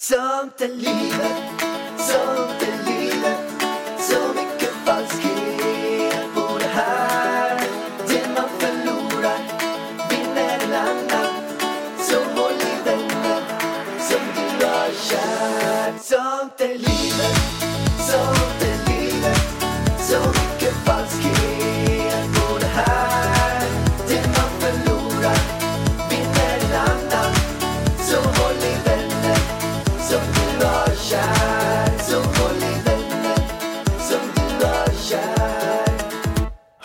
Sånt 0.00 0.60
är 0.60 0.68
livet, 0.68 1.58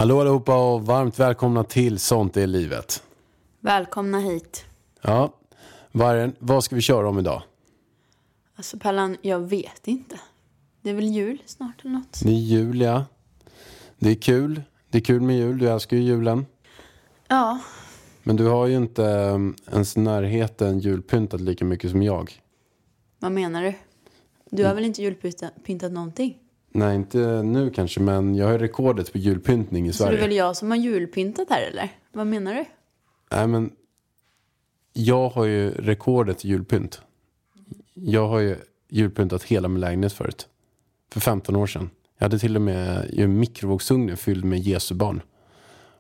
Hallå 0.04 0.22
allihopa 0.22 0.74
och 0.74 0.86
varmt 0.86 1.20
välkomna 1.20 1.64
till 1.64 2.00
Sånt 2.00 2.38
är 2.38 2.48
livet. 2.48 3.04
Välkomna 3.60 4.20
hit. 4.20 4.66
Ja, 5.02 5.34
Vargen, 5.92 6.36
vad 6.40 6.64
ska 6.64 6.76
vi 6.76 6.82
köra 6.82 7.10
om 7.10 7.20
idag? 7.20 7.44
Alltså 8.56 8.78
Pallan, 8.78 9.18
jag 9.22 9.40
vet 9.40 9.88
inte. 9.88 10.20
Det 10.82 10.90
är 10.90 10.94
väl 10.94 11.08
jul 11.08 11.42
snart 11.46 11.82
eller 11.82 11.92
något? 11.92 12.22
Det 12.24 12.30
är 12.30 12.34
jul, 12.34 12.82
ja. 12.82 13.06
Det 13.98 14.10
är 14.10 14.16
kul. 14.16 14.62
Det 14.90 14.98
är 14.98 15.02
kul 15.02 15.22
med 15.22 15.38
jul. 15.38 15.58
Du 15.58 15.70
älskar 15.70 15.98
ju 15.98 16.04
julen. 16.04 16.46
Ja, 17.28 17.60
Men 18.24 18.36
du 18.36 18.46
har 18.46 18.68
ju 18.68 18.76
inte 18.76 19.04
um, 19.04 19.56
ens 19.72 19.98
närheten 19.98 20.80
julpyntat 20.80 21.42
lika 21.42 21.66
mycket 21.66 21.92
som 21.92 22.04
jag. 22.04 22.42
vad 23.20 23.32
menar 23.32 23.64
du? 23.64 23.74
Du 24.50 24.66
har 24.66 24.76
väl 24.76 24.86
inte 24.86 25.02
julpyntat 25.02 25.92
någonting? 25.92 26.43
Nej, 26.76 26.96
inte 26.96 27.18
nu 27.44 27.70
kanske, 27.70 28.00
men 28.00 28.36
jag 28.36 28.48
har 28.48 28.60
rekordet 28.60 29.12
på 29.12 29.18
julpyntning 29.18 29.88
i 29.88 29.94
Så 29.94 30.04
det 30.04 30.08
är 30.08 30.12
Sverige. 30.12 30.28
väl 30.28 30.36
jag 30.36 30.58
som 30.58 30.72
har 30.72 30.78
julpyntat 30.78 31.50
här 31.50 31.62
eller? 31.62 31.90
Vad 32.12 32.28
menar 32.28 32.54
du? 32.54 32.66
Nej, 33.32 33.48
men 33.48 33.72
jag 34.94 35.30
har 35.30 35.46
ju 35.46 35.72
rekordet 35.72 36.46
i 36.46 36.48
julpynt. 36.48 37.02
Jag 37.94 38.28
har 38.28 38.40
ju 38.40 38.58
julpyntat 38.90 39.44
hela 39.44 39.68
min 39.68 39.80
lägenhet 39.82 40.14
förut. 40.14 40.48
För 41.12 41.20
15 41.20 41.56
år 41.56 41.68
sedan. 41.68 41.90
Jag 42.18 42.26
hade 42.26 42.40
till 42.40 42.56
och 42.56 42.62
med 42.62 43.10
ju 43.14 43.24
en 43.24 43.40
mikrovågsugn 43.40 44.18
fylld 44.18 44.46
med 44.46 44.60
Jesu 44.60 44.96
barn. 44.96 45.22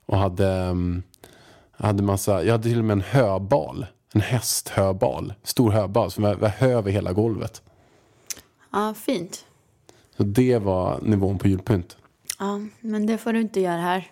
Och 0.05 0.17
hade, 0.17 0.47
um, 0.69 1.03
hade 1.71 2.03
massa, 2.03 2.44
jag 2.44 2.51
hade 2.51 2.63
till 2.69 2.79
och 2.79 2.85
med 2.85 2.94
en 2.94 3.01
höbal. 3.01 3.85
En 4.13 4.21
hästhöbal. 4.21 5.33
Stor 5.44 5.71
höbal 5.71 6.11
som 6.11 6.23
var, 6.23 6.35
var 6.35 6.49
hö 6.49 6.67
över 6.77 6.91
hela 6.91 7.13
golvet. 7.13 7.61
Ja, 8.71 8.94
fint. 8.94 9.45
Så 10.17 10.23
det 10.23 10.58
var 10.58 11.00
nivån 11.02 11.38
på 11.38 11.47
julpynt. 11.47 11.97
Ja, 12.39 12.61
men 12.81 13.06
det 13.06 13.17
får 13.17 13.33
du 13.33 13.42
inte 13.42 13.59
göra 13.59 13.81
här. 13.81 14.11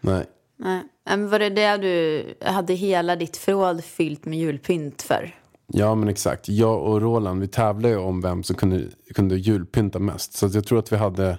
Nej. 0.00 0.24
Nej. 0.56 0.82
Men 1.04 1.28
var 1.28 1.38
det 1.38 1.50
det 1.50 1.76
du 1.76 2.24
hade 2.44 2.74
hela 2.74 3.16
ditt 3.16 3.36
förråd 3.36 3.84
fyllt 3.84 4.24
med 4.24 4.38
julpynt 4.38 5.02
för? 5.02 5.34
Ja 5.66 5.94
men 5.94 6.08
exakt. 6.08 6.48
Jag 6.48 6.82
och 6.82 7.00
Roland 7.00 7.40
vi 7.40 7.48
tävlade 7.48 7.94
ju 7.94 8.00
om 8.00 8.20
vem 8.20 8.42
som 8.42 8.56
kunde, 8.56 8.84
kunde 9.14 9.36
julpynta 9.36 9.98
mest. 9.98 10.32
Så 10.32 10.50
jag 10.52 10.66
tror 10.66 10.78
att 10.78 10.92
vi 10.92 10.96
hade 10.96 11.38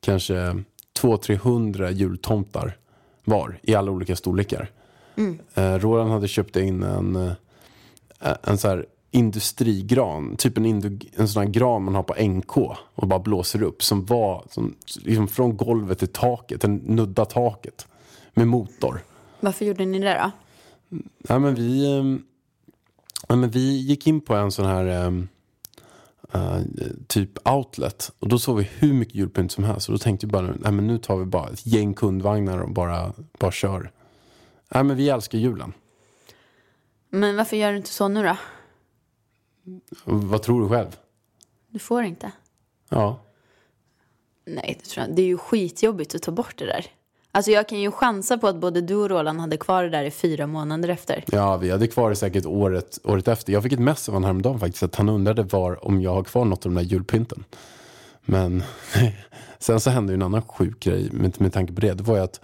kanske 0.00 0.34
200-300 1.00 1.90
jultomtar 1.90 2.76
var 3.24 3.58
i 3.62 3.74
alla 3.74 3.90
olika 3.90 4.16
storlekar. 4.16 4.70
Eh, 5.54 5.74
Roland 5.74 6.10
hade 6.10 6.28
köpt 6.28 6.56
in 6.56 6.82
en, 6.82 7.16
eh, 7.16 7.32
en 8.42 8.58
så 8.58 8.68
här 8.68 8.86
industrigran, 9.14 10.36
typ 10.36 10.58
en, 10.58 10.66
indu, 10.66 10.98
en 11.12 11.28
sån 11.28 11.42
här 11.42 11.50
gran 11.50 11.84
man 11.84 11.94
har 11.94 12.02
på 12.02 12.14
NK 12.22 12.56
och 12.94 13.08
bara 13.08 13.18
blåser 13.18 13.62
upp 13.62 13.82
som 13.82 14.04
var 14.04 14.44
som, 14.50 14.74
liksom 14.96 15.28
från 15.28 15.56
golvet 15.56 15.98
till 15.98 16.08
taket, 16.08 16.60
den 16.60 16.76
nudda 16.76 17.24
taket 17.24 17.86
med 18.34 18.48
motor. 18.48 19.00
Varför 19.40 19.64
gjorde 19.64 19.84
ni 19.84 19.98
det 19.98 20.20
då? 20.22 20.30
Ja, 21.28 21.38
men 21.38 21.54
vi, 21.54 21.98
ehm, 21.98 22.22
ja, 23.28 23.36
men 23.36 23.50
vi 23.50 23.80
gick 23.80 24.06
in 24.06 24.20
på 24.20 24.34
en 24.34 24.52
sån 24.52 24.66
här 24.66 24.86
eh, 26.34 26.60
typ 27.06 27.48
outlet. 27.48 28.12
Och 28.18 28.28
då 28.28 28.38
såg 28.38 28.58
vi 28.58 28.70
hur 28.78 28.92
mycket 28.92 29.14
julpynt 29.14 29.52
som 29.52 29.64
helst. 29.64 29.88
Och 29.88 29.92
då 29.92 29.98
tänkte 29.98 30.26
vi 30.26 30.32
bara, 30.32 30.46
nej, 30.46 30.72
men 30.72 30.86
nu 30.86 30.98
tar 30.98 31.16
vi 31.16 31.24
bara 31.24 31.48
ett 31.48 31.66
gäng 31.66 31.94
kundvagnar 31.94 32.58
och 32.58 32.70
bara, 32.70 33.12
bara 33.38 33.52
kör. 33.52 33.90
Nej, 34.68 34.84
men 34.84 34.96
vi 34.96 35.08
älskar 35.08 35.38
julen. 35.38 35.72
Men 37.10 37.36
varför 37.36 37.56
gör 37.56 37.70
du 37.70 37.76
inte 37.76 37.90
så 37.90 38.08
nu 38.08 38.22
då? 38.22 38.36
Vad 40.04 40.42
tror 40.42 40.62
du 40.62 40.68
själv? 40.68 40.96
Du 41.68 41.78
får 41.78 42.02
inte. 42.02 42.32
Ja. 42.88 43.20
Nej, 44.46 44.80
det 44.82 44.88
tror 44.88 45.06
jag 45.06 45.16
Det 45.16 45.22
är 45.22 45.26
ju 45.26 45.38
skitjobbigt 45.38 46.14
att 46.14 46.22
ta 46.22 46.30
bort 46.30 46.58
det 46.58 46.66
där. 46.66 46.86
Alltså 47.32 47.50
jag 47.50 47.68
kan 47.68 47.80
ju 47.80 47.90
chansa 47.90 48.38
på 48.38 48.48
att 48.48 48.56
både 48.56 48.80
du 48.80 48.94
och 48.94 49.10
Roland 49.10 49.40
hade 49.40 49.56
kvar 49.56 49.82
det 49.82 49.88
där 49.88 50.04
i 50.04 50.10
fyra 50.10 50.46
månader 50.46 50.88
efter. 50.88 51.24
Ja, 51.26 51.56
vi 51.56 51.70
hade 51.70 51.86
kvar 51.86 52.10
det 52.10 52.16
säkert 52.16 52.46
året, 52.46 52.98
året 53.04 53.28
efter. 53.28 53.52
Jag 53.52 53.62
fick 53.62 53.72
ett 53.72 53.78
mess 53.78 54.08
av 54.08 54.14
honom 54.14 54.24
häromdagen 54.24 54.60
faktiskt. 54.60 54.82
Att 54.82 54.94
han 54.94 55.08
undrade 55.08 55.42
var, 55.42 55.84
om 55.84 56.02
jag 56.02 56.14
har 56.14 56.24
kvar 56.24 56.44
något 56.44 56.66
av 56.66 56.72
de 56.72 56.82
där 56.82 56.90
julpynten. 56.90 57.44
Men 58.20 58.62
sen 59.58 59.80
så 59.80 59.90
hände 59.90 60.12
ju 60.12 60.14
en 60.14 60.22
annan 60.22 60.42
sjuk 60.42 60.80
grej 60.80 61.08
med, 61.12 61.40
med 61.40 61.52
tanke 61.52 61.72
på 61.72 61.80
det. 61.80 61.94
Det 61.94 62.02
var 62.02 62.16
ju 62.16 62.22
att, 62.22 62.40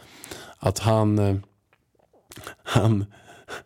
att 0.59 0.79
han, 0.79 1.19
eh, 1.19 1.37
han 2.63 3.05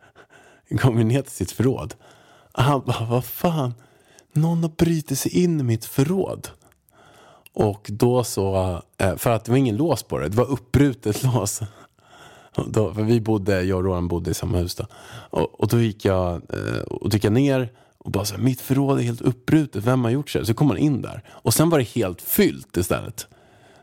kom 0.81 1.09
ner 1.09 1.23
till 1.23 1.33
sitt 1.33 1.53
förråd. 1.53 1.95
Han 2.57 2.83
bara, 2.87 3.05
vad 3.05 3.25
fan, 3.25 3.75
någon 4.33 4.63
har 4.63 4.71
brutit 4.71 5.19
sig 5.19 5.43
in 5.43 5.61
i 5.61 5.63
mitt 5.63 5.85
förråd. 5.85 6.49
Och 7.53 7.91
då 7.93 8.25
så, 8.25 8.83
eh, 8.99 9.17
för 9.17 9.31
att 9.31 9.45
det 9.45 9.51
var 9.51 9.59
ingen 9.59 9.77
lås 9.77 10.03
på 10.03 10.19
det, 10.19 10.29
det 10.29 10.37
var 10.37 10.51
uppbrutet 10.51 11.23
lås. 11.35 11.61
Då, 12.67 12.95
för 12.95 13.03
vi 13.03 13.21
bodde, 13.21 13.63
jag 13.63 13.79
och 13.79 13.85
Roland 13.85 14.09
bodde 14.09 14.31
i 14.31 14.35
samma 14.35 14.59
hus 14.59 14.75
då. 14.75 14.87
Och, 15.31 15.61
och 15.61 15.69
då 15.69 15.81
gick 15.81 16.05
jag, 16.05 16.35
eh, 16.35 16.83
och 16.83 17.15
gick 17.15 17.25
jag 17.25 17.33
ner 17.33 17.73
och 17.99 18.11
bara 18.11 18.25
så 18.25 18.35
här, 18.35 18.43
mitt 18.43 18.61
förråd 18.61 18.99
är 18.99 19.03
helt 19.03 19.21
uppbrutet, 19.21 19.85
vem 19.85 20.05
har 20.05 20.11
gjort 20.11 20.31
så 20.31 20.39
här? 20.39 20.45
Så 20.45 20.55
kom 20.55 20.67
man 20.67 20.79
in 20.79 21.03
där. 21.03 21.23
Och 21.29 21.55
sen 21.55 21.71
var 21.71 21.79
det 21.79 21.85
helt 21.85 22.23
fyllt 22.23 22.77
istället. 22.77 23.27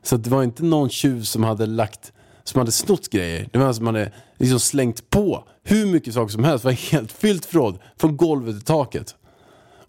Så 0.03 0.18
det 0.18 0.30
var 0.30 0.44
inte 0.44 0.64
någon 0.64 0.90
tjuv 0.90 1.24
som 1.24 1.44
hade 1.44 1.66
lagt, 1.66 2.14
som 2.44 2.59
hade 2.59 2.72
snott 2.72 3.09
grejer. 3.09 3.50
Det 3.52 3.59
var 3.59 3.66
någon 3.66 3.75
som 3.75 3.85
hade 3.85 4.12
liksom 4.38 4.59
slängt 4.59 5.09
på 5.09 5.44
hur 5.63 5.85
mycket 5.85 6.13
saker 6.13 6.31
som 6.31 6.44
helst. 6.44 6.63
Det 6.63 6.68
var 6.68 6.91
helt 6.91 7.12
fyllt 7.12 7.46
förråd, 7.46 7.79
från 7.97 8.18
golvet 8.18 8.56
till 8.56 8.66
taket. 8.66 9.16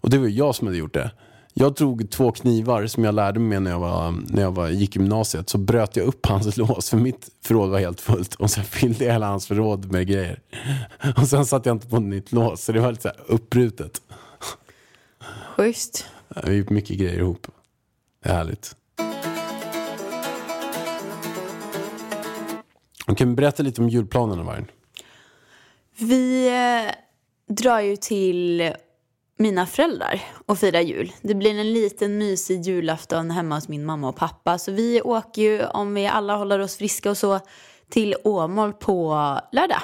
Och 0.01 0.09
det 0.09 0.17
var 0.17 0.27
jag 0.27 0.55
som 0.55 0.67
hade 0.67 0.77
gjort 0.77 0.93
det. 0.93 1.11
Jag 1.53 1.73
drog 1.73 2.09
två 2.09 2.31
knivar 2.31 2.87
som 2.87 3.03
jag 3.03 3.15
lärde 3.15 3.39
mig 3.39 3.59
när 3.59 3.71
jag, 3.71 3.79
var, 3.79 4.15
när 4.27 4.41
jag 4.41 4.51
var, 4.51 4.69
gick 4.69 4.95
gymnasiet. 4.95 5.49
Så 5.49 5.57
bröt 5.57 5.95
jag 5.95 6.05
upp 6.05 6.25
hans 6.25 6.57
lås 6.57 6.89
för 6.89 6.97
mitt 6.97 7.29
förråd 7.45 7.69
var 7.69 7.79
helt 7.79 8.01
fullt. 8.01 8.35
Och 8.35 8.51
sen 8.51 8.63
fyllde 8.63 9.05
jag 9.05 9.13
hela 9.13 9.27
hans 9.27 9.47
förråd 9.47 9.91
med 9.91 10.07
grejer. 10.07 10.39
Och 11.17 11.27
sen 11.27 11.45
satte 11.45 11.69
jag 11.69 11.75
inte 11.75 11.87
på 11.87 11.99
nytt 11.99 12.31
lås. 12.31 12.63
Så 12.63 12.71
det 12.71 12.79
var 12.79 12.91
lite 12.91 13.01
så 13.01 13.07
här 13.07 13.17
uppbrutet. 13.27 14.01
Schysst. 15.55 16.05
Vi 16.45 16.55
gjort 16.55 16.69
mycket 16.69 16.97
grejer 16.97 17.19
ihop. 17.19 17.47
Det 18.23 18.29
är 18.29 18.33
härligt. 18.33 18.75
Kan 23.05 23.27
men 23.27 23.35
berätta 23.35 23.63
lite 23.63 23.81
om 23.81 23.89
julplanerna 23.89 24.43
Vargen. 24.43 24.67
Vi 25.97 26.47
eh, 26.47 26.93
drar 27.55 27.79
ju 27.79 27.95
till 27.95 28.73
mina 29.37 29.65
föräldrar 29.65 30.21
och 30.45 30.59
firar 30.59 30.81
jul. 30.81 31.11
Det 31.21 31.35
blir 31.35 31.59
en 31.59 31.73
liten 31.73 32.17
mysig 32.17 32.61
julafton 32.61 33.31
hemma 33.31 33.55
hos 33.55 33.67
min 33.67 33.85
mamma 33.85 34.09
och 34.09 34.15
pappa. 34.15 34.57
Så 34.57 34.71
vi 34.71 35.01
åker 35.01 35.41
ju, 35.41 35.65
om 35.65 35.93
vi 35.93 36.07
alla 36.07 36.35
håller 36.35 36.59
oss 36.59 36.77
friska 36.77 37.09
och 37.09 37.17
så, 37.17 37.39
till 37.89 38.15
Åmål 38.23 38.73
på 38.73 39.13
lördag. 39.51 39.81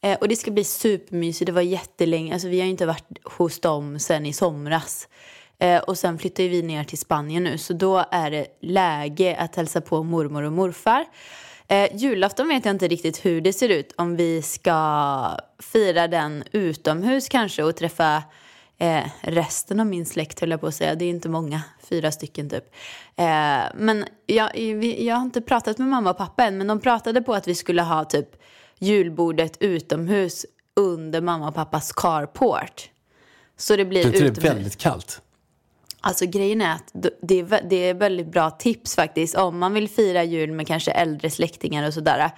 Eh, 0.00 0.18
och 0.18 0.28
det 0.28 0.36
ska 0.36 0.50
bli 0.50 0.64
supermysigt. 0.64 1.46
Det 1.46 1.52
var 1.52 1.62
jättelänge, 1.62 2.32
alltså 2.32 2.48
vi 2.48 2.58
har 2.58 2.64
ju 2.64 2.70
inte 2.70 2.86
varit 2.86 3.18
hos 3.24 3.60
dem 3.60 3.98
sen 3.98 4.26
i 4.26 4.32
somras. 4.32 5.08
Eh, 5.58 5.82
och 5.82 5.98
sen 5.98 6.18
flyttar 6.18 6.44
vi 6.44 6.62
ner 6.62 6.84
till 6.84 6.98
Spanien 6.98 7.44
nu, 7.44 7.58
så 7.58 7.72
då 7.72 8.04
är 8.10 8.30
det 8.30 8.46
läge 8.60 9.36
att 9.36 9.56
hälsa 9.56 9.80
på 9.80 10.02
mormor 10.02 10.42
och 10.42 10.52
morfar. 10.52 11.04
Eh, 11.68 11.96
julafton 11.96 12.48
vet 12.48 12.64
jag 12.64 12.74
inte 12.74 12.88
riktigt 12.88 13.24
hur 13.24 13.40
det 13.40 13.52
ser 13.52 13.68
ut. 13.68 13.92
Om 13.96 14.16
vi 14.16 14.42
ska 14.42 15.38
fira 15.58 16.08
den 16.08 16.44
utomhus 16.52 17.28
kanske 17.28 17.62
och 17.62 17.76
träffa 17.76 18.22
eh, 18.78 19.04
resten 19.20 19.80
av 19.80 19.86
min 19.86 20.06
släkt 20.06 20.40
höll 20.40 20.50
jag 20.50 20.60
på 20.60 20.66
att 20.66 20.74
säga. 20.74 20.94
Det 20.94 21.04
är 21.04 21.10
inte 21.10 21.28
många, 21.28 21.62
fyra 21.88 22.12
stycken 22.12 22.50
typ. 22.50 22.64
Eh, 23.16 23.62
men 23.74 24.04
jag, 24.26 24.58
jag 24.98 25.14
har 25.14 25.22
inte 25.22 25.40
pratat 25.40 25.78
med 25.78 25.88
mamma 25.88 26.10
och 26.10 26.18
pappa 26.18 26.44
än, 26.44 26.58
men 26.58 26.66
de 26.66 26.80
pratade 26.80 27.22
på 27.22 27.34
att 27.34 27.48
vi 27.48 27.54
skulle 27.54 27.82
ha 27.82 28.04
typ 28.04 28.28
julbordet 28.78 29.56
utomhus 29.60 30.46
under 30.76 31.20
mamma 31.20 31.48
och 31.48 31.54
pappas 31.54 31.92
carport. 31.92 32.90
Så 33.56 33.76
det 33.76 33.84
blir 33.84 34.02
tror 34.02 34.12
det 34.12 34.18
är 34.18 34.24
utomhus. 34.24 34.54
väldigt 34.54 34.76
kallt. 34.76 35.22
Alltså 36.06 36.26
grejen 36.26 36.60
är 36.60 36.74
att 36.74 36.90
det 37.22 37.40
är, 37.40 37.68
det 37.68 37.76
är 37.76 37.94
väldigt 37.94 38.26
bra 38.26 38.50
tips 38.50 38.94
faktiskt. 38.94 39.34
Om 39.34 39.58
man 39.58 39.74
vill 39.74 39.88
fira 39.88 40.24
jul 40.24 40.52
med 40.52 40.66
kanske 40.66 40.90
äldre 40.90 41.30
släktingar 41.30 41.86
och 41.86 41.94
sådär. 41.94 42.30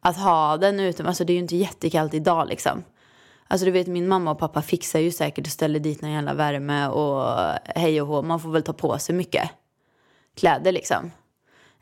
Att 0.00 0.16
ha 0.16 0.56
den 0.56 0.80
utom, 0.80 1.06
alltså 1.06 1.24
det 1.24 1.32
är 1.32 1.34
ju 1.34 1.40
inte 1.40 1.56
jättekallt 1.56 2.14
idag 2.14 2.48
liksom. 2.48 2.84
Alltså 3.48 3.64
du 3.64 3.70
vet 3.70 3.86
min 3.86 4.08
mamma 4.08 4.30
och 4.30 4.38
pappa 4.38 4.62
fixar 4.62 5.00
ju 5.00 5.10
säkert 5.10 5.46
och 5.46 5.52
ställer 5.52 5.80
dit 5.80 6.02
någon 6.02 6.10
jävla 6.10 6.34
värme 6.34 6.88
och 6.88 7.36
hej 7.64 8.02
och 8.02 8.08
hå. 8.08 8.22
Man 8.22 8.40
får 8.40 8.50
väl 8.50 8.62
ta 8.62 8.72
på 8.72 8.98
sig 8.98 9.14
mycket 9.14 9.50
kläder 10.36 10.72
liksom. 10.72 11.10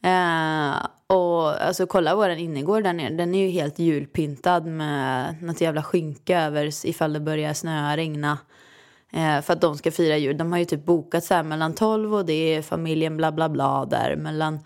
Eh, 0.03 0.87
och 1.07 1.67
alltså 1.67 1.87
kolla 1.87 2.15
vår 2.15 2.31
innergård 2.31 2.83
där 2.83 2.93
nere. 2.93 3.15
Den 3.15 3.35
är 3.35 3.47
ju 3.47 3.49
helt 3.49 3.79
julpyntad 3.79 4.67
med 4.67 5.43
något 5.43 5.61
jävla 5.61 5.83
skynke 5.83 6.39
över 6.39 6.87
ifall 6.87 7.13
det 7.13 7.21
börjar 7.21 7.55
snöa, 7.55 7.97
regna. 7.97 8.39
Eh, 9.13 9.41
för 9.41 9.53
att 9.53 9.61
de 9.61 9.79
ska 9.79 9.91
fira 9.91 10.17
jul. 10.17 10.39
De 10.39 10.53
har 10.53 10.59
ju 10.59 10.65
typ 10.65 10.85
bokat 10.85 11.25
så 11.25 11.35
här 11.35 11.43
mellan 11.43 11.75
12 11.75 12.15
och 12.15 12.25
det 12.25 12.33
är 12.33 12.63
familjen 12.63 13.17
bla 13.17 13.33
bla 13.33 13.49
bla 13.49 13.85
där. 13.85 14.17
Mellan 14.17 14.61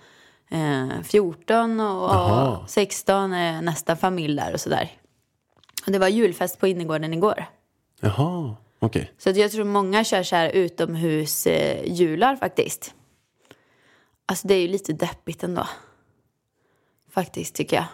eh, 0.50 1.02
14 1.04 1.80
och, 1.80 2.58
och 2.62 2.70
16 2.70 3.32
är 3.32 3.62
nästa 3.62 3.96
familj 3.96 4.36
där 4.36 4.52
och 4.54 4.60
sådär. 4.60 4.90
Och 5.86 5.92
det 5.92 5.98
var 5.98 6.08
julfest 6.08 6.60
på 6.60 6.66
innergården 6.66 7.12
igår. 7.12 7.44
Jaha, 8.00 8.56
okej. 8.78 9.12
Så 9.18 9.30
att 9.30 9.36
jag 9.36 9.52
tror 9.52 9.64
många 9.64 10.04
kör 10.04 10.22
så 10.22 10.36
här 10.36 10.48
utomhus 10.48 11.46
eh, 11.46 12.36
faktiskt. 12.36 12.94
Alltså 14.26 14.48
det 14.48 14.54
är 14.54 14.60
ju 14.60 14.68
lite 14.68 14.92
deppigt 14.92 15.42
ändå. 15.42 15.66
Faktiskt 17.10 17.54
tycker 17.54 17.76
jag. 17.76 17.86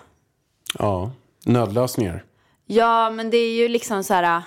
Ja, 0.79 1.11
nödlösningar. 1.45 2.25
Ja, 2.67 3.11
men 3.11 3.31
det 3.31 3.37
är 3.37 3.57
ju 3.57 3.69
liksom 3.69 4.05
så 4.05 4.15
här... 4.15 4.43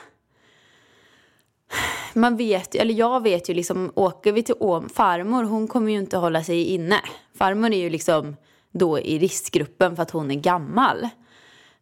Man 2.13 2.37
vet, 2.37 2.75
eller 2.75 2.93
jag 2.93 3.23
vet 3.23 3.49
ju 3.49 3.53
liksom, 3.53 3.91
åker 3.95 4.31
vi 4.31 4.43
till 4.43 4.55
Åm, 4.59 4.89
farmor 4.89 5.43
hon 5.43 5.67
kommer 5.67 5.91
ju 5.91 5.97
inte 5.97 6.17
hålla 6.17 6.43
sig 6.43 6.63
inne. 6.63 7.01
Farmor 7.35 7.71
är 7.71 7.77
ju 7.77 7.89
liksom 7.89 8.35
då 8.71 8.99
i 8.99 9.19
riskgruppen 9.19 9.95
för 9.95 10.03
att 10.03 10.11
hon 10.11 10.31
är 10.31 10.35
gammal. 10.35 11.09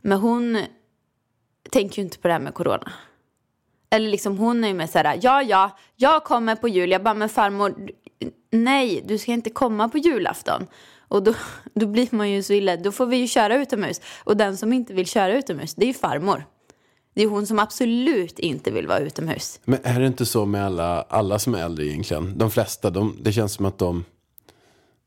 Men 0.02 0.20
hon 0.20 0.64
tänker 1.70 1.98
ju 1.98 2.04
inte 2.04 2.20
på 2.20 2.28
det 2.28 2.34
här 2.34 2.42
med 2.42 2.54
corona. 2.54 2.92
Eller 3.90 4.10
liksom 4.10 4.38
hon 4.38 4.64
är 4.64 4.68
ju 4.68 4.74
med 4.74 4.90
så 4.90 4.98
här, 4.98 5.20
ja 5.22 5.44
ja, 5.44 5.78
jag 5.96 6.24
kommer 6.24 6.56
på 6.56 6.68
jul. 6.68 6.92
Jag 6.92 7.04
bara, 7.04 7.14
men 7.14 7.30
farmor, 7.30 7.90
nej, 8.52 9.04
du 9.06 9.18
ska 9.18 9.32
inte 9.32 9.50
komma 9.50 9.90
på 9.90 9.98
julafton. 9.98 10.68
Och 11.08 11.24
då, 11.24 11.34
då 11.74 11.86
blir 11.86 12.08
man 12.12 12.32
ju 12.32 12.44
så 12.44 12.54
illa, 12.54 12.78
då 12.78 12.92
får 12.92 13.06
vi 13.06 13.18
ju 13.18 13.28
köra 13.28 13.56
utomhus. 13.56 14.02
Och 14.24 14.38
den 14.38 14.58
som 14.58 14.74
inte 14.74 14.94
vill 14.94 15.08
köra 15.08 15.34
utomhus, 15.34 15.76
det 15.76 15.86
är 15.86 15.88
ju 15.88 15.94
farmor. 15.94 16.46
Det 17.20 17.24
är 17.24 17.28
hon 17.28 17.48
som 17.48 17.60
absolut 17.60 18.40
inte 18.40 18.72
vill 18.72 18.88
vara 18.88 19.00
utomhus. 19.00 19.60
Men 19.66 19.80
är 19.84 20.00
det 20.00 20.08
inte 20.08 20.26
så 20.26 20.46
med 20.46 20.66
alla, 20.66 21.02
alla 21.02 21.40
som 21.40 21.56
är 21.56 21.64
äldre 21.64 21.86
egentligen? 21.86 22.38
De 22.38 22.52
flesta, 22.52 22.90
de, 22.90 23.18
det 23.22 23.32
känns 23.32 23.54
som 23.54 23.66
att 23.66 23.78
de, 23.78 24.06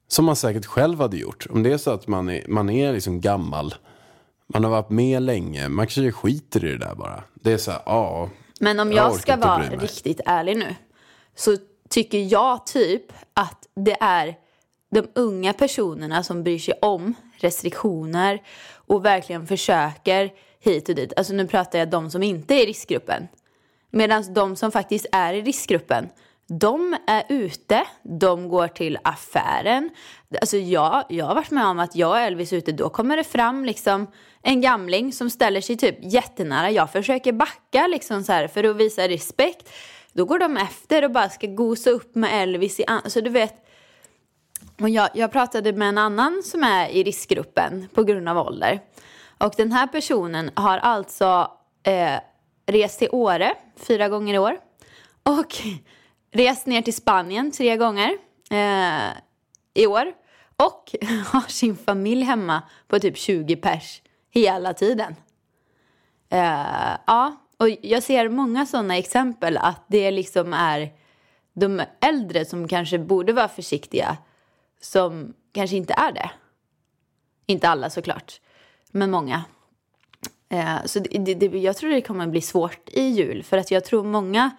som 0.09 0.25
man 0.25 0.37
säkert 0.37 0.67
själv 0.67 1.01
hade 1.01 1.17
gjort. 1.17 1.47
Om 1.51 1.63
det 1.63 1.73
är 1.73 1.79
så 1.79 1.91
att 1.91 2.07
man 2.07 2.29
är, 2.29 2.49
man 2.49 2.71
är 2.71 2.93
liksom 2.93 3.21
gammal, 3.21 3.75
man 4.47 4.65
har 4.65 4.71
varit 4.71 4.91
med 4.91 5.23
länge, 5.23 5.69
man 5.69 5.87
kanske 5.87 6.13
skiter 6.13 6.65
i 6.65 6.69
det 6.69 6.79
där 6.79 6.95
bara. 6.95 7.25
Det 7.35 7.53
är 7.53 7.59
så 7.59 7.71
här, 7.71 7.81
ja. 7.87 8.31
Men 8.61 8.81
om 8.81 8.93
Jag 8.93 9.13
jag, 9.13 9.21
ska 9.21 9.37
vara 9.37 9.63
riktigt 9.63 10.21
ärlig 10.27 10.57
nu 10.57 10.75
så 11.37 11.57
tycker 11.89 12.19
jag 12.19 12.67
typ 12.67 13.13
att 13.35 13.67
det 13.75 13.97
är 14.01 14.35
de 14.91 15.07
unga 15.15 15.53
personerna 15.53 16.23
som 16.23 16.43
bryr 16.43 16.59
sig 16.59 16.75
om 16.83 17.15
restriktioner 17.37 18.43
och 18.75 19.05
verkligen 19.05 19.47
försöker 19.47 20.33
hit 20.63 20.89
och 20.89 20.95
dit. 20.95 21.13
Alltså 21.17 21.33
nu 21.33 21.47
pratar 21.47 21.79
jag 21.79 21.91
de 21.91 22.11
som 22.11 22.23
inte 22.23 22.55
är 22.55 22.63
i 22.63 22.67
riskgruppen. 22.67 23.29
Medan 23.91 24.35
de 24.35 24.57
som 24.57 24.73
faktiskt 24.73 25.07
är 25.13 25.35
i 25.35 25.43
riskgruppen, 25.43 26.09
de 26.49 26.97
är 27.07 27.25
ute, 27.29 27.85
de 28.03 28.49
går 28.49 28.69
till 28.69 28.99
affären. 29.05 29.91
Alltså 30.41 30.57
jag, 30.57 31.05
jag 31.09 31.27
har 31.27 31.35
varit 31.35 31.51
med 31.51 31.67
om 31.67 31.79
att 31.79 31.97
jag 31.97 32.11
och 32.11 32.19
Elvis 32.19 32.53
är 32.53 32.57
ute, 32.57 32.73
då 32.73 32.89
kommer 32.89 33.17
det 33.17 33.25
fram 33.25 33.65
liksom 33.65 34.07
en 34.43 34.61
gamling 34.61 35.13
som 35.13 35.31
ställer 35.31 35.61
sig 35.61 35.77
typ 35.77 35.97
jättenära. 36.01 36.71
Jag 36.71 36.93
försöker 36.93 37.33
backa 37.33 37.87
liksom 37.87 38.25
så 38.25 38.33
här 38.33 38.49
för 38.49 38.65
att 38.65 38.77
visa 38.77 39.09
respekt. 39.09 39.73
Då 40.13 40.25
går 40.25 40.39
de 40.39 40.57
efter 40.57 41.05
och 41.05 41.11
bara 41.11 41.29
ska 41.29 41.47
gosa 41.47 41.91
upp 41.91 42.15
med 42.15 42.43
Elvis 42.43 42.81
i 42.81 42.85
an- 42.87 43.11
Så 43.11 43.21
du 43.21 43.31
vet, 43.31 43.55
och 44.81 44.89
jag, 44.89 45.09
jag 45.15 45.33
pratade 45.33 45.73
med 45.73 45.89
en 45.89 45.99
annan 45.99 46.43
som 46.45 46.65
är 46.65 46.89
i 46.89 47.03
riskgruppen 47.03 47.89
på 47.95 48.05
grund 48.05 48.29
av 48.29 48.39
ålder. 48.39 48.81
Och 49.43 49.55
den 49.57 49.73
här 49.73 49.87
personen 49.87 50.51
har 50.55 50.79
alltså 50.79 51.51
eh, 51.83 52.21
rest 52.67 52.99
till 52.99 53.09
Åre 53.13 53.55
fyra 53.77 54.09
gånger 54.09 54.35
i 54.35 54.39
år. 54.39 54.59
Och 55.23 55.57
rest 56.33 56.67
ner 56.67 56.83
till 56.83 56.95
Spanien 56.95 57.51
tre 57.51 57.77
gånger 57.77 58.11
eh, 58.51 59.11
i 59.75 59.87
år. 59.87 60.13
Och 60.57 60.95
har 61.27 61.49
sin 61.49 61.77
familj 61.77 62.23
hemma 62.23 62.63
på 62.89 62.99
typ 62.99 63.17
20 63.17 63.57
pers 63.57 64.03
hela 64.31 64.75
tiden. 64.75 65.17
Eh, 66.31 66.97
ja, 67.07 67.37
och 67.57 67.69
jag 67.83 68.03
ser 68.03 68.29
många 68.29 68.67
sådana 68.67 68.97
exempel 68.97 69.57
att 69.57 69.85
det 69.89 70.11
liksom 70.11 70.53
är 70.53 70.93
de 71.53 71.83
äldre 72.01 72.45
som 72.45 72.69
kanske 72.69 72.99
borde 72.99 73.33
vara 73.33 73.49
försiktiga 73.49 74.17
som 74.81 75.35
kanske 75.53 75.77
inte 75.77 75.95
är 75.95 76.13
det. 76.13 76.31
Inte 77.47 77.69
alla 77.69 77.91
såklart, 77.91 78.41
men 78.93 79.11
många. 79.11 79.45
Eh, 80.49 80.85
så 80.85 80.99
det, 80.99 81.35
det, 81.35 81.47
jag 81.47 81.77
tror 81.77 81.91
det 81.91 82.01
kommer 82.01 82.27
bli 82.27 82.41
svårt 82.41 82.89
i 82.89 83.03
jul 83.03 83.43
för 83.43 83.59
att 83.59 83.71
jag 83.71 83.85
tror 83.85 84.05
många 84.05 84.51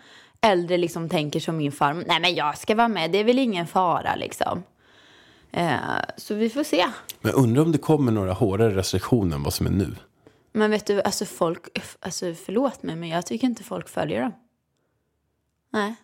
äldre 0.41 0.77
liksom 0.77 1.09
tänker 1.09 1.39
som 1.39 1.57
min 1.57 1.71
farmor. 1.71 2.03
Nej 2.07 2.19
men 2.19 2.35
jag 2.35 2.57
ska 2.57 2.75
vara 2.75 2.87
med, 2.87 3.11
det 3.11 3.17
är 3.17 3.23
väl 3.23 3.39
ingen 3.39 3.67
fara 3.67 4.15
liksom. 4.15 4.63
Eh, 5.51 5.75
så 6.17 6.35
vi 6.35 6.49
får 6.49 6.63
se. 6.63 6.85
Men 7.21 7.33
undrar 7.33 7.61
om 7.61 7.71
det 7.71 7.77
kommer 7.77 8.11
några 8.11 8.33
hårdare 8.33 8.75
restriktioner 8.75 9.35
än 9.35 9.43
vad 9.43 9.53
som 9.53 9.65
är 9.65 9.71
nu. 9.71 9.95
Men 10.51 10.71
vet 10.71 10.85
du, 10.85 11.01
alltså 11.01 11.25
folk, 11.25 11.67
alltså 11.99 12.33
förlåt 12.45 12.83
mig 12.83 12.95
men 12.95 13.09
jag 13.09 13.25
tycker 13.25 13.47
inte 13.47 13.63
folk 13.63 13.89
följer 13.89 14.21
dem. 14.21 14.33
Nej. 15.69 15.95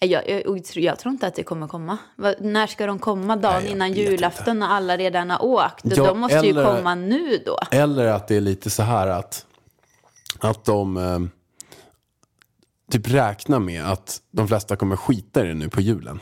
Jag, 0.00 0.28
jag, 0.28 0.42
jag, 0.76 0.98
tror- 0.98 1.12
inte 1.12 1.26
att 1.26 1.34
det 1.34 1.42
kommer 1.42 1.68
komma. 1.68 1.98
Va, 2.16 2.34
när 2.40 2.66
ska 2.66 2.86
de 2.86 2.98
komma? 2.98 3.36
Dagen 3.36 3.62
Nej, 3.62 3.72
innan 3.72 3.92
julafton 3.92 4.58
när 4.58 4.66
alla 4.68 4.96
redan 4.96 5.30
har 5.30 5.44
åkt? 5.44 5.84
Ja, 5.84 6.04
de 6.06 6.18
måste 6.18 6.36
ju 6.36 6.50
eller- 6.50 6.64
komma 6.76 6.94
nu 6.94 7.42
då. 7.46 7.58
Eller 7.70 8.06
att 8.06 8.28
det 8.28 8.36
är 8.36 8.40
lite 8.40 8.70
så 8.70 8.82
här 8.82 9.06
att, 9.06 9.46
att 10.38 10.64
de 10.64 10.96
eh, 10.96 11.18
typ 12.90 13.08
räknar 13.08 13.58
med 13.58 13.84
att 13.92 14.22
de 14.30 14.48
flesta 14.48 14.76
kommer 14.76 14.96
skita 14.96 15.44
i 15.44 15.48
det 15.48 15.54
nu 15.54 15.68
på 15.68 15.80
julen. 15.80 16.20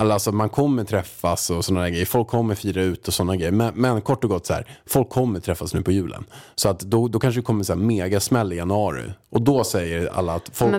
Alltså 0.00 0.32
man 0.32 0.48
kommer 0.48 0.84
träffas 0.84 1.50
och 1.50 1.64
sådana 1.64 1.90
grejer. 1.90 2.06
Folk 2.06 2.28
kommer 2.28 2.54
fira 2.54 2.82
ut 2.82 3.08
och 3.08 3.14
sådana 3.14 3.36
grejer. 3.36 3.52
Men, 3.52 3.74
men 3.74 4.00
kort 4.00 4.24
och 4.24 4.30
gott 4.30 4.46
så 4.46 4.52
här, 4.54 4.66
folk 4.86 5.08
kommer 5.08 5.40
träffas 5.40 5.74
nu 5.74 5.82
på 5.82 5.90
julen. 5.92 6.24
Så 6.54 6.68
att 6.68 6.80
då, 6.80 7.08
då 7.08 7.18
kanske 7.18 7.40
det 7.40 7.44
kommer 7.44 7.64
så 7.64 7.72
här 7.72 7.80
megasmäll 7.80 8.52
i 8.52 8.56
januari. 8.56 9.12
Och 9.30 9.42
då 9.42 9.64
säger 9.64 10.06
alla 10.14 10.34
att 10.34 10.50
folk, 10.52 10.70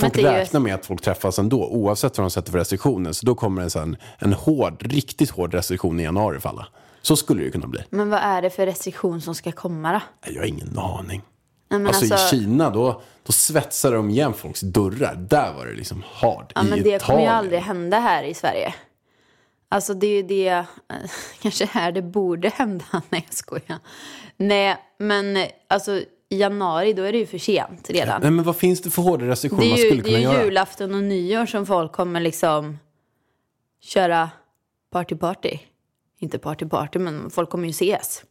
folk 0.00 0.16
är 0.18 0.22
ju- 0.32 0.38
räknar 0.40 0.60
med 0.60 0.74
att 0.74 0.86
folk 0.86 1.02
träffas 1.02 1.38
ändå. 1.38 1.66
Oavsett 1.68 2.18
vad 2.18 2.24
de 2.24 2.30
sätter 2.30 2.50
för 2.52 2.58
restriktioner. 2.58 3.12
Så 3.12 3.26
då 3.26 3.34
kommer 3.34 3.62
det 3.62 3.70
så 3.70 3.78
en, 3.78 3.96
en 4.18 4.32
hård, 4.32 4.82
riktigt 4.82 5.30
hård 5.30 5.54
restriktion 5.54 6.00
i 6.00 6.02
januari 6.02 6.40
för 6.40 6.48
alla. 6.48 6.66
Så 7.02 7.16
skulle 7.16 7.40
det 7.40 7.44
ju 7.44 7.50
kunna 7.50 7.66
bli. 7.66 7.80
Men 7.90 8.10
vad 8.10 8.20
är 8.20 8.42
det 8.42 8.50
för 8.50 8.66
restriktion 8.66 9.20
som 9.20 9.34
ska 9.34 9.52
komma 9.52 9.92
då? 9.92 10.30
Jag 10.32 10.40
har 10.40 10.46
ingen 10.46 10.78
aning. 10.78 11.22
Men 11.78 11.86
alltså, 11.86 12.14
alltså- 12.14 12.36
i 12.36 12.38
Kina 12.40 12.70
då, 12.70 13.02
då 13.22 13.32
svetsade 13.32 13.96
de 13.96 14.10
igen 14.10 14.34
folks 14.34 14.60
dörrar. 14.60 15.14
Där 15.14 15.52
var 15.52 15.66
det 15.66 15.74
liksom 15.74 16.02
hard. 16.12 16.52
Ja, 16.54 16.64
I 16.64 16.64
men 16.64 16.70
det 16.70 16.82
kommer 16.82 16.90
ju 16.90 16.96
Italien. 16.96 17.32
aldrig 17.34 17.60
hända 17.60 17.98
här 17.98 18.22
i 18.24 18.34
Sverige. 18.34 18.74
Alltså 19.68 19.94
det 19.94 20.06
är 20.06 20.16
ju 20.16 20.22
det, 20.22 20.48
eh, 20.48 20.64
kanske 21.42 21.64
här 21.66 21.92
det 21.92 22.02
borde 22.02 22.48
hända. 22.48 22.84
Nej 23.08 23.24
jag 23.28 23.34
skojar. 23.34 23.78
Nej 24.36 24.76
men 24.98 25.46
alltså 25.68 25.92
i 26.28 26.38
januari 26.38 26.92
då 26.92 27.02
är 27.02 27.12
det 27.12 27.18
ju 27.18 27.26
för 27.26 27.38
sent 27.38 27.90
redan. 27.90 28.20
Nej 28.22 28.30
men 28.30 28.44
vad 28.44 28.56
finns 28.56 28.82
det 28.82 28.90
för 28.90 29.02
hårda 29.02 29.26
restriktioner 29.26 29.62
Det 29.62 29.68
man 29.70 29.78
är 29.78 29.82
ju, 29.82 29.88
skulle 29.90 30.02
det 30.02 30.08
kunna 30.08 30.18
är 30.18 30.20
ju 30.20 30.26
göra? 30.36 30.44
julafton 30.44 30.94
och 30.94 31.02
nyår 31.02 31.46
som 31.46 31.66
folk 31.66 31.92
kommer 31.92 32.20
liksom 32.20 32.78
köra 33.80 34.30
party-party. 34.94 35.58
Inte 36.18 36.38
party-party, 36.38 36.98
men 36.98 37.30
folk 37.30 37.50
kommer 37.50 37.64
ju 37.64 37.70
ses. 37.70 38.24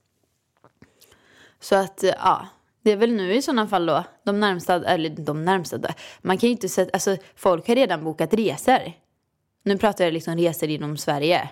Så 1.59 1.75
att, 1.75 2.03
ja. 2.03 2.47
Det 2.83 2.91
är 2.91 2.97
väl 2.97 3.13
nu 3.13 3.33
i 3.33 3.41
sådana 3.41 3.67
fall 3.67 3.85
då, 3.85 4.03
de 4.23 4.39
närmsta, 4.39 4.85
eller 4.85 5.09
de 5.09 5.45
närmsta, 5.45 5.77
då. 5.77 5.89
man 6.21 6.37
kan 6.37 6.47
ju 6.47 6.51
inte 6.51 6.69
sätta, 6.69 6.91
alltså 6.93 7.17
folk 7.35 7.67
har 7.67 7.75
redan 7.75 8.03
bokat 8.03 8.33
resor. 8.33 8.93
Nu 9.63 9.77
pratar 9.77 10.03
jag 10.03 10.13
liksom 10.13 10.37
resor 10.37 10.69
inom 10.69 10.97
Sverige. 10.97 11.49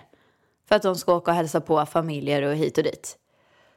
För 0.68 0.76
att 0.76 0.82
de 0.82 0.96
ska 0.96 1.14
åka 1.14 1.30
och 1.30 1.36
hälsa 1.36 1.60
på 1.60 1.86
familjer 1.86 2.42
och 2.42 2.54
hit 2.54 2.78
och 2.78 2.84
dit. 2.84 3.16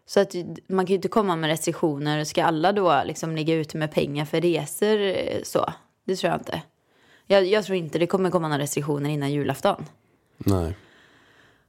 Så 0.06 0.20
att 0.20 0.36
man 0.68 0.86
kan 0.86 0.90
ju 0.90 0.96
inte 0.96 1.08
komma 1.08 1.36
med 1.36 1.48
restriktioner. 1.48 2.24
Ska 2.24 2.44
alla 2.44 2.72
då 2.72 3.02
liksom 3.06 3.36
ligga 3.36 3.56
ute 3.56 3.78
med 3.78 3.92
pengar 3.92 4.26
för 4.26 4.42
resor 4.42 5.00
eh, 5.00 5.44
så? 5.44 5.74
Det 6.06 6.16
tror 6.16 6.32
jag 6.32 6.40
inte. 6.42 6.62
Jag, 7.28 7.46
jag 7.46 7.66
tror 7.66 7.78
inte 7.78 8.00
det 8.00 8.08
kommer 8.08 8.30
komma 8.30 8.48
några 8.48 8.64
restriktioner 8.64 9.10
innan 9.10 9.32
julafton. 9.32 9.86
Nej. 10.38 10.76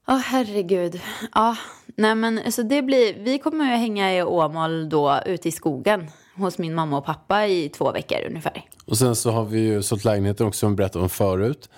Åh 0.08 0.18
herregud. 0.18 1.00
Ja, 1.34 1.56
nej 1.96 2.14
men 2.14 2.38
alltså 2.38 2.62
det 2.62 2.82
blir, 2.82 3.14
vi 3.14 3.38
kommer 3.38 3.64
ju 3.64 3.76
hänga 3.76 4.16
i 4.16 4.22
Åmål 4.22 4.88
då 4.88 5.20
ute 5.26 5.48
i 5.48 5.52
skogen 5.52 6.06
hos 6.36 6.58
min 6.58 6.74
mamma 6.74 6.98
och 6.98 7.04
pappa 7.04 7.46
i 7.46 7.68
två 7.68 7.92
veckor 7.92 8.18
ungefär. 8.28 8.64
Och 8.86 8.98
sen 8.98 9.16
så 9.16 9.30
har 9.30 9.44
vi 9.44 9.60
ju 9.60 9.82
sålt 9.82 10.04
lägenheten 10.04 10.46
också 10.46 10.58
som 10.58 10.70
vi 10.70 10.76
berättade 10.76 11.02
om 11.02 11.08
förut. 11.10 11.68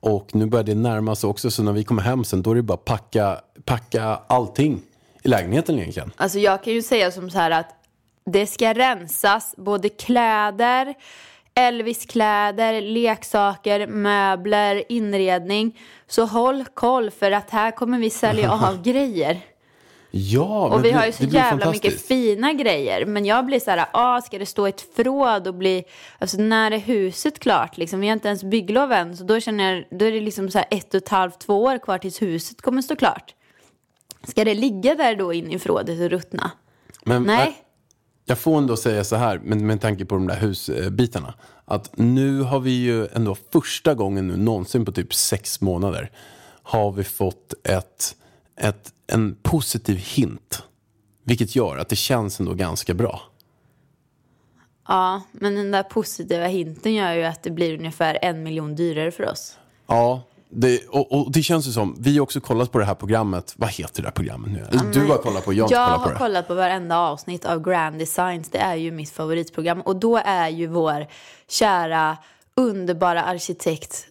Och 0.00 0.34
nu 0.34 0.46
börjar 0.46 0.64
det 0.64 0.74
närma 0.74 1.14
sig 1.14 1.28
också. 1.30 1.50
Så 1.50 1.62
när 1.62 1.72
vi 1.72 1.84
kommer 1.84 2.02
hem 2.02 2.24
sen 2.24 2.42
då 2.42 2.50
är 2.50 2.54
det 2.54 2.62
bara 2.62 2.76
packa, 2.78 3.40
packa 3.64 4.20
allting 4.26 4.82
i 5.22 5.28
lägenheten 5.28 5.78
egentligen. 5.78 6.12
Alltså 6.16 6.38
jag 6.38 6.64
kan 6.64 6.72
ju 6.72 6.82
säga 6.82 7.10
som 7.10 7.30
så 7.30 7.38
här 7.38 7.50
att 7.50 7.68
Det 8.26 8.46
ska 8.46 8.74
rensas, 8.74 9.54
både 9.56 9.88
kläder, 9.88 10.94
Elvis-kläder, 11.54 12.80
leksaker, 12.80 13.86
möbler, 13.86 14.84
inredning. 14.88 15.78
Så 16.06 16.24
håll 16.24 16.64
koll 16.74 17.10
för 17.10 17.30
att 17.30 17.50
här 17.50 17.70
kommer 17.70 17.98
vi 17.98 18.10
sälja 18.10 18.52
av 18.68 18.82
grejer. 18.82 19.40
Ja, 20.16 20.68
men 20.68 20.78
Och 20.78 20.84
vi 20.84 20.90
det, 20.90 20.96
har 20.96 21.06
ju 21.06 21.12
så 21.12 21.24
jävla 21.24 21.70
mycket 21.70 22.06
fina 22.06 22.52
grejer. 22.52 23.06
Men 23.06 23.24
jag 23.24 23.46
blir 23.46 23.60
så 23.60 23.70
här, 23.70 23.86
ah, 23.92 24.20
ska 24.20 24.38
det 24.38 24.46
stå 24.46 24.66
ett 24.66 24.94
förråd 24.96 25.48
och 25.48 25.54
bli, 25.54 25.84
alltså 26.18 26.36
när 26.40 26.70
är 26.70 26.78
huset 26.78 27.38
klart? 27.38 27.76
Liksom, 27.76 28.00
vi 28.00 28.06
har 28.06 28.12
inte 28.12 28.28
ens 28.28 28.44
bygglov 28.44 28.92
än. 28.92 29.16
Så 29.16 29.24
då 29.24 29.40
känner 29.40 29.74
jag, 29.74 29.98
då 29.98 30.04
är 30.04 30.12
det 30.12 30.20
liksom 30.20 30.50
så 30.50 30.58
här 30.58 30.66
ett 30.70 30.94
och 30.94 30.98
ett 30.98 31.08
halvt, 31.08 31.40
två 31.40 31.62
år 31.62 31.78
kvar 31.78 31.98
tills 31.98 32.22
huset 32.22 32.62
kommer 32.62 32.82
stå 32.82 32.96
klart. 32.96 33.34
Ska 34.22 34.44
det 34.44 34.54
ligga 34.54 34.94
där 34.94 35.16
då 35.16 35.32
inne 35.32 35.54
i 35.54 35.58
förrådet 35.58 36.00
och 36.00 36.10
ruttna? 36.10 36.50
Men, 37.04 37.22
Nej. 37.22 37.63
Jag 38.24 38.38
får 38.38 38.58
ändå 38.58 38.76
säga 38.76 39.04
så 39.04 39.16
här, 39.16 39.38
med, 39.38 39.60
med 39.60 39.80
tanke 39.80 40.04
på 40.04 40.14
de 40.14 40.26
där 40.26 40.36
husbitarna. 40.36 41.34
Att 41.64 41.98
nu 41.98 42.40
har 42.40 42.60
vi 42.60 42.70
ju 42.70 43.06
ändå 43.06 43.36
första 43.52 43.94
gången 43.94 44.28
nu 44.28 44.36
någonsin 44.36 44.84
på 44.84 44.92
typ 44.92 45.14
sex 45.14 45.60
månader. 45.60 46.10
Har 46.62 46.92
vi 46.92 47.04
fått 47.04 47.54
ett, 47.64 48.16
ett, 48.56 48.92
en 49.06 49.36
positiv 49.42 49.96
hint. 49.96 50.62
Vilket 51.24 51.56
gör 51.56 51.78
att 51.78 51.88
det 51.88 51.96
känns 51.96 52.40
ändå 52.40 52.54
ganska 52.54 52.94
bra. 52.94 53.22
Ja, 54.88 55.22
men 55.32 55.54
den 55.54 55.70
där 55.70 55.82
positiva 55.82 56.46
hinten 56.46 56.94
gör 56.94 57.12
ju 57.12 57.24
att 57.24 57.42
det 57.42 57.50
blir 57.50 57.78
ungefär 57.78 58.18
en 58.22 58.42
miljon 58.42 58.74
dyrare 58.74 59.10
för 59.10 59.30
oss. 59.30 59.58
Ja, 59.86 60.22
det, 60.54 60.86
och, 60.88 61.12
och 61.12 61.32
det 61.32 61.42
känns 61.42 61.68
ju 61.68 61.72
som, 61.72 61.96
vi 61.98 62.16
har 62.16 62.22
också 62.22 62.40
kollat 62.40 62.72
på 62.72 62.78
det 62.78 62.84
här 62.84 62.94
programmet. 62.94 63.54
Vad 63.56 63.70
heter 63.70 64.02
det 64.02 64.08
här 64.08 64.12
programmet 64.12 64.50
nu? 64.52 64.58
Eller 64.70 64.92
du 64.92 65.06
har 65.06 65.18
kollat 65.18 65.44
på, 65.44 65.52
jag 65.52 65.64
har 65.64 65.68
inte 65.68 65.74
Jag 65.74 65.86
kollat 65.86 66.02
på 66.02 66.08
har 66.08 66.12
det. 66.12 66.18
kollat 66.18 66.48
på 66.48 66.54
varenda 66.54 66.98
avsnitt 66.98 67.44
av 67.44 67.62
Grand 67.62 67.98
Designs. 67.98 68.50
Det 68.50 68.58
är 68.58 68.74
ju 68.74 68.90
mitt 68.90 69.10
favoritprogram. 69.10 69.80
Och 69.80 69.96
då 69.96 70.16
är 70.24 70.48
ju 70.48 70.66
vår 70.66 71.06
kära, 71.48 72.16
underbara 72.56 73.22
arkitekt 73.22 74.06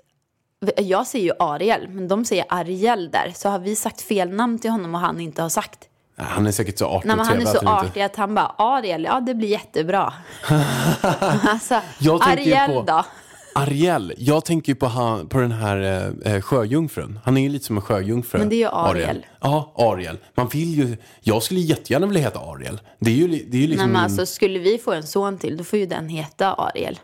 jag 0.77 1.07
säger 1.07 1.25
ju 1.25 1.31
Ariel, 1.39 1.87
men 1.89 2.07
de 2.07 2.25
säger 2.25 2.45
Ariel 2.49 3.09
där. 3.11 3.31
Så 3.35 3.49
har 3.49 3.59
vi 3.59 3.75
sagt 3.75 4.01
fel 4.01 4.29
namn 4.29 4.59
till 4.59 4.71
honom 4.71 4.95
och 4.95 5.01
han 5.01 5.19
inte 5.19 5.41
har 5.41 5.49
sagt. 5.49 5.79
Han 6.17 6.47
är 6.47 6.51
säkert 6.51 6.77
så 6.77 6.85
artig 6.87 7.07
Nej, 7.07 7.15
men 7.17 7.25
han 7.25 7.41
är 7.41 7.45
så 7.45 7.67
artig 7.67 8.01
att 8.01 8.15
han 8.15 8.35
bara, 8.35 8.45
Ariel, 8.57 9.03
ja 9.03 9.19
det 9.19 9.33
blir 9.35 9.47
jättebra. 9.47 10.13
alltså, 11.47 11.81
Ariel 12.21 12.71
på- 12.71 12.81
då? 12.81 13.05
Ariel, 13.55 14.13
jag 14.17 14.45
tänker 14.45 14.71
ju 14.71 14.75
på, 14.75 14.85
han, 14.85 15.27
på 15.27 15.39
den 15.39 15.51
här 15.51 16.11
eh, 16.25 16.41
sjöjungfrun. 16.41 17.19
Han 17.23 17.37
är 17.37 17.41
ju 17.41 17.49
lite 17.49 17.65
som 17.65 17.75
en 17.75 17.81
sjöjungfru. 17.81 18.39
Men 18.39 18.49
det 18.49 18.55
är 18.55 18.57
ju 18.57 18.67
Ariel. 18.67 19.25
Ja, 19.41 19.73
Ariel. 19.77 20.17
Man 20.35 20.47
vill 20.47 20.73
ju, 20.73 20.97
jag 21.21 21.43
skulle 21.43 21.59
jättegärna 21.59 22.05
vilja 22.07 22.21
heta 22.21 22.39
Ariel. 22.39 22.81
Det 22.99 23.11
är 23.11 23.15
ju, 23.15 23.27
det 23.27 23.57
är 23.57 23.61
ju 23.61 23.67
liksom, 23.67 23.85
Nej, 23.87 23.93
men 23.93 24.03
alltså, 24.03 24.25
skulle 24.25 24.59
vi 24.59 24.77
få 24.77 24.91
en 24.93 25.03
son 25.03 25.37
till, 25.37 25.57
då 25.57 25.63
får 25.63 25.79
ju 25.79 25.85
den 25.85 26.09
heta 26.09 26.53
Ariel. 26.53 26.99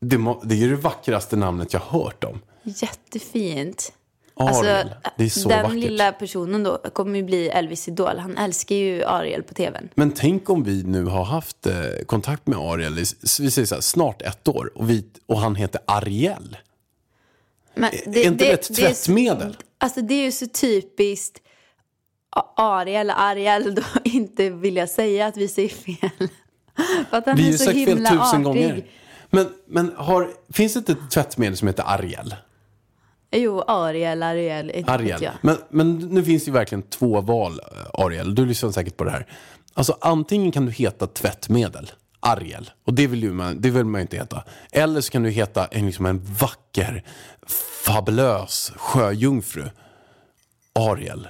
det, 0.00 0.18
må, 0.18 0.40
det 0.44 0.54
är 0.54 0.58
ju 0.58 0.70
det 0.70 0.76
vackraste 0.76 1.36
namnet 1.36 1.72
jag 1.72 1.80
hört 1.80 2.24
om. 2.24 2.40
Jättefint. 2.62 3.92
Ariel, 4.38 4.90
det 5.16 5.24
är 5.24 5.28
så 5.28 5.38
Alltså, 5.40 5.48
den 5.48 5.62
vackert. 5.62 5.78
lilla 5.78 6.12
personen 6.12 6.62
då 6.62 6.78
kommer 6.92 7.16
ju 7.18 7.24
bli 7.24 7.48
Elvis 7.48 7.88
Idol. 7.88 8.18
Han 8.18 8.36
älskar 8.36 8.76
ju 8.76 9.04
Ariel 9.04 9.42
på 9.42 9.54
tvn. 9.54 9.88
Men 9.94 10.10
tänk 10.12 10.50
om 10.50 10.62
vi 10.64 10.82
nu 10.82 11.04
har 11.04 11.24
haft 11.24 11.66
eh, 11.66 11.74
kontakt 12.06 12.46
med 12.46 12.58
Ariel 12.58 12.98
i, 12.98 13.04
vi 13.40 13.50
säger 13.50 13.66
så 13.66 13.74
här, 13.74 13.82
snart 13.82 14.22
ett 14.22 14.48
år 14.48 14.70
och, 14.74 14.90
vi, 14.90 15.04
och 15.26 15.38
han 15.40 15.54
heter 15.54 15.80
Ariel. 15.84 16.56
Men 17.74 17.90
är 17.94 18.26
inte 18.26 18.44
det 18.44 18.52
ett 18.52 18.70
är- 18.70 18.74
tvättmedel? 18.74 19.56
alltså 19.78 20.00
det 20.00 20.14
är 20.14 20.24
ju 20.24 20.32
så 20.32 20.46
typiskt 20.46 21.40
Ariel, 22.56 23.10
Ariel 23.10 23.74
då 23.74 23.82
inte 24.04 24.50
vilja 24.50 24.86
säga 24.86 25.26
att 25.26 25.36
vi 25.36 25.48
säger 25.48 25.68
fel. 25.68 26.10
För 27.10 27.16
att 27.16 27.26
han 27.26 27.36
Vi 27.36 27.42
är 27.42 27.52
ju 27.52 27.58
så 27.58 27.64
sagt 27.64 27.76
fel 27.76 27.88
himla 27.88 28.10
tusen 28.10 28.22
artig. 28.24 28.44
gånger. 28.44 28.84
Men, 29.30 29.48
men 29.66 29.92
har, 29.96 30.30
finns 30.52 30.72
det 30.72 30.78
inte 30.78 30.92
ett 30.92 31.10
tvättmedel 31.10 31.56
som 31.56 31.68
heter 31.68 31.84
Ariel? 31.86 32.34
Jo, 33.30 33.60
Ariel, 33.60 34.22
Ariel. 34.22 34.70
inte 34.70 34.92
Ariel. 34.92 35.22
jag. 35.22 35.32
Men, 35.40 35.56
men 35.68 35.98
nu 35.98 36.24
finns 36.24 36.44
det 36.44 36.48
ju 36.48 36.52
verkligen 36.52 36.82
två 36.82 37.20
val, 37.20 37.60
eh, 37.72 38.04
Ariel. 38.04 38.34
Du 38.34 38.46
lyssnar 38.46 38.70
säkert 38.70 38.96
på 38.96 39.04
det 39.04 39.10
här. 39.10 39.26
Alltså 39.74 39.96
antingen 40.00 40.52
kan 40.52 40.66
du 40.66 40.72
heta 40.72 41.06
tvättmedel, 41.06 41.90
Ariel. 42.20 42.70
Och 42.84 42.94
det 42.94 43.06
vill, 43.06 43.22
ju 43.22 43.32
man, 43.32 43.60
det 43.60 43.70
vill 43.70 43.84
man 43.84 44.00
ju 44.00 44.02
inte 44.02 44.16
heta. 44.16 44.44
Eller 44.72 45.00
så 45.00 45.10
kan 45.10 45.22
du 45.22 45.30
heta 45.30 45.66
en, 45.66 45.86
liksom 45.86 46.06
en 46.06 46.20
vacker, 46.24 47.04
fabulös 47.84 48.72
sjöjungfru, 48.76 49.64
Ariel. 50.72 51.28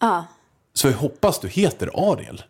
Ja. 0.00 0.26
Så 0.74 0.88
jag 0.88 0.94
hoppas 0.94 1.40
du 1.40 1.48
heter 1.48 2.10
Ariel. 2.12 2.42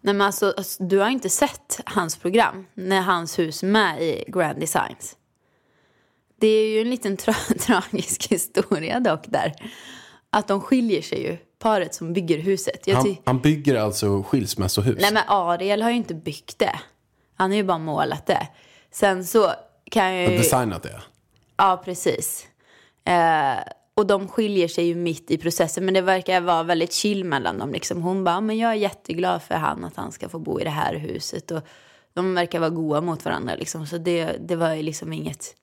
Nej, 0.00 0.14
men 0.14 0.26
alltså, 0.26 0.54
alltså, 0.56 0.82
du 0.82 0.98
har 0.98 1.08
inte 1.08 1.30
sett 1.30 1.80
hans 1.86 2.16
program 2.16 2.66
när 2.74 3.00
hans 3.00 3.38
hus 3.38 3.62
är 3.62 3.66
med 3.66 4.02
i 4.02 4.24
Grand 4.28 4.60
Designs. 4.60 5.16
Det 6.40 6.46
är 6.46 6.68
ju 6.68 6.80
en 6.80 6.90
liten 6.90 7.16
tra- 7.16 7.58
tragisk 7.66 8.26
historia 8.32 9.00
dock 9.00 9.24
där. 9.26 9.54
Att 10.30 10.48
de 10.48 10.60
skiljer 10.60 11.02
sig 11.02 11.22
ju, 11.22 11.36
paret 11.58 11.94
som 11.94 12.12
bygger 12.12 12.38
huset. 12.38 12.92
Han, 12.92 13.16
han 13.24 13.40
bygger 13.40 13.76
alltså 13.76 14.22
skilsmässohus. 14.22 14.98
Nej 15.00 15.12
men 15.12 15.22
Ariel 15.26 15.82
har 15.82 15.90
ju 15.90 15.96
inte 15.96 16.14
byggt 16.14 16.58
det. 16.58 16.80
Han 17.36 17.50
har 17.50 17.56
ju 17.56 17.64
bara 17.64 17.78
målat 17.78 18.26
det. 18.26 18.48
Sen 18.90 19.24
så 19.24 19.52
kan 19.90 20.14
jag 20.14 20.32
ju... 20.32 20.38
designat 20.38 20.82
det. 20.82 21.02
Ja, 21.56 21.82
precis. 21.84 22.46
Eh, 23.04 23.58
och 23.94 24.06
de 24.06 24.28
skiljer 24.28 24.68
sig 24.68 24.84
ju 24.84 24.94
mitt 24.94 25.30
i 25.30 25.38
processen. 25.38 25.84
Men 25.84 25.94
det 25.94 26.00
verkar 26.00 26.40
vara 26.40 26.62
väldigt 26.62 26.92
chill 26.92 27.24
mellan 27.24 27.58
dem. 27.58 27.72
Liksom. 27.72 28.02
Hon 28.02 28.24
bara, 28.24 28.40
men 28.40 28.58
jag 28.58 28.70
är 28.70 28.74
jätteglad 28.74 29.42
för 29.42 29.54
han 29.54 29.84
att 29.84 29.96
han 29.96 30.12
ska 30.12 30.28
få 30.28 30.38
bo 30.38 30.60
i 30.60 30.64
det 30.64 30.70
här 30.70 30.94
huset. 30.94 31.50
Och 31.50 31.62
de 32.14 32.34
verkar 32.34 32.60
vara 32.60 32.70
goa 32.70 33.00
mot 33.00 33.24
varandra. 33.24 33.54
Liksom. 33.54 33.86
Så 33.86 33.98
det, 33.98 34.36
det 34.40 34.56
var 34.56 34.74
ju 34.74 34.82
liksom 34.82 35.12
inget, 35.12 35.54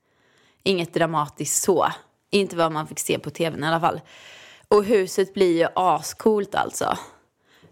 inget 0.66 0.94
dramatiskt 0.94 1.64
så. 1.64 1.88
Inte 2.32 2.56
vad 2.56 2.72
man 2.72 2.88
fick 2.88 3.00
se 3.00 3.20
på 3.20 3.30
tvn 3.30 3.64
i 3.64 3.68
alla 3.68 3.80
fall. 3.80 4.02
Och 4.68 4.84
huset 4.84 5.34
blir 5.34 5.58
ju 5.58 5.68
ascoolt 5.76 6.56
alltså. 6.56 6.98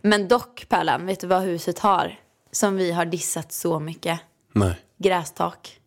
Men 0.02 0.28
dock, 0.28 0.66
Pärlan, 0.70 1.06
vet 1.06 1.20
du 1.20 1.28
vad 1.28 1.42
huset 1.42 1.80
har? 1.80 2.20
Som 2.52 2.76
vi 2.76 2.92
har 2.92 3.06
dissat 3.06 3.52
så 3.52 3.80
mycket. 3.80 4.20
Nej, 4.54 4.74
Grästak. 4.98 5.80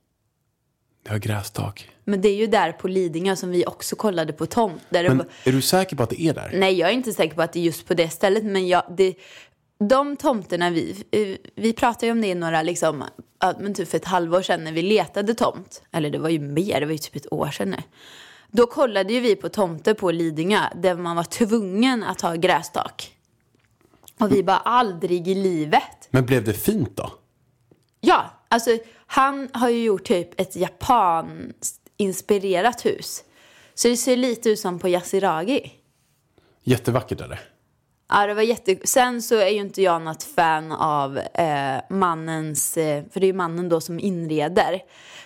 det 1.04 1.10
har 1.10 1.18
grästak. 1.18 1.90
Men 2.04 2.20
det 2.20 2.28
är 2.28 2.34
ju 2.34 2.46
där 2.46 2.72
på 2.72 2.88
Lidingö 2.88 3.36
som 3.36 3.50
vi 3.50 3.66
också 3.66 3.96
kollade 3.96 4.32
på 4.32 4.46
tomt. 4.46 4.82
Där 4.88 5.02
det 5.02 5.08
Men 5.08 5.18
var- 5.18 5.26
är 5.44 5.52
du 5.52 5.62
säker 5.62 5.96
på 5.96 6.02
att 6.02 6.10
det 6.10 6.20
är 6.22 6.34
där? 6.34 6.50
Nej, 6.54 6.74
jag 6.78 6.88
är 6.88 6.92
inte 6.94 7.12
säker 7.12 7.34
på 7.34 7.42
att 7.42 7.52
det 7.52 7.58
är 7.58 7.62
just 7.62 7.86
på 7.86 7.94
det 7.94 8.08
stället. 8.08 8.44
Men 8.44 8.68
jag, 8.68 8.82
det, 8.96 9.14
de 9.78 10.16
tomterna 10.16 10.70
vi... 10.70 11.04
Vi 11.54 11.72
pratade 11.72 12.06
ju 12.06 12.12
om 12.12 12.20
det 12.20 12.26
i 12.26 12.34
några, 12.34 12.62
liksom, 12.62 13.04
men 13.58 13.74
typ 13.74 13.88
för 13.88 13.96
ett 13.96 14.04
halvår 14.04 14.42
sedan 14.42 14.64
när 14.64 14.72
vi 14.72 14.82
letade 14.82 15.34
tomt. 15.34 15.82
Eller 15.92 16.10
det 16.10 16.18
var 16.18 16.28
ju 16.28 16.38
mer, 16.38 16.80
det 16.80 16.86
var 16.86 16.92
ju 16.92 16.98
typ 16.98 17.16
ett 17.16 17.32
år 17.32 17.50
sedan 17.50 17.70
nu. 17.70 17.82
Då 18.50 18.66
kollade 18.66 19.12
ju 19.12 19.20
vi 19.20 19.36
på 19.36 19.48
tomter 19.48 19.94
på 19.94 20.10
Lidingö 20.10 20.60
där 20.74 20.94
man 20.94 21.16
var 21.16 21.24
tvungen 21.24 22.02
att 22.02 22.20
ha 22.20 22.34
grästak. 22.34 23.12
Och 24.20 24.32
vi 24.32 24.42
bara 24.42 24.56
aldrig 24.56 25.28
i 25.28 25.34
livet. 25.34 26.08
Men 26.10 26.26
blev 26.26 26.44
det 26.44 26.52
fint 26.52 26.96
då? 26.96 27.12
Ja, 28.00 28.30
alltså 28.48 28.78
han 29.06 29.48
har 29.52 29.68
ju 29.68 29.84
gjort 29.84 30.04
typ 30.04 30.40
ett 30.40 30.56
japanskt-inspirerat 30.56 32.86
hus. 32.86 33.24
Så 33.74 33.88
det 33.88 33.96
ser 33.96 34.16
lite 34.16 34.50
ut 34.50 34.58
som 34.58 34.78
på 34.78 34.88
Yasiragi. 34.88 35.72
Jättevackert 36.62 37.20
är 37.20 37.28
det. 37.28 37.38
Ja, 38.08 38.26
det 38.26 38.34
var 38.34 38.42
jätte... 38.42 38.76
Sen 38.84 39.22
så 39.22 39.34
är 39.34 39.48
ju 39.48 39.60
inte 39.60 39.82
jag 39.82 40.02
något 40.02 40.22
fan 40.22 40.72
av 40.72 41.18
eh, 41.18 41.80
mannens... 41.90 42.76
Eh, 42.76 43.04
för 43.10 43.20
det 43.20 43.26
är 43.26 43.28
ju 43.28 43.32
mannen 43.32 43.68
då 43.68 43.80
som 43.80 44.00
inreder. 44.00 44.82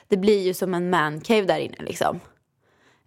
Det 0.08 0.16
blir 0.16 0.40
ju 0.40 0.54
som 0.54 0.74
en 0.74 0.90
mancave 0.90 1.42
där 1.42 1.58
inne 1.58 1.76
liksom. 1.78 2.20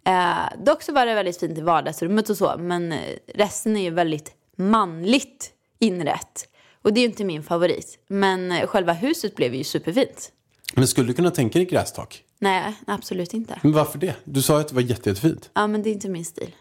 Eh, 0.06 0.64
dock 0.64 0.82
så 0.82 0.92
var 0.92 1.06
det 1.06 1.14
väldigt 1.14 1.40
fint 1.40 1.58
i 1.58 1.60
vardagsrummet 1.60 2.30
och 2.30 2.36
så. 2.36 2.54
Men 2.58 2.92
eh, 2.92 2.98
resten 3.34 3.76
är 3.76 3.82
ju 3.82 3.90
väldigt 3.90 4.32
manligt 4.56 5.50
inrätt. 5.78 6.48
Och 6.82 6.92
det 6.92 7.00
är 7.00 7.02
ju 7.02 7.08
inte 7.08 7.24
min 7.24 7.42
favorit. 7.42 7.98
Men 8.08 8.52
eh, 8.52 8.66
själva 8.66 8.92
huset 8.92 9.36
blev 9.36 9.54
ju 9.54 9.64
superfint. 9.64 10.32
Men 10.74 10.86
skulle 10.86 11.06
du 11.06 11.14
kunna 11.14 11.30
tänka 11.30 11.58
dig 11.58 11.66
grästak? 11.66 12.22
Nej, 12.38 12.74
absolut 12.86 13.34
inte. 13.34 13.58
Men 13.62 13.72
varför 13.72 13.98
det? 13.98 14.14
Du 14.24 14.42
sa 14.42 14.60
att 14.60 14.68
det 14.68 14.74
var 14.74 14.82
jätte, 14.82 15.08
jättefint. 15.10 15.50
Ja, 15.54 15.66
men 15.66 15.82
det 15.82 15.90
är 15.90 15.92
inte 15.92 16.08
min 16.08 16.24
stil. 16.24 16.54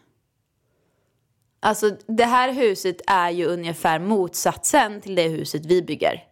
Alltså, 1.66 1.92
det 2.08 2.26
här 2.26 2.52
huset 2.52 3.02
är 3.08 3.30
ju 3.30 3.46
ungefär 3.46 4.00
motsatsen 4.00 5.02
till 5.02 5.16
det 5.16 5.28
huset 5.28 5.66
vi 5.66 5.82
bygger. 5.82 6.24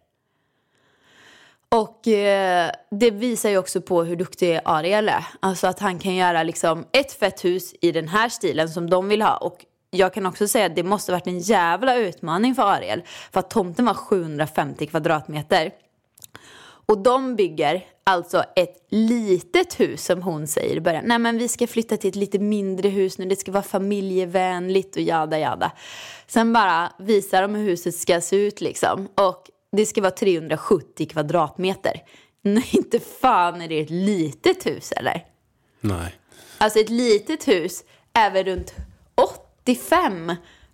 Och 1.68 2.08
eh, 2.08 2.70
det 2.90 3.10
visar 3.10 3.50
ju 3.50 3.58
också 3.58 3.80
på 3.80 4.02
hur 4.02 4.16
duktig 4.16 4.60
Ariel 4.64 5.08
är. 5.08 5.24
Alltså 5.40 5.66
att 5.66 5.78
han 5.78 5.98
kan 5.98 6.14
göra 6.14 6.42
liksom 6.42 6.84
ett 6.92 7.12
fett 7.12 7.44
hus 7.44 7.74
i 7.80 7.92
den 7.92 8.08
här 8.08 8.28
stilen 8.28 8.68
som 8.68 8.90
de 8.90 9.08
vill 9.08 9.22
ha. 9.22 9.36
Och 9.36 9.64
jag 9.90 10.14
kan 10.14 10.26
också 10.26 10.48
säga 10.48 10.66
att 10.66 10.76
det 10.76 10.82
måste 10.82 11.12
varit 11.12 11.26
en 11.26 11.38
jävla 11.38 11.96
utmaning 11.96 12.54
för 12.54 12.62
Ariel. 12.62 13.02
För 13.32 13.40
att 13.40 13.50
tomten 13.50 13.84
var 13.84 13.94
750 13.94 14.86
kvadratmeter. 14.86 15.70
Och 16.86 16.98
de 16.98 17.36
bygger 17.36 17.86
alltså 18.04 18.44
ett 18.56 18.86
litet 18.88 19.80
hus 19.80 20.04
som 20.04 20.22
hon 20.22 20.46
säger 20.46 20.76
i 20.76 20.80
början. 20.80 21.04
Nej 21.06 21.18
men 21.18 21.38
vi 21.38 21.48
ska 21.48 21.66
flytta 21.66 21.96
till 21.96 22.08
ett 22.08 22.16
lite 22.16 22.38
mindre 22.38 22.88
hus 22.88 23.18
nu, 23.18 23.24
det 23.24 23.36
ska 23.36 23.52
vara 23.52 23.62
familjevänligt 23.62 24.96
och 24.96 25.02
jada 25.02 25.38
jada. 25.38 25.72
Sen 26.26 26.52
bara 26.52 26.92
visar 26.98 27.42
de 27.42 27.54
hur 27.54 27.64
huset 27.64 27.94
ska 27.94 28.20
se 28.20 28.36
ut 28.36 28.60
liksom. 28.60 29.08
Och 29.14 29.50
det 29.76 29.86
ska 29.86 30.00
vara 30.00 30.10
370 30.10 31.08
kvadratmeter. 31.08 32.02
Nej, 32.42 32.68
inte 32.72 33.00
fan 33.00 33.60
är 33.60 33.68
det 33.68 33.80
ett 33.80 33.90
litet 33.90 34.66
hus 34.66 34.92
eller? 34.92 35.24
Nej. 35.80 36.14
Alltså 36.58 36.78
ett 36.78 36.90
litet 36.90 37.48
hus 37.48 37.84
är 38.12 38.30
väl 38.30 38.44
runt 38.44 38.74
85, 39.62 40.32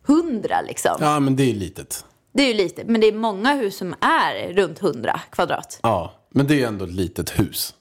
100 0.08 0.60
liksom. 0.66 0.96
Ja, 1.00 1.20
men 1.20 1.36
det 1.36 1.50
är 1.50 1.54
litet. 1.54 2.04
Det 2.32 2.42
är 2.42 2.46
ju 2.46 2.54
litet, 2.54 2.86
men 2.86 3.00
det 3.00 3.06
är 3.06 3.12
många 3.12 3.54
hus 3.54 3.76
som 3.76 3.94
är 4.00 4.52
runt 4.52 4.82
100 4.82 5.20
kvadrat. 5.30 5.80
Ja, 5.82 6.12
men 6.30 6.46
det 6.46 6.54
är 6.54 6.58
ju 6.58 6.64
ändå 6.64 6.84
ett 6.84 6.90
litet 6.90 7.38
hus. 7.38 7.74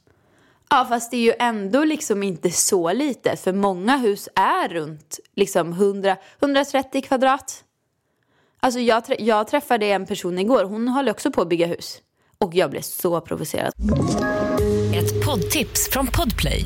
Ja, 0.70 0.86
fast 0.90 1.12
det 1.12 1.18
är 1.18 1.22
ju 1.22 1.34
ändå 1.40 1.84
liksom 1.84 2.24
inte 2.24 2.52
så 2.52 2.94
litet. 2.94 3.40
För 3.40 3.54
många 3.54 3.98
hus 3.98 4.30
är 4.36 4.70
runt 4.70 5.20
liksom 5.36 5.72
100, 5.72 6.18
130 6.42 7.02
kvadrat. 7.02 7.64
Alltså 8.60 8.80
jag, 8.80 9.04
jag 9.20 9.48
träffade 9.48 9.86
en 9.86 10.06
person 10.06 10.40
igår, 10.40 10.64
hon 10.64 10.88
håller 10.88 11.12
också 11.12 11.32
på 11.32 11.42
att 11.42 11.50
bygga 11.50 11.68
hus. 11.68 12.02
Och 12.38 12.56
jag 12.56 12.72
blev 12.72 12.82
så 12.82 13.22
provocerad. 13.22 13.74
Ett 14.96 15.26
poddtips 15.26 15.90
från 15.90 16.08
Podplay. 16.08 16.66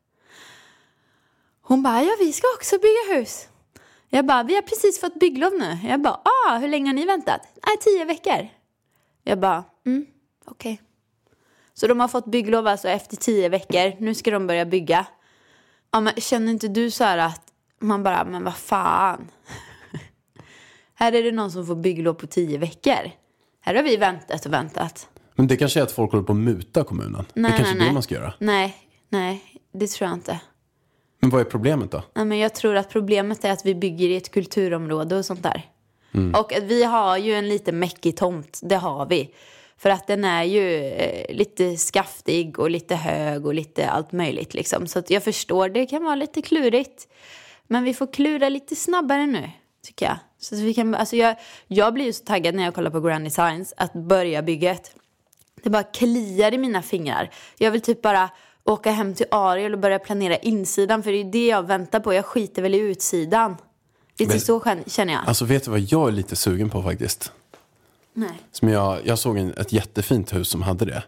Hon 1.71 1.83
bara, 1.83 2.03
ja 2.03 2.11
vi 2.19 2.33
ska 2.33 2.47
också 2.55 2.75
bygga 2.75 3.19
hus. 3.19 3.47
Jag 4.09 4.25
bara, 4.25 4.43
vi 4.43 4.55
har 4.55 4.61
precis 4.61 4.99
fått 5.01 5.19
bygglov 5.19 5.53
nu. 5.53 5.77
Jag 5.83 6.01
bara, 6.01 6.19
ah, 6.47 6.57
hur 6.57 6.67
länge 6.67 6.89
har 6.89 6.93
ni 6.93 7.05
väntat? 7.05 7.41
Nej, 7.67 7.77
tio 7.81 8.05
veckor. 8.05 8.47
Jag 9.23 9.39
bara, 9.39 9.63
mm, 9.85 10.05
okej. 10.45 10.81
Så 11.73 11.87
de 11.87 11.99
har 11.99 12.07
fått 12.07 12.25
bygglov 12.25 12.67
alltså 12.67 12.87
efter 12.87 13.17
tio 13.17 13.49
veckor. 13.49 13.93
Nu 13.99 14.13
ska 14.13 14.31
de 14.31 14.47
börja 14.47 14.65
bygga. 14.65 15.05
Ja, 15.91 15.99
men 15.99 16.13
känner 16.13 16.51
inte 16.51 16.67
du 16.67 16.91
så 16.91 17.03
här 17.03 17.17
att 17.17 17.41
man 17.79 18.03
bara, 18.03 18.25
men 18.25 18.43
vad 18.43 18.55
fan. 18.55 19.27
här 20.93 21.13
är 21.13 21.23
det 21.23 21.31
någon 21.31 21.51
som 21.51 21.65
får 21.65 21.75
bygglov 21.75 22.13
på 22.13 22.27
tio 22.27 22.57
veckor. 22.57 23.11
Här 23.61 23.75
har 23.75 23.83
vi 23.83 23.97
väntat 23.97 24.45
och 24.45 24.53
väntat. 24.53 25.07
Men 25.35 25.47
det 25.47 25.57
kanske 25.57 25.79
är 25.79 25.83
att 25.83 25.91
folk 25.91 26.11
håller 26.11 26.23
på 26.25 26.33
att 26.33 26.39
muta 26.39 26.83
kommunen. 26.83 27.25
det 27.33 27.39
är 27.39 27.41
Nej, 27.41 27.51
kanske 27.51 27.65
nej, 27.65 27.79
det 27.79 27.85
nej. 27.85 27.93
man 27.93 28.03
ska 28.03 28.15
göra. 28.15 28.33
Nej, 28.39 28.77
nej, 29.09 29.61
det 29.73 29.87
tror 29.87 30.09
jag 30.09 30.17
inte. 30.17 30.39
Men 31.21 31.29
vad 31.29 31.41
är 31.41 31.45
problemet 31.45 31.91
då? 31.91 32.03
Nej, 32.13 32.25
men 32.25 32.37
jag 32.37 32.53
tror 32.53 32.75
att 32.75 32.89
problemet 32.89 33.45
är 33.45 33.51
att 33.51 33.65
vi 33.65 33.75
bygger 33.75 34.07
i 34.07 34.15
ett 34.15 34.31
kulturområde 34.31 35.15
och 35.15 35.25
sånt 35.25 35.43
där. 35.43 35.69
Och 36.39 36.53
att 36.53 36.63
vi 36.63 36.83
har 36.83 37.17
ju 37.17 37.33
en 37.33 37.49
lite 37.49 37.71
mäckig 37.71 38.17
tomt, 38.17 38.59
det 38.63 38.75
har 38.75 39.05
vi. 39.05 39.33
För 39.77 39.89
att 39.89 40.07
den 40.07 40.23
är 40.23 40.43
ju 40.43 40.85
eh, 40.85 41.35
lite 41.35 41.77
skaftig 41.77 42.59
och 42.59 42.69
lite 42.69 42.95
hög 42.95 43.45
och 43.45 43.53
lite 43.53 43.89
allt 43.89 44.11
möjligt 44.11 44.53
liksom. 44.53 44.87
Så 44.87 45.03
jag 45.07 45.23
förstår, 45.23 45.69
det 45.69 45.85
kan 45.85 46.03
vara 46.03 46.15
lite 46.15 46.41
klurigt. 46.41 47.07
Men 47.67 47.83
vi 47.83 47.93
får 47.93 48.13
klura 48.13 48.49
lite 48.49 48.75
snabbare 48.75 49.25
nu, 49.25 49.49
tycker 49.85 50.05
jag. 50.05 50.17
Så 50.39 50.55
vi 50.55 50.73
kan, 50.73 50.95
alltså 50.95 51.15
jag, 51.15 51.35
jag 51.67 51.93
blir 51.93 52.05
ju 52.05 52.13
så 52.13 52.23
taggad 52.23 52.55
när 52.55 52.63
jag 52.63 52.73
kollar 52.73 52.91
på 52.91 53.01
Grand 53.01 53.25
Designs 53.25 53.73
att 53.77 53.93
börja 53.93 54.41
bygget. 54.41 54.95
Det 55.63 55.69
bara 55.69 55.83
kliar 55.83 56.53
i 56.53 56.57
mina 56.57 56.81
fingrar. 56.81 57.29
Jag 57.57 57.71
vill 57.71 57.81
typ 57.81 58.01
bara 58.01 58.29
åka 58.63 58.91
hem 58.91 59.13
till 59.13 59.25
Ariel 59.31 59.73
och 59.73 59.79
börja 59.79 59.99
planera 59.99 60.37
insidan. 60.37 61.03
För 61.03 61.11
det 61.11 61.17
är 61.17 61.31
det 61.31 61.47
jag 61.47 61.63
väntar 61.67 61.99
på. 61.99 62.13
Jag 62.13 62.25
skiter 62.25 62.61
väl 62.61 62.75
i 62.75 62.77
utsidan. 62.79 63.57
Lite 64.19 64.31
Men- 64.33 64.41
så 64.41 64.59
kän- 64.59 64.89
känner 64.89 65.13
jag. 65.13 65.21
Alltså 65.27 65.45
vet 65.45 65.63
du 65.65 65.71
vad 65.71 65.79
jag 65.79 66.07
är 66.07 66.11
lite 66.11 66.35
sugen 66.35 66.69
på 66.69 66.83
faktiskt? 66.83 67.31
Nej. 68.13 68.41
Som 68.51 68.69
jag, 68.69 68.99
jag 69.03 69.19
såg 69.19 69.37
en, 69.37 69.53
ett 69.53 69.73
jättefint 69.73 70.33
hus 70.33 70.47
som 70.49 70.61
hade 70.61 70.85
det. 70.85 71.03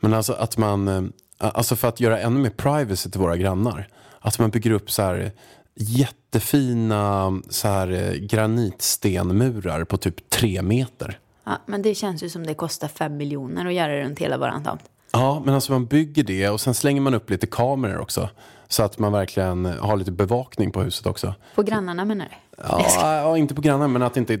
Men 0.00 0.14
alltså 0.14 0.32
att 0.32 0.56
man, 0.56 0.88
eh, 0.88 1.02
alltså 1.38 1.76
för 1.76 1.88
att 1.88 2.00
göra 2.00 2.18
ännu 2.20 2.40
mer 2.40 2.50
privacy 2.50 3.10
till 3.10 3.20
våra 3.20 3.36
grannar. 3.36 3.88
Att 4.20 4.38
man 4.38 4.50
bygger 4.50 4.70
upp 4.70 4.90
så 4.90 5.02
här 5.02 5.32
jättefina 5.74 7.40
så 7.48 7.68
här 7.68 7.90
eh, 7.92 8.12
granitstenmurar 8.14 9.84
på 9.84 9.96
typ 9.96 10.30
tre 10.30 10.62
meter. 10.62 11.18
Ja, 11.44 11.52
men 11.66 11.82
det 11.82 11.94
känns 11.94 12.22
ju 12.22 12.28
som 12.28 12.46
det 12.46 12.54
kostar 12.54 12.88
fem 12.88 13.16
miljoner 13.16 13.66
att 13.66 13.74
göra 13.74 14.00
runt 14.04 14.18
hela 14.18 14.38
våran 14.38 14.64
tomt. 14.64 14.82
Ja, 15.12 15.42
men 15.44 15.54
alltså 15.54 15.72
man 15.72 15.86
bygger 15.86 16.22
det 16.22 16.48
och 16.48 16.60
sen 16.60 16.74
slänger 16.74 17.00
man 17.00 17.14
upp 17.14 17.30
lite 17.30 17.46
kameror 17.46 17.98
också. 17.98 18.28
Så 18.68 18.82
att 18.82 18.98
man 18.98 19.12
verkligen 19.12 19.64
har 19.64 19.96
lite 19.96 20.12
bevakning 20.12 20.70
på 20.72 20.82
huset 20.82 21.06
också. 21.06 21.34
På 21.54 21.62
grannarna 21.62 22.04
menar 22.04 22.24
du? 22.24 22.62
Ja, 22.68 22.84
ja, 23.16 23.36
inte 23.38 23.54
på 23.54 23.60
grannar, 23.60 23.88
men 23.88 24.02
att 24.02 24.16
inte, 24.16 24.40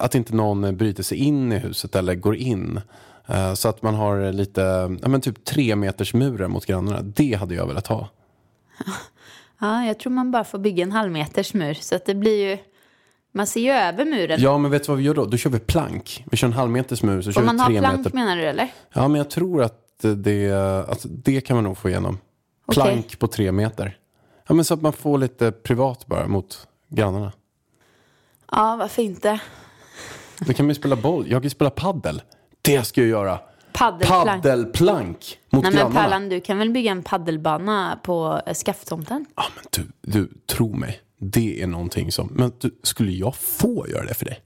att 0.00 0.14
inte 0.14 0.34
någon 0.34 0.76
bryter 0.76 1.02
sig 1.02 1.18
in 1.18 1.52
i 1.52 1.58
huset 1.58 1.94
eller 1.96 2.14
går 2.14 2.36
in. 2.36 2.80
Eh, 3.26 3.54
Så 3.54 3.68
att 3.68 3.82
man 3.82 3.94
har 3.94 4.32
lite, 4.32 4.60
ja 5.02 5.08
men 5.08 5.20
typ 5.20 5.44
tre 5.44 5.76
meters 5.76 6.14
murar 6.14 6.48
mot 6.48 6.66
grannarna. 6.66 7.00
Det 7.02 7.34
hade 7.34 7.54
jag 7.54 7.66
velat 7.66 7.86
ha. 7.86 8.08
Ja, 9.60 9.84
jag 9.84 9.98
tror 9.98 10.12
man 10.12 10.30
bara 10.30 10.44
får 10.44 10.58
bygga 10.58 10.82
en 10.82 10.92
halv 10.92 11.12
meters 11.12 11.54
mur. 11.54 11.74
Så 11.74 11.94
att 11.96 12.06
det 12.06 12.14
blir 12.14 12.50
ju... 12.50 12.58
Man 13.32 13.46
ser 13.46 13.60
ju 13.60 13.70
över 13.70 14.04
muren. 14.04 14.40
Ja, 14.42 14.58
men 14.58 14.70
vet 14.70 14.82
du 14.84 14.88
vad 14.88 14.98
vi 14.98 15.04
gör 15.04 15.14
då? 15.14 15.24
Då 15.24 15.36
kör 15.36 15.50
vi 15.50 15.58
plank. 15.58 16.24
Vi 16.30 16.36
kör 16.36 16.46
en 16.46 16.52
halv 16.52 16.70
meters 16.70 17.02
mur, 17.02 17.22
så 17.22 17.32
kör 17.32 17.40
Om 17.40 17.46
man 17.46 17.56
vi 17.56 17.62
tre 17.64 17.78
plank 17.78 17.96
meter. 17.98 18.10
menar 18.14 18.36
du 18.36 18.42
eller? 18.42 18.68
Ja, 18.92 19.08
men 19.08 19.18
jag 19.18 19.30
tror 19.30 19.62
att 19.62 19.74
det, 20.02 20.52
att 20.88 21.06
det 21.08 21.40
kan 21.40 21.56
man 21.56 21.64
nog 21.64 21.78
få 21.78 21.88
igenom. 21.88 22.18
Plank 22.72 23.18
på 23.18 23.26
tre 23.26 23.52
meter. 23.52 23.98
Ja, 24.46 24.54
men 24.54 24.64
så 24.64 24.74
att 24.74 24.82
man 24.82 24.92
får 24.92 25.18
lite 25.18 25.52
privat 25.52 26.06
bara 26.06 26.26
mot 26.26 26.68
grannarna. 26.88 27.32
Ja, 28.52 28.76
varför 28.76 29.02
inte? 29.02 29.40
Då 30.38 30.52
kan 30.52 30.66
man 30.66 30.70
ju 30.70 30.74
spela 30.74 30.96
boll. 30.96 31.24
Jag 31.28 31.42
kan 31.42 31.42
ju 31.42 31.50
spela 31.50 31.70
paddel. 31.70 32.22
Det 32.62 32.84
ska 32.84 33.00
jag 33.00 33.10
göra. 33.10 33.38
Paddelplank. 33.72 34.42
Paddelplank 34.42 35.38
mot 35.50 35.62
Nej 35.62 35.72
men 35.72 35.80
grannarna. 35.80 36.00
Pallan, 36.00 36.28
du 36.28 36.40
kan 36.40 36.58
väl 36.58 36.70
bygga 36.70 36.90
en 36.90 37.02
paddelbana 37.02 37.98
på 38.02 38.40
eh, 38.46 38.54
skafttomten? 38.54 39.26
Ja, 39.36 39.44
men 39.54 39.64
du, 39.70 40.10
du, 40.12 40.30
tro 40.46 40.74
mig. 40.74 41.00
Det 41.18 41.62
är 41.62 41.66
någonting 41.66 42.12
som... 42.12 42.28
Men 42.32 42.52
du, 42.58 42.78
skulle 42.82 43.12
jag 43.12 43.36
få 43.36 43.86
göra 43.88 44.04
det 44.04 44.14
för 44.14 44.24
dig? 44.24 44.40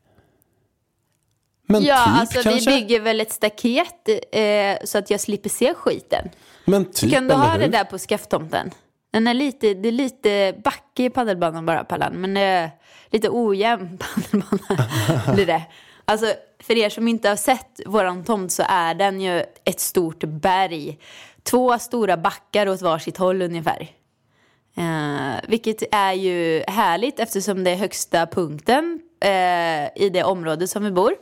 Men 1.67 1.83
Ja, 1.83 2.05
typ 2.05 2.21
alltså 2.21 2.43
kanske? 2.43 2.71
vi 2.71 2.81
bygger 2.81 3.01
väl 3.01 3.21
ett 3.21 3.33
staket 3.33 4.09
eh, 4.33 4.77
så 4.85 4.99
att 4.99 5.11
jag 5.11 5.21
slipper 5.21 5.49
se 5.51 5.75
skiten. 5.75 6.29
Men 6.65 6.85
typ, 6.93 7.13
kan 7.13 7.29
du 7.29 7.35
ha 7.35 7.57
det 7.57 7.65
hur? 7.65 7.73
där 7.73 7.85
på 7.85 7.99
skafttomten? 7.99 8.71
Den 9.13 9.27
är 9.27 9.35
lite, 9.35 9.75
det 9.75 9.89
är 9.89 9.93
lite 9.93 10.55
backe 10.65 11.05
i 11.05 11.11
paddelbanan 11.11 11.67
bara 11.67 11.85
Pallan, 11.85 12.13
men 12.13 12.35
det 12.35 12.41
är 12.41 12.71
lite 13.11 13.29
ojämn 13.31 13.99
paddelbana 14.31 14.89
blir 15.35 15.47
det. 15.47 15.63
Alltså 16.05 16.27
för 16.63 16.79
er 16.79 16.89
som 16.89 17.09
inte 17.09 17.29
har 17.29 17.37
sett 17.37 17.81
våran 17.87 18.25
tomt 18.25 18.53
så 18.53 18.63
är 18.69 18.95
den 18.95 19.21
ju 19.21 19.43
ett 19.65 19.81
stort 19.81 20.25
berg. 20.25 20.99
Två 21.43 21.79
stora 21.79 22.17
backar 22.17 22.69
åt 22.69 22.83
varsitt 22.83 23.17
håll 23.17 23.43
ungefär. 23.43 23.89
Eh, 24.77 25.41
vilket 25.49 25.95
är 25.95 26.13
ju 26.13 26.65
härligt 26.69 27.21
eftersom 27.21 27.65
det 27.65 27.71
är 27.71 27.77
högsta 27.77 28.27
punkten 28.27 29.01
eh, 29.21 30.03
i 30.05 30.11
det 30.13 30.23
område 30.25 30.69
som 30.69 30.85
vi 30.85 30.91
bor. 30.91 31.15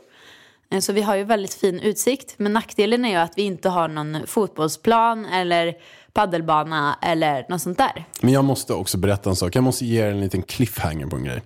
Eh, 0.71 0.79
Så 0.79 0.93
vi 0.93 1.01
har 1.01 1.15
ju 1.15 1.23
väldigt 1.23 1.53
fin 1.53 1.79
utsikt. 1.79 2.33
Men 2.37 2.53
nackdelen 2.53 3.05
är 3.05 3.09
ju 3.09 3.15
att 3.15 3.33
vi 3.35 3.41
inte 3.41 3.69
har 3.69 3.87
någon 3.87 4.17
fotbollsplan 4.27 5.25
eller 5.25 5.73
paddelbana 6.13 6.97
eller 7.01 7.45
något 7.49 7.61
sånt 7.61 7.77
där. 7.77 8.05
Men 8.21 8.33
jag 8.33 8.45
måste 8.45 8.73
också 8.73 8.97
berätta 8.97 9.29
en 9.29 9.35
sak. 9.35 9.55
Jag 9.55 9.63
måste 9.63 9.85
ge 9.85 10.01
er 10.01 10.07
en 10.11 10.19
liten 10.21 10.41
cliffhanger 10.41 11.05
på 11.07 11.15
en 11.15 11.23
grej. 11.23 11.41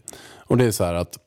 Och 0.48 0.58
det 0.58 0.66
är 0.66 0.72
så 0.72 0.84
här 0.84 0.94
att 0.94 1.18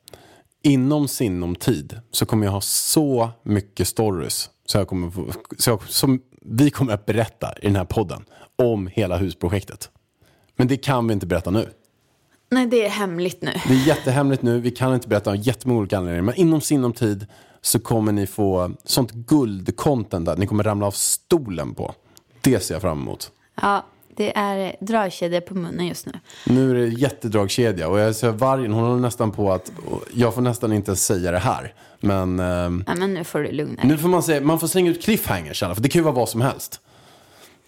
inom 0.63 1.07
sinom 1.07 1.55
tid 1.55 1.99
så 2.11 2.25
kommer 2.25 2.45
jag 2.45 2.51
ha 2.51 2.61
så 2.61 3.29
mycket 3.43 3.87
stories 3.87 4.49
så 4.65 4.77
jag 4.77 4.87
kommer 4.87 5.11
få, 5.11 5.31
så 5.57 5.69
jag, 5.69 5.89
som 5.89 6.19
vi 6.41 6.69
kommer 6.69 6.93
att 6.93 7.05
berätta 7.05 7.53
i 7.61 7.65
den 7.67 7.75
här 7.75 7.85
podden 7.85 8.25
om 8.55 8.87
hela 8.87 9.17
husprojektet. 9.17 9.89
Men 10.55 10.67
det 10.67 10.77
kan 10.77 11.07
vi 11.07 11.13
inte 11.13 11.25
berätta 11.25 11.51
nu. 11.51 11.69
Nej, 12.51 12.67
det 12.67 12.85
är 12.85 12.89
hemligt 12.89 13.41
nu. 13.41 13.51
Det 13.67 13.73
är 13.73 13.87
jättehemligt 13.87 14.41
nu. 14.41 14.59
Vi 14.59 14.71
kan 14.71 14.93
inte 14.93 15.07
berätta 15.07 15.29
av 15.29 15.35
jättemånga 15.47 15.79
olika 15.79 15.97
anledningar. 15.97 16.23
Men 16.23 16.35
inom 16.35 16.61
sinom 16.61 16.93
tid 16.93 17.27
så 17.61 17.79
kommer 17.79 18.11
ni 18.11 18.27
få 18.27 18.71
sånt 18.83 19.11
guldcontent 19.11 20.25
där 20.25 20.37
ni 20.37 20.47
kommer 20.47 20.63
ramla 20.63 20.87
av 20.87 20.91
stolen 20.91 21.73
på. 21.75 21.93
Det 22.41 22.59
ser 22.59 22.75
jag 22.75 22.81
fram 22.81 22.99
emot. 23.01 23.31
Ja, 23.61 23.85
det 24.15 24.37
är 24.37 24.75
dragkedjor 24.79 25.41
på 25.41 25.55
munnen 25.55 25.87
just 25.87 26.05
nu. 26.05 26.11
Nu 26.45 26.71
är 26.71 26.75
det 26.75 26.87
jättedragkedja 26.87 27.87
och 27.87 27.99
jag 27.99 28.15
ser 28.15 28.29
vargen, 28.31 28.73
hon 28.73 28.83
håller 28.83 28.99
nästan 29.01 29.31
på 29.31 29.51
att, 29.51 29.71
jag 30.13 30.33
får 30.33 30.41
nästan 30.41 30.73
inte 30.73 30.95
säga 30.95 31.31
det 31.31 31.39
här. 31.39 31.73
Men 31.99 32.39
ehm, 32.39 32.83
Ja, 32.87 32.95
men 32.95 33.13
nu 33.13 33.23
får 33.23 33.39
du 33.39 33.51
lugna 33.51 33.75
dig. 33.75 33.87
nu 33.91 33.97
får 33.97 34.09
man 34.09 34.23
säga, 34.23 34.41
man 34.41 34.59
får 34.59 34.67
slänga 34.67 34.91
ut 34.91 35.03
cliffhangers 35.03 35.61
i 35.61 35.65
alla 35.65 35.69
fall, 35.71 35.75
för 35.75 35.83
det 35.83 35.89
kan 35.89 35.99
ju 35.99 36.03
vara 36.03 36.15
vad 36.15 36.29
som 36.29 36.41
helst. 36.41 36.79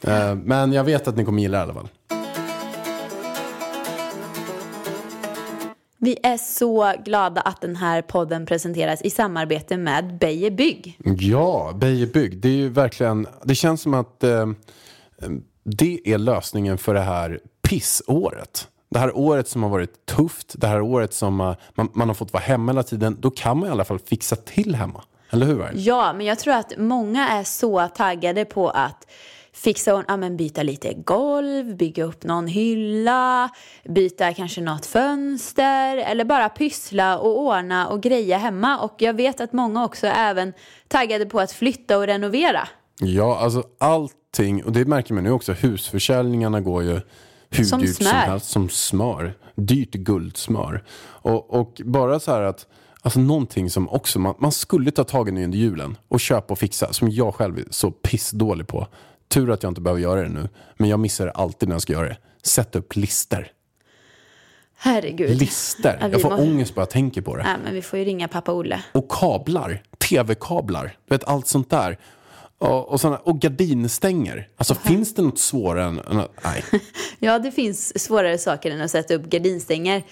Eh, 0.02 0.36
men 0.36 0.74
jag 0.74 0.84
vet 0.84 1.08
att 1.08 1.18
ni 1.18 1.26
kommer 1.26 1.42
gilla 1.42 1.58
det 1.58 1.62
i 1.62 1.64
alla 1.64 1.74
fall. 1.74 1.90
Vi 6.04 6.18
är 6.24 6.38
så 6.38 6.94
glada 7.06 7.42
att 7.42 7.62
den 7.62 7.76
här 7.76 8.02
podden 8.02 8.46
presenteras 8.46 9.02
i 9.02 9.10
samarbete 9.10 9.78
med 9.78 10.18
Beijer 10.18 10.52
Bygg. 10.52 10.98
Ja, 11.04 11.72
Beijer 11.76 12.08
Bygg. 12.08 12.42
Det 12.42 12.50
är 12.50 12.54
ju 12.54 12.70
verkligen, 12.70 13.28
det 13.44 13.56
känns 13.56 13.82
som 13.82 13.94
att 13.94 14.24
eh, 14.24 14.48
det 15.64 16.00
är 16.04 16.18
lösningen 16.18 16.78
för 16.78 16.94
det 16.94 17.02
här 17.02 17.40
pissåret. 17.62 18.68
Det 18.90 19.00
här 19.00 19.18
året 19.18 19.48
som 19.48 19.64
har 19.64 19.70
varit 19.70 20.06
tufft, 20.06 20.54
det 20.58 20.68
här 20.68 20.82
året 20.82 21.14
som 21.14 21.42
uh, 21.42 21.56
man, 21.74 21.90
man 21.94 22.08
har 22.08 22.16
fått 22.16 22.34
vara 22.34 22.44
hemma 22.44 22.72
hela 22.72 22.84
tiden. 22.84 23.18
Då 23.20 23.32
kan 23.32 23.60
man 23.60 23.70
i 23.70 23.72
alla 23.72 23.86
fall 23.86 24.00
fixa 24.00 24.36
till 24.36 24.76
hemma. 24.76 25.04
Eller 25.30 25.46
hur? 25.46 25.72
Ja, 25.76 26.14
men 26.14 26.26
jag 26.26 26.40
tror 26.40 26.54
att 26.54 26.74
många 26.78 27.30
är 27.30 27.44
så 27.44 27.88
taggade 27.88 28.46
på 28.46 28.70
att 28.70 29.08
fixa 29.54 29.96
och 29.96 30.04
ja, 30.08 30.18
men 30.18 30.38
byta 30.38 30.64
lite 30.64 30.94
golv, 30.94 31.76
bygga 31.78 32.04
upp 32.04 32.24
någon 32.24 32.48
hylla, 32.48 33.50
byta 33.86 34.34
kanske 34.34 34.62
något 34.62 34.86
fönster 34.86 35.98
eller 35.98 36.26
bara 36.26 36.50
pyssla 36.50 37.18
och 37.20 37.40
ordna 37.40 37.88
och 37.88 38.02
greja 38.02 38.38
hemma. 38.38 38.80
Och 38.80 38.96
jag 38.98 39.14
vet 39.14 39.42
att 39.42 39.54
många 39.54 39.86
också 39.86 40.08
är 40.08 40.30
även 40.30 40.54
taggade 40.88 41.26
på 41.26 41.40
att 41.40 41.52
flytta 41.52 41.98
och 41.98 42.08
renovera. 42.08 42.68
Ja, 43.00 43.40
alltså 43.40 43.64
allting, 43.78 44.64
och 44.64 44.72
det 44.72 44.86
märker 44.86 45.14
man 45.14 45.24
nu 45.24 45.32
också, 45.32 45.54
husförsäljningarna 45.54 46.62
går 46.62 46.84
ju 46.84 47.02
hur 47.50 47.64
Som 47.64 47.82
dyrt 47.82 47.96
smör. 47.96 48.10
som 48.10 48.18
helst. 48.18 48.50
Som 48.50 48.70
smör. 48.70 49.34
Dyrt 49.56 49.92
guldsmör. 49.92 50.84
Och, 51.04 51.54
och 51.54 51.82
bara 51.86 52.20
så 52.20 52.32
här 52.32 52.42
att, 52.42 52.68
alltså 53.02 53.20
någonting 53.20 53.70
som 53.70 53.90
också, 53.90 54.20
man, 54.20 54.36
man 54.40 54.52
skulle 54.52 54.92
ta 54.92 55.04
tag 55.04 55.30
i 55.30 55.32
nu 55.32 55.44
under 55.44 55.58
julen 55.58 55.98
och 56.08 56.20
köpa 56.20 56.54
och 56.54 56.60
fixa, 56.60 56.94
som 56.94 57.10
jag 57.10 57.36
själv 57.36 57.58
är 57.58 57.66
så 57.70 57.92
pissdålig 57.92 58.68
på. 58.68 58.88
Tur 59.32 59.52
att 59.52 59.64
jag 59.64 59.70
inte 59.72 59.82
behöver 59.82 60.02
göra 60.02 60.22
det 60.22 60.30
nu, 60.30 60.50
men 60.78 60.90
jag 60.90 61.00
missar 61.00 61.26
det 61.26 61.32
alltid 61.32 61.70
när 61.70 61.76
jag 61.76 61.82
ska 61.82 61.94
göra 61.94 62.08
det. 62.08 62.18
Sätta 62.44 62.80
upp 62.80 62.96
lister. 62.96 63.52
Herregud. 64.78 65.38
Lister. 65.40 65.98
Ja, 66.02 66.08
Jag 66.10 66.22
får 66.22 66.30
må- 66.30 66.38
ångest 66.38 66.76
bara 66.76 66.82
jag 66.82 66.90
tänker 66.90 67.22
på 67.22 67.36
det. 67.36 67.44
Nej, 67.44 67.56
men 67.64 67.74
vi 67.74 67.82
får 67.82 68.00
ju 68.00 68.06
ringa 68.06 68.28
pappa 68.28 68.54
Olle. 68.54 68.84
Och 68.92 69.12
kablar, 69.12 69.84
tv-kablar, 69.98 70.98
du 71.08 71.16
vet 71.16 71.24
allt 71.24 71.48
sånt 71.48 71.70
där. 71.70 71.98
Och, 72.58 72.90
och, 72.90 73.02
såna, 73.02 73.18
och 73.18 73.40
gardinstänger. 73.40 74.48
Alltså 74.58 74.76
finns 74.76 75.16
det 75.16 75.22
något 75.22 75.40
svårare 75.40 75.84
än... 75.86 76.00
att- 76.20 76.32
nej. 76.44 76.64
Ja, 77.20 77.40
det 77.40 77.52
finns 77.52 78.04
svårare 78.04 78.38
saker 78.38 78.72
än 78.72 78.82
att 78.82 78.92
sätta 78.92 79.14
upp 79.14 79.24
gardinstänger. 79.26 80.04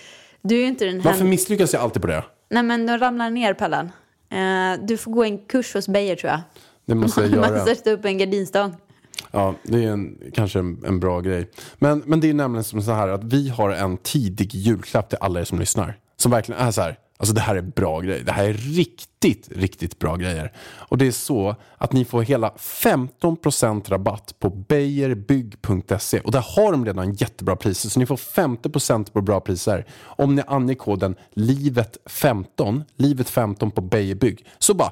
Du 0.41 0.55
är 0.55 0.60
ju 0.60 0.67
inte 0.67 0.86
den 0.86 0.95
här... 1.01 1.12
Varför 1.12 1.25
misslyckas 1.25 1.73
jag 1.73 1.82
alltid 1.82 2.01
på 2.01 2.08
det? 2.08 2.23
Nej, 2.49 2.63
men 2.63 2.86
de 2.86 2.97
ramlar 2.97 3.29
ner, 3.29 3.53
Pallan. 3.53 3.91
Eh, 4.32 4.86
du 4.86 4.97
får 4.97 5.12
gå 5.12 5.23
en 5.23 5.38
kurs 5.38 5.73
hos 5.73 5.88
Beijer, 5.88 6.15
tror 6.15 6.32
jag. 6.32 6.39
Det 6.86 6.95
måste 6.95 7.21
jag 7.21 7.32
Man 7.39 7.49
göra. 7.53 7.65
sätter 7.65 7.91
upp 7.93 8.05
en 8.05 8.17
gardinstång. 8.17 8.75
Ja, 9.32 9.56
det 9.63 9.84
är 9.84 9.92
en, 9.92 10.18
kanske 10.34 10.60
en, 10.60 10.84
en 10.86 11.00
bra 11.00 11.22
grej. 11.22 11.50
Men, 11.76 12.04
men 12.06 12.20
det 12.20 12.30
är 12.30 12.34
nämligen 12.34 12.63
som 12.63 12.82
så 12.82 12.92
här 12.92 13.08
att 13.08 13.24
vi 13.24 13.50
har 13.50 13.70
en 13.70 13.98
tidig 13.98 14.56
julklapp 14.56 15.10
till 15.10 15.18
alla 15.22 15.39
er 15.39 15.44
som 15.44 15.60
lyssnar. 15.60 15.98
Som 16.18 16.32
verkligen 16.32 16.62
är 16.62 16.72
så 16.72 16.82
här, 16.82 16.98
alltså 17.18 17.36
det 17.36 17.42
här 17.42 17.56
är 17.56 17.62
bra 17.62 18.00
grejer. 18.00 18.24
Det 18.24 18.32
här 18.32 18.44
är 18.44 18.54
riktigt, 18.54 19.50
riktigt 19.52 20.00
bra 20.00 20.15
grejer. 20.15 20.52
Och 20.62 20.98
det 20.98 21.08
är 21.08 21.12
så 21.12 21.56
att 21.78 21.94
ni 21.94 22.06
får 22.06 22.22
hela 22.22 22.50
15% 22.58 23.89
rabatt 23.89 24.36
på 24.39 24.50
beijerbygg.se. 24.50 26.20
Och 26.20 26.32
där 26.32 26.46
har 26.56 26.72
de 26.72 26.86
redan 26.86 27.13
jättebra 27.13 27.56
priser. 27.56 27.89
Så 27.89 28.00
ni 28.00 28.06
får 28.06 28.18
50% 28.18 29.12
på 29.12 29.22
bra 29.22 29.39
priser. 29.39 29.86
Om 30.02 30.36
ni 30.36 30.42
anger 30.48 30.76
koden 30.76 31.15
LIVET15, 31.34 32.84
LIVET15 32.98 33.72
på 33.72 33.82
Beijerbygg. 33.82 34.46
Så 34.60 34.74
bara, 34.74 34.92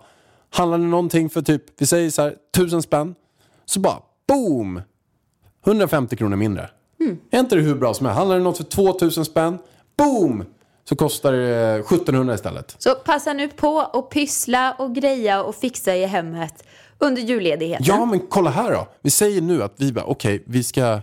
handlar 0.49 0.77
ni 0.77 0.85
någonting 0.85 1.29
för 1.29 1.41
typ, 1.41 1.63
vi 1.77 1.85
säger 1.85 2.09
så 2.09 2.21
här, 2.21 2.35
1000 2.55 2.81
spänn. 2.81 3.15
Så 3.65 3.79
bara, 3.79 4.01
boom! 4.27 4.81
150 5.65 6.15
kronor 6.15 6.35
mindre. 6.35 6.69
Är 7.31 7.39
inte 7.39 7.55
det 7.55 7.61
hur 7.61 7.75
bra 7.75 7.93
som 7.93 8.05
helst? 8.05 8.17
Handlar 8.17 8.37
det 8.37 8.43
något 8.43 8.57
för 8.57 8.63
2000 8.63 9.25
spänn? 9.25 9.57
Boom! 9.97 10.45
Så 10.89 10.95
kostar 10.95 11.33
det 11.33 11.79
1700 11.79 12.35
istället. 12.35 12.75
Så 12.77 12.95
passa 12.95 13.33
nu 13.33 13.47
på 13.47 13.69
och 13.69 14.09
pyssla 14.11 14.75
och 14.79 14.95
greja 14.95 15.43
och 15.43 15.55
fixa 15.55 15.95
i 15.95 16.05
hemmet 16.05 16.63
under 16.97 17.21
julledigheten. 17.21 17.85
Ja, 17.87 18.05
men 18.05 18.19
kolla 18.19 18.49
här 18.49 18.71
då. 18.71 18.87
Vi 19.01 19.09
säger 19.09 19.41
nu 19.41 19.63
att 19.63 19.73
vi 19.77 19.91
bara, 19.91 20.05
okej, 20.05 20.43
vi, 20.45 20.63
ska, 20.63 20.99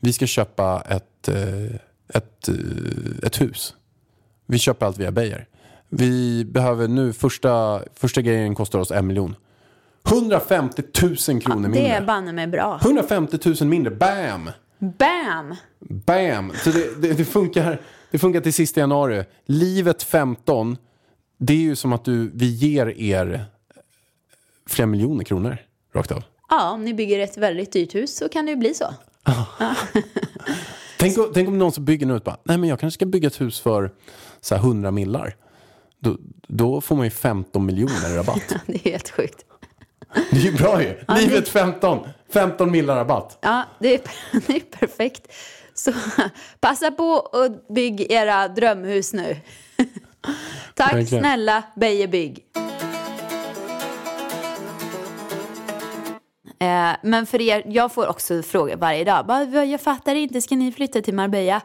vi 0.00 0.12
ska 0.12 0.26
köpa 0.26 0.82
ett, 0.88 1.28
eh, 1.28 1.74
ett, 2.08 2.48
eh, 2.48 2.54
ett 3.22 3.40
hus. 3.40 3.74
Vi 4.46 4.58
köper 4.58 4.86
allt 4.86 4.98
via 4.98 5.10
Beijer. 5.10 5.48
Vi 5.88 6.44
behöver 6.44 6.88
nu, 6.88 7.12
första, 7.12 7.82
första 7.94 8.22
grejen 8.22 8.54
kostar 8.54 8.78
oss 8.78 8.90
en 8.90 9.06
miljon. 9.06 9.34
150 10.06 10.82
000 11.02 11.16
kronor 11.16 11.62
det 11.62 11.68
mindre. 11.68 11.80
är 11.82 12.04
banne 12.06 12.32
mig 12.32 12.46
bra. 12.46 12.80
150 12.82 13.38
000 13.60 13.68
mindre, 13.68 13.90
bam! 13.90 14.50
Bam! 14.78 15.54
Bam! 15.80 16.52
Så 16.64 16.70
det, 16.70 17.02
det, 17.02 17.12
det, 17.12 17.24
funkar, 17.24 17.80
det 18.10 18.18
funkar 18.18 18.40
till 18.40 18.52
sista 18.54 18.80
januari. 18.80 19.24
Livet 19.46 20.02
15, 20.02 20.76
det 21.38 21.52
är 21.52 21.56
ju 21.58 21.76
som 21.76 21.92
att 21.92 22.04
du, 22.04 22.30
vi 22.34 22.46
ger 22.46 22.86
er 23.00 23.44
flera 24.68 24.86
miljoner 24.86 25.24
kronor 25.24 25.56
rakt 25.94 26.12
av. 26.12 26.22
Ja, 26.48 26.70
om 26.70 26.84
ni 26.84 26.94
bygger 26.94 27.18
ett 27.18 27.36
väldigt 27.36 27.72
dyrt 27.72 27.94
hus 27.94 28.16
så 28.16 28.28
kan 28.28 28.44
det 28.46 28.50
ju 28.50 28.56
bli 28.56 28.74
så. 28.74 28.94
Tänk, 30.98 31.18
om- 31.18 31.30
tänk 31.34 31.48
om 31.48 31.58
någon 31.58 31.72
som 31.72 31.84
bygger 31.84 32.06
nu 32.06 32.18
bara, 32.18 32.36
nej 32.44 32.58
men 32.58 32.68
jag 32.68 32.80
kanske 32.80 32.94
ska 32.98 33.06
bygga 33.06 33.26
ett 33.26 33.40
hus 33.40 33.60
för 33.60 33.90
så 34.40 34.54
här 34.54 34.62
100 34.62 34.90
millar. 34.90 35.36
Då, 36.00 36.16
då 36.48 36.80
får 36.80 36.96
man 36.96 37.04
ju 37.06 37.10
15 37.10 37.66
miljoner 37.66 38.12
i 38.12 38.16
rabatt. 38.16 38.52
Det 38.66 38.74
är 38.86 38.90
helt 38.90 39.10
sjukt. 39.10 39.45
Det 40.30 40.36
är 40.36 40.40
ju 40.42 40.52
bra 40.52 40.82
ju. 40.82 40.94
Livet 41.08 41.48
15, 41.48 42.08
15 42.32 42.70
millar 42.70 42.96
rabatt. 42.96 43.38
Ja, 43.40 43.62
det 43.78 43.94
är, 43.94 44.00
det 44.46 44.56
är 44.56 44.60
perfekt. 44.60 45.32
Så 45.74 45.92
passa 46.60 46.90
på 46.90 47.04
och 47.10 47.74
bygg 47.74 48.12
era 48.12 48.48
drömhus 48.48 49.12
nu. 49.12 49.36
Tack 50.74 50.92
Verkligen. 50.94 51.22
snälla 51.24 51.62
Beijer 51.76 52.06
Bygg. 52.08 52.38
Eh, 56.58 56.90
men 57.02 57.26
för 57.26 57.40
er, 57.40 57.62
jag 57.66 57.92
får 57.92 58.06
också 58.08 58.42
frågor 58.42 58.76
varje 58.76 59.04
dag. 59.04 59.26
Bara, 59.26 59.44
"Vad, 59.44 59.66
Jag 59.66 59.80
fattar 59.80 60.14
inte, 60.14 60.40
ska 60.42 60.56
ni 60.56 60.72
flytta 60.72 61.00
till 61.02 61.14
Marbella? 61.14 61.60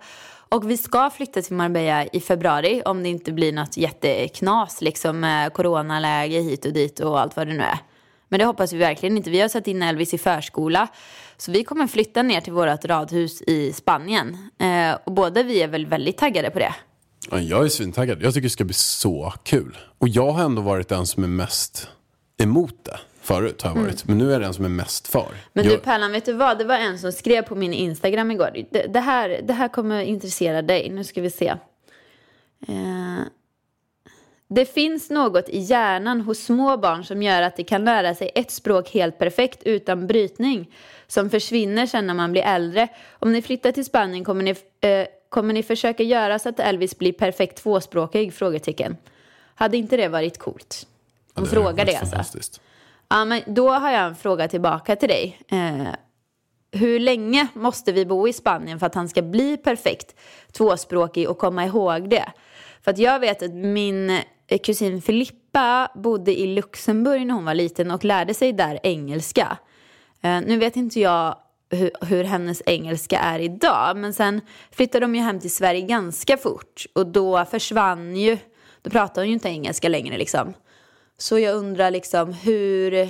Och 0.49 0.69
vi 0.71 0.77
ska 0.77 1.09
flytta 1.09 1.41
till 1.41 1.53
Marbella 1.55 2.05
i 2.05 2.19
februari 2.19 2.81
om 2.85 3.03
det 3.03 3.09
inte 3.09 3.31
blir 3.31 3.53
något 3.53 3.77
jätteknas 3.77 4.81
liksom 4.81 5.19
med 5.19 5.53
coronaläge 5.53 6.39
hit 6.39 6.65
och 6.65 6.73
dit 6.73 6.99
och 6.99 7.19
allt 7.19 7.35
vad 7.35 7.47
det 7.47 7.53
nu 7.53 7.63
är. 7.63 7.77
Men 8.31 8.39
det 8.39 8.45
hoppas 8.45 8.73
vi 8.73 8.77
verkligen 8.77 9.17
inte. 9.17 9.29
Vi 9.29 9.41
har 9.41 9.47
satt 9.47 9.67
in 9.67 9.81
Elvis 9.83 10.13
i 10.13 10.17
förskola. 10.17 10.87
Så 11.37 11.51
vi 11.51 11.63
kommer 11.63 11.87
flytta 11.87 12.21
ner 12.23 12.41
till 12.41 12.53
vårt 12.53 12.85
radhus 12.85 13.41
i 13.41 13.73
Spanien. 13.73 14.37
Eh, 14.59 14.97
och 15.03 15.11
båda 15.11 15.43
vi 15.43 15.61
är 15.61 15.67
väl 15.67 15.85
väldigt 15.85 16.17
taggade 16.17 16.49
på 16.49 16.59
det. 16.59 16.75
Ja, 17.31 17.39
Jag 17.39 17.65
är 17.65 17.69
svintaggad. 17.69 18.23
Jag 18.23 18.33
tycker 18.33 18.43
det 18.43 18.49
ska 18.49 18.63
bli 18.63 18.73
så 18.73 19.33
kul. 19.43 19.77
Och 19.97 20.07
jag 20.07 20.31
har 20.31 20.43
ändå 20.43 20.61
varit 20.61 20.89
den 20.89 21.07
som 21.07 21.23
är 21.23 21.27
mest 21.27 21.87
emot 22.41 22.75
det. 22.83 22.99
Förut 23.21 23.61
har 23.61 23.69
jag 23.69 23.81
varit. 23.81 24.07
Men 24.07 24.17
nu 24.17 24.27
är 24.27 24.31
jag 24.31 24.41
den 24.41 24.53
som 24.53 24.65
är 24.65 24.69
mest 24.69 25.07
för. 25.07 25.19
Mm. 25.19 25.35
Men 25.53 25.65
jag, 25.65 25.73
du 25.73 25.77
Pärlan, 25.77 26.11
vet 26.11 26.25
du 26.25 26.33
vad? 26.33 26.57
Det 26.57 26.65
var 26.65 26.75
en 26.75 26.99
som 26.99 27.11
skrev 27.11 27.41
på 27.41 27.55
min 27.55 27.73
Instagram 27.73 28.31
igår. 28.31 28.49
Det, 28.71 28.85
det, 28.87 28.99
här, 28.99 29.41
det 29.43 29.53
här 29.53 29.67
kommer 29.67 30.01
intressera 30.01 30.61
dig. 30.61 30.89
Nu 30.89 31.03
ska 31.03 31.21
vi 31.21 31.29
se. 31.29 31.47
Eh, 32.67 33.21
det 34.53 34.65
finns 34.65 35.09
något 35.09 35.49
i 35.49 35.59
hjärnan 35.59 36.21
hos 36.21 36.39
små 36.39 36.77
barn 36.77 37.03
som 37.03 37.23
gör 37.23 37.41
att 37.41 37.55
de 37.55 37.63
kan 37.63 37.85
lära 37.85 38.15
sig 38.15 38.31
ett 38.35 38.51
språk 38.51 38.89
helt 38.89 39.17
perfekt 39.17 39.63
utan 39.63 40.07
brytning. 40.07 40.73
Som 41.07 41.29
försvinner 41.29 41.85
sen 41.85 42.07
när 42.07 42.13
man 42.13 42.31
blir 42.31 42.41
äldre. 42.41 42.87
Om 43.11 43.31
ni 43.31 43.41
flyttar 43.41 43.71
till 43.71 43.85
Spanien 43.85 44.23
kommer 44.23 44.43
ni, 44.43 44.55
eh, 44.89 45.07
kommer 45.29 45.53
ni 45.53 45.63
försöka 45.63 46.03
göra 46.03 46.39
så 46.39 46.49
att 46.49 46.59
Elvis 46.59 46.97
blir 46.97 47.13
perfekt 47.13 47.63
tvåspråkig? 47.63 48.33
Frågetecken. 48.33 48.97
Hade 49.55 49.77
inte 49.77 49.97
det 49.97 50.07
varit 50.07 50.37
coolt? 50.37 50.87
Hon 51.33 51.43
är 51.43 51.49
frågar 51.49 51.85
det 51.85 51.95
alltså. 51.95 52.39
Ja, 53.09 53.25
men 53.25 53.41
då 53.47 53.69
har 53.69 53.91
jag 53.91 54.01
en 54.01 54.15
fråga 54.15 54.47
tillbaka 54.47 54.95
till 54.95 55.09
dig. 55.09 55.39
Eh, 55.51 55.95
hur 56.71 56.99
länge 56.99 57.47
måste 57.53 57.91
vi 57.91 58.05
bo 58.05 58.27
i 58.27 58.33
Spanien 58.33 58.79
för 58.79 58.85
att 58.85 58.95
han 58.95 59.09
ska 59.09 59.21
bli 59.21 59.57
perfekt 59.57 60.15
tvåspråkig 60.51 61.29
och 61.29 61.37
komma 61.37 61.65
ihåg 61.65 62.09
det? 62.09 62.31
För 62.81 62.91
att 62.91 62.97
jag 62.97 63.19
vet 63.19 63.43
att 63.43 63.53
min 63.53 64.19
Eh, 64.51 64.59
kusin 64.59 65.01
Filippa 65.01 65.91
bodde 65.95 66.39
i 66.39 66.47
Luxemburg 66.47 67.25
när 67.25 67.33
hon 67.33 67.45
var 67.45 67.53
liten 67.53 67.91
och 67.91 68.05
lärde 68.05 68.33
sig 68.33 68.53
där 68.53 68.79
engelska. 68.83 69.57
Eh, 70.21 70.41
nu 70.41 70.57
vet 70.57 70.75
inte 70.75 70.99
jag 70.99 71.37
hur, 71.69 71.91
hur 72.01 72.23
hennes 72.23 72.61
engelska 72.65 73.19
är 73.19 73.39
idag, 73.39 73.97
men 73.97 74.13
sen 74.13 74.41
flyttade 74.71 75.03
de 75.03 75.15
ju 75.15 75.21
hem 75.21 75.39
till 75.39 75.51
Sverige 75.51 75.81
ganska 75.81 76.37
fort 76.37 76.85
och 76.95 77.07
då 77.07 77.45
försvann 77.45 78.15
ju, 78.15 78.37
då 78.81 78.89
pratade 78.89 79.21
hon 79.21 79.27
ju 79.27 79.33
inte 79.33 79.49
engelska 79.49 79.89
längre 79.89 80.17
liksom. 80.17 80.53
Så 81.17 81.39
jag 81.39 81.55
undrar 81.55 81.91
liksom 81.91 82.33
hur, 82.33 83.09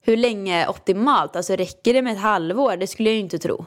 hur 0.00 0.16
länge 0.16 0.62
är 0.64 0.70
optimalt? 0.70 1.36
Alltså 1.36 1.56
räcker 1.56 1.94
det 1.94 2.02
med 2.02 2.12
ett 2.12 2.22
halvår? 2.22 2.76
Det 2.76 2.86
skulle 2.86 3.08
jag 3.08 3.14
ju 3.14 3.20
inte 3.20 3.38
tro. 3.38 3.66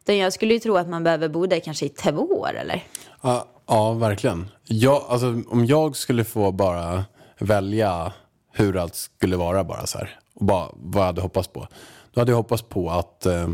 Utan 0.00 0.18
jag 0.18 0.32
skulle 0.32 0.54
ju 0.54 0.60
tro 0.60 0.76
att 0.76 0.88
man 0.88 1.04
behöver 1.04 1.28
bo 1.28 1.46
där 1.46 1.60
kanske 1.60 1.86
i 1.86 1.88
två 1.88 2.20
år 2.20 2.54
eller? 2.54 2.84
Ja, 3.22 3.46
ja, 3.70 3.92
verkligen. 3.92 4.48
Jag, 4.64 5.02
alltså, 5.08 5.42
om 5.48 5.66
jag 5.66 5.96
skulle 5.96 6.24
få 6.24 6.52
bara 6.52 7.04
välja 7.38 8.12
hur 8.52 8.76
allt 8.76 8.94
skulle 8.94 9.36
vara 9.36 9.64
bara 9.64 9.86
så 9.86 9.98
här. 9.98 10.18
Och 10.34 10.44
bara 10.44 10.68
vad 10.74 11.02
jag 11.02 11.06
hade 11.06 11.20
hoppats 11.20 11.48
på. 11.48 11.68
Då 12.12 12.20
hade 12.20 12.32
jag 12.32 12.36
hoppats 12.36 12.62
på 12.62 12.90
att, 12.90 13.26
eh, 13.26 13.48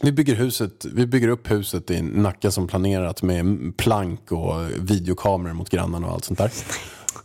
Vi 0.00 0.12
bygger, 0.12 0.34
huset, 0.34 0.84
vi 0.84 1.06
bygger 1.06 1.28
upp 1.28 1.50
huset 1.50 1.90
i 1.90 2.02
Nacka 2.02 2.50
som 2.50 2.66
planerat 2.66 3.22
med 3.22 3.76
plank 3.76 4.32
och 4.32 4.70
videokameror 4.76 5.54
mot 5.54 5.70
grannarna 5.70 6.06
och 6.06 6.12
allt 6.12 6.24
sånt 6.24 6.38
där. 6.38 6.52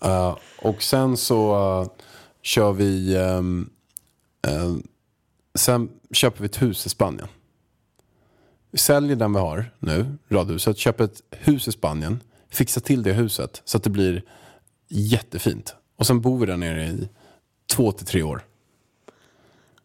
Uh, 0.06 0.38
och 0.62 0.84
sen 0.84 1.18
så 1.18 1.56
uh, 1.82 1.90
kör 2.42 2.74
vi... 2.74 3.18
Um, 3.18 3.70
uh, 4.48 4.78
sen 5.56 5.90
köper 6.12 6.40
vi 6.40 6.46
ett 6.46 6.62
hus 6.62 6.86
i 6.86 6.90
Spanien. 6.90 7.28
Säljer 8.74 9.16
den 9.16 9.34
vi 9.34 9.40
har 9.40 9.72
nu, 9.80 10.06
radhuset, 10.30 10.78
köper 10.78 11.04
ett 11.04 11.22
hus 11.32 11.68
i 11.68 11.72
Spanien, 11.72 12.24
fixar 12.50 12.82
till 12.82 13.04
det 13.04 13.14
huset 13.14 13.62
så 13.66 13.78
att 13.78 13.84
det 13.84 13.90
blir 13.90 14.24
jättefint. 14.88 15.76
Och 15.96 16.08
sen 16.08 16.22
bor 16.22 16.40
vi 16.40 16.46
där 16.46 16.58
nere 16.58 16.86
i 16.86 17.10
två 17.72 17.92
till 17.92 18.06
tre 18.06 18.24
år. 18.24 18.46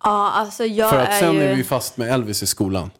Ja, 0.05 0.31
alltså 0.31 0.65
jag 0.65 0.91
För 0.91 0.99
att 0.99 1.09
är 1.09 1.21
sen 1.21 1.35
ju... 1.35 1.43
är 1.43 1.57
vi 1.57 1.65
fast 1.65 1.97
med 1.97 2.13
Elvis 2.13 2.43
i 2.43 2.47
skolan. 2.47 2.91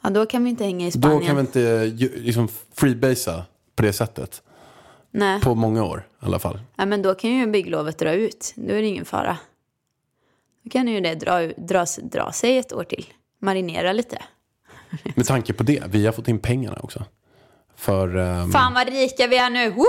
Ja, 0.00 0.10
då 0.10 0.26
kan 0.26 0.44
vi 0.44 0.50
inte 0.50 0.64
hänga 0.64 0.86
i 0.86 0.90
Spanien. 0.90 1.20
Då 1.20 1.26
kan 1.26 1.36
vi 1.36 1.40
inte 1.40 1.84
liksom 2.20 2.48
freebasea 2.72 3.44
på 3.76 3.82
det 3.82 3.92
sättet. 3.92 4.42
Nej. 5.10 5.40
På 5.40 5.54
många 5.54 5.84
år 5.84 6.06
i 6.22 6.26
alla 6.26 6.38
fall. 6.38 6.60
Ja, 6.76 6.86
men 6.86 7.02
då 7.02 7.14
kan 7.14 7.30
ju 7.30 7.46
bygglovet 7.46 7.98
dra 7.98 8.12
ut. 8.12 8.52
Då 8.56 8.74
är 8.74 8.82
det 8.82 8.86
ingen 8.86 9.04
fara. 9.04 9.36
Då 10.62 10.70
kan 10.70 10.88
ju 10.88 11.00
det 11.00 11.14
dra, 11.14 11.46
dra, 11.46 11.86
dra 12.02 12.32
sig 12.32 12.58
ett 12.58 12.72
år 12.72 12.84
till. 12.84 13.06
Marinera 13.38 13.92
lite. 13.92 14.18
Med 15.14 15.26
tanke 15.26 15.52
på 15.52 15.62
det, 15.62 15.82
vi 15.86 16.06
har 16.06 16.12
fått 16.12 16.28
in 16.28 16.38
pengarna 16.38 16.78
också. 16.82 17.04
För... 17.76 18.16
ehm, 18.16 18.50
Fan 18.52 18.74
vad 18.74 18.88
rika 18.88 19.26
vi 19.26 19.36
är 19.38 19.50
nu! 19.50 19.70
Woho! 19.70 19.86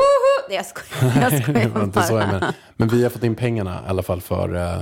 Nej, 0.50 0.58
jag 0.58 0.66
skojar, 0.66 1.22
jag 1.32 1.42
skojar 1.44 1.70
var 1.70 1.84
inte 1.84 2.02
så 2.04 2.14
bara. 2.14 2.26
menade. 2.26 2.54
Men 2.76 2.88
vi 2.88 3.04
har 3.04 3.10
fått 3.10 3.24
in 3.24 3.36
pengarna 3.36 3.84
i 3.86 3.90
alla 3.90 4.04
fall 4.04 4.22
för... 4.22 4.56
eh, 4.56 4.78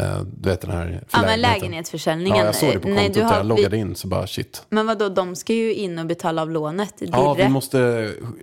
eh, 0.00 0.20
du 0.36 0.48
vet 0.50 0.60
den 0.60 0.70
här... 0.70 1.04
Ja, 1.12 1.20
men 1.22 1.40
lägenhetsförsäljningen. 1.40 2.38
Ja, 2.38 2.44
jag 2.44 2.54
såg 2.54 2.72
det 2.72 2.78
på 2.80 2.88
Nej, 2.88 2.96
kontot 3.04 3.14
där 3.14 3.24
har- 3.24 3.36
jag 3.36 3.46
loggade 3.46 3.76
in 3.76 3.94
så 3.94 4.08
bara 4.08 4.26
shit. 4.26 4.62
Men 4.68 4.86
vadå, 4.86 5.08
de 5.08 5.36
ska 5.36 5.52
ju 5.52 5.74
in 5.74 5.98
och 5.98 6.06
betala 6.06 6.42
av 6.42 6.50
lånet. 6.50 6.94
Ja, 6.98 7.32
vi 7.32 7.36
direkt. 7.38 7.52
måste 7.52 7.78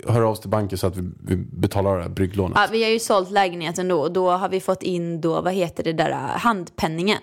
höra 0.08 0.26
av 0.26 0.32
oss 0.32 0.40
till 0.40 0.50
banken 0.50 0.78
så 0.78 0.88
att 0.88 0.98
vi, 0.98 1.12
vi 1.28 1.36
betalar 1.36 2.10
brygglånet. 2.10 2.58
Ja, 2.62 2.68
vi 2.72 2.84
har 2.84 2.90
ju 2.92 3.00
sålt 3.00 3.32
lägenheten 3.32 3.88
då 3.88 4.02
och 4.02 4.12
då 4.12 4.30
har 4.32 4.50
vi 4.50 4.60
fått 4.60 4.84
in 4.84 5.22
då, 5.22 5.42
vad 5.42 5.54
heter 5.54 5.84
det 5.84 5.94
där, 5.94 6.12
handpenningen. 6.38 7.20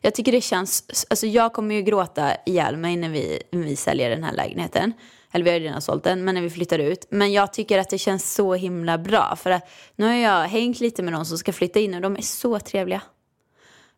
Jag 0.00 0.14
tycker 0.14 0.32
det 0.32 0.40
känns, 0.40 0.84
alltså 1.10 1.26
jag 1.26 1.52
kommer 1.52 1.74
ju 1.74 1.82
gråta 1.82 2.32
ihjäl 2.46 2.76
mig 2.76 2.96
när 2.96 3.08
vi, 3.08 3.42
när 3.50 3.62
vi 3.62 3.76
säljer 3.76 4.10
den 4.10 4.24
här 4.24 4.32
lägenheten. 4.32 4.92
Eller 5.32 5.44
vi 5.44 5.50
har 5.50 5.58
ju 5.58 5.64
redan 5.64 5.82
sålt 5.82 6.04
den, 6.04 6.24
men 6.24 6.34
när 6.34 6.42
vi 6.42 6.50
flyttar 6.50 6.78
ut. 6.78 7.06
Men 7.10 7.32
jag 7.32 7.52
tycker 7.52 7.78
att 7.78 7.90
det 7.90 7.98
känns 7.98 8.34
så 8.34 8.54
himla 8.54 8.98
bra. 8.98 9.36
För 9.36 9.50
att 9.50 9.68
nu 9.96 10.06
har 10.06 10.14
jag 10.14 10.48
hängt 10.48 10.80
lite 10.80 11.02
med 11.02 11.12
de 11.12 11.24
som 11.24 11.38
ska 11.38 11.52
flytta 11.52 11.80
in 11.80 11.94
och 11.94 12.00
de 12.00 12.16
är 12.16 12.22
så 12.22 12.58
trevliga. 12.58 13.02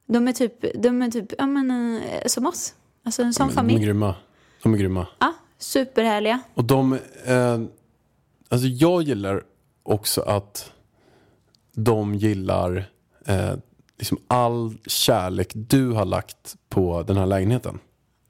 De 0.07 0.29
är 0.29 0.33
typ, 0.33 0.83
de 0.83 1.03
är 1.03 1.11
typ, 1.11 1.33
ja 1.39 1.47
men 1.47 1.97
eh, 2.03 2.27
som 2.27 2.47
oss. 2.47 2.75
Alltså 3.05 3.23
en 3.23 3.35
sån 3.35 3.47
De 3.47 3.53
är 3.53 3.57
familj. 3.57 3.85
grymma. 3.85 4.15
De 4.63 4.75
är 4.75 4.79
grymma. 4.79 5.07
Ja, 5.19 5.33
superhärliga. 5.59 6.41
Och 6.55 6.65
de, 6.65 6.93
eh, 7.27 7.61
alltså 8.49 8.67
jag 8.67 9.03
gillar 9.03 9.43
också 9.83 10.21
att 10.23 10.73
de 11.75 12.15
gillar 12.15 12.91
eh, 13.27 13.53
liksom 14.03 14.19
all 14.29 14.75
kärlek 14.87 15.51
du 15.55 15.91
har 15.91 16.05
lagt 16.05 16.55
på 16.69 17.03
den 17.03 17.17
här 17.17 17.27
lägenheten. 17.27 17.79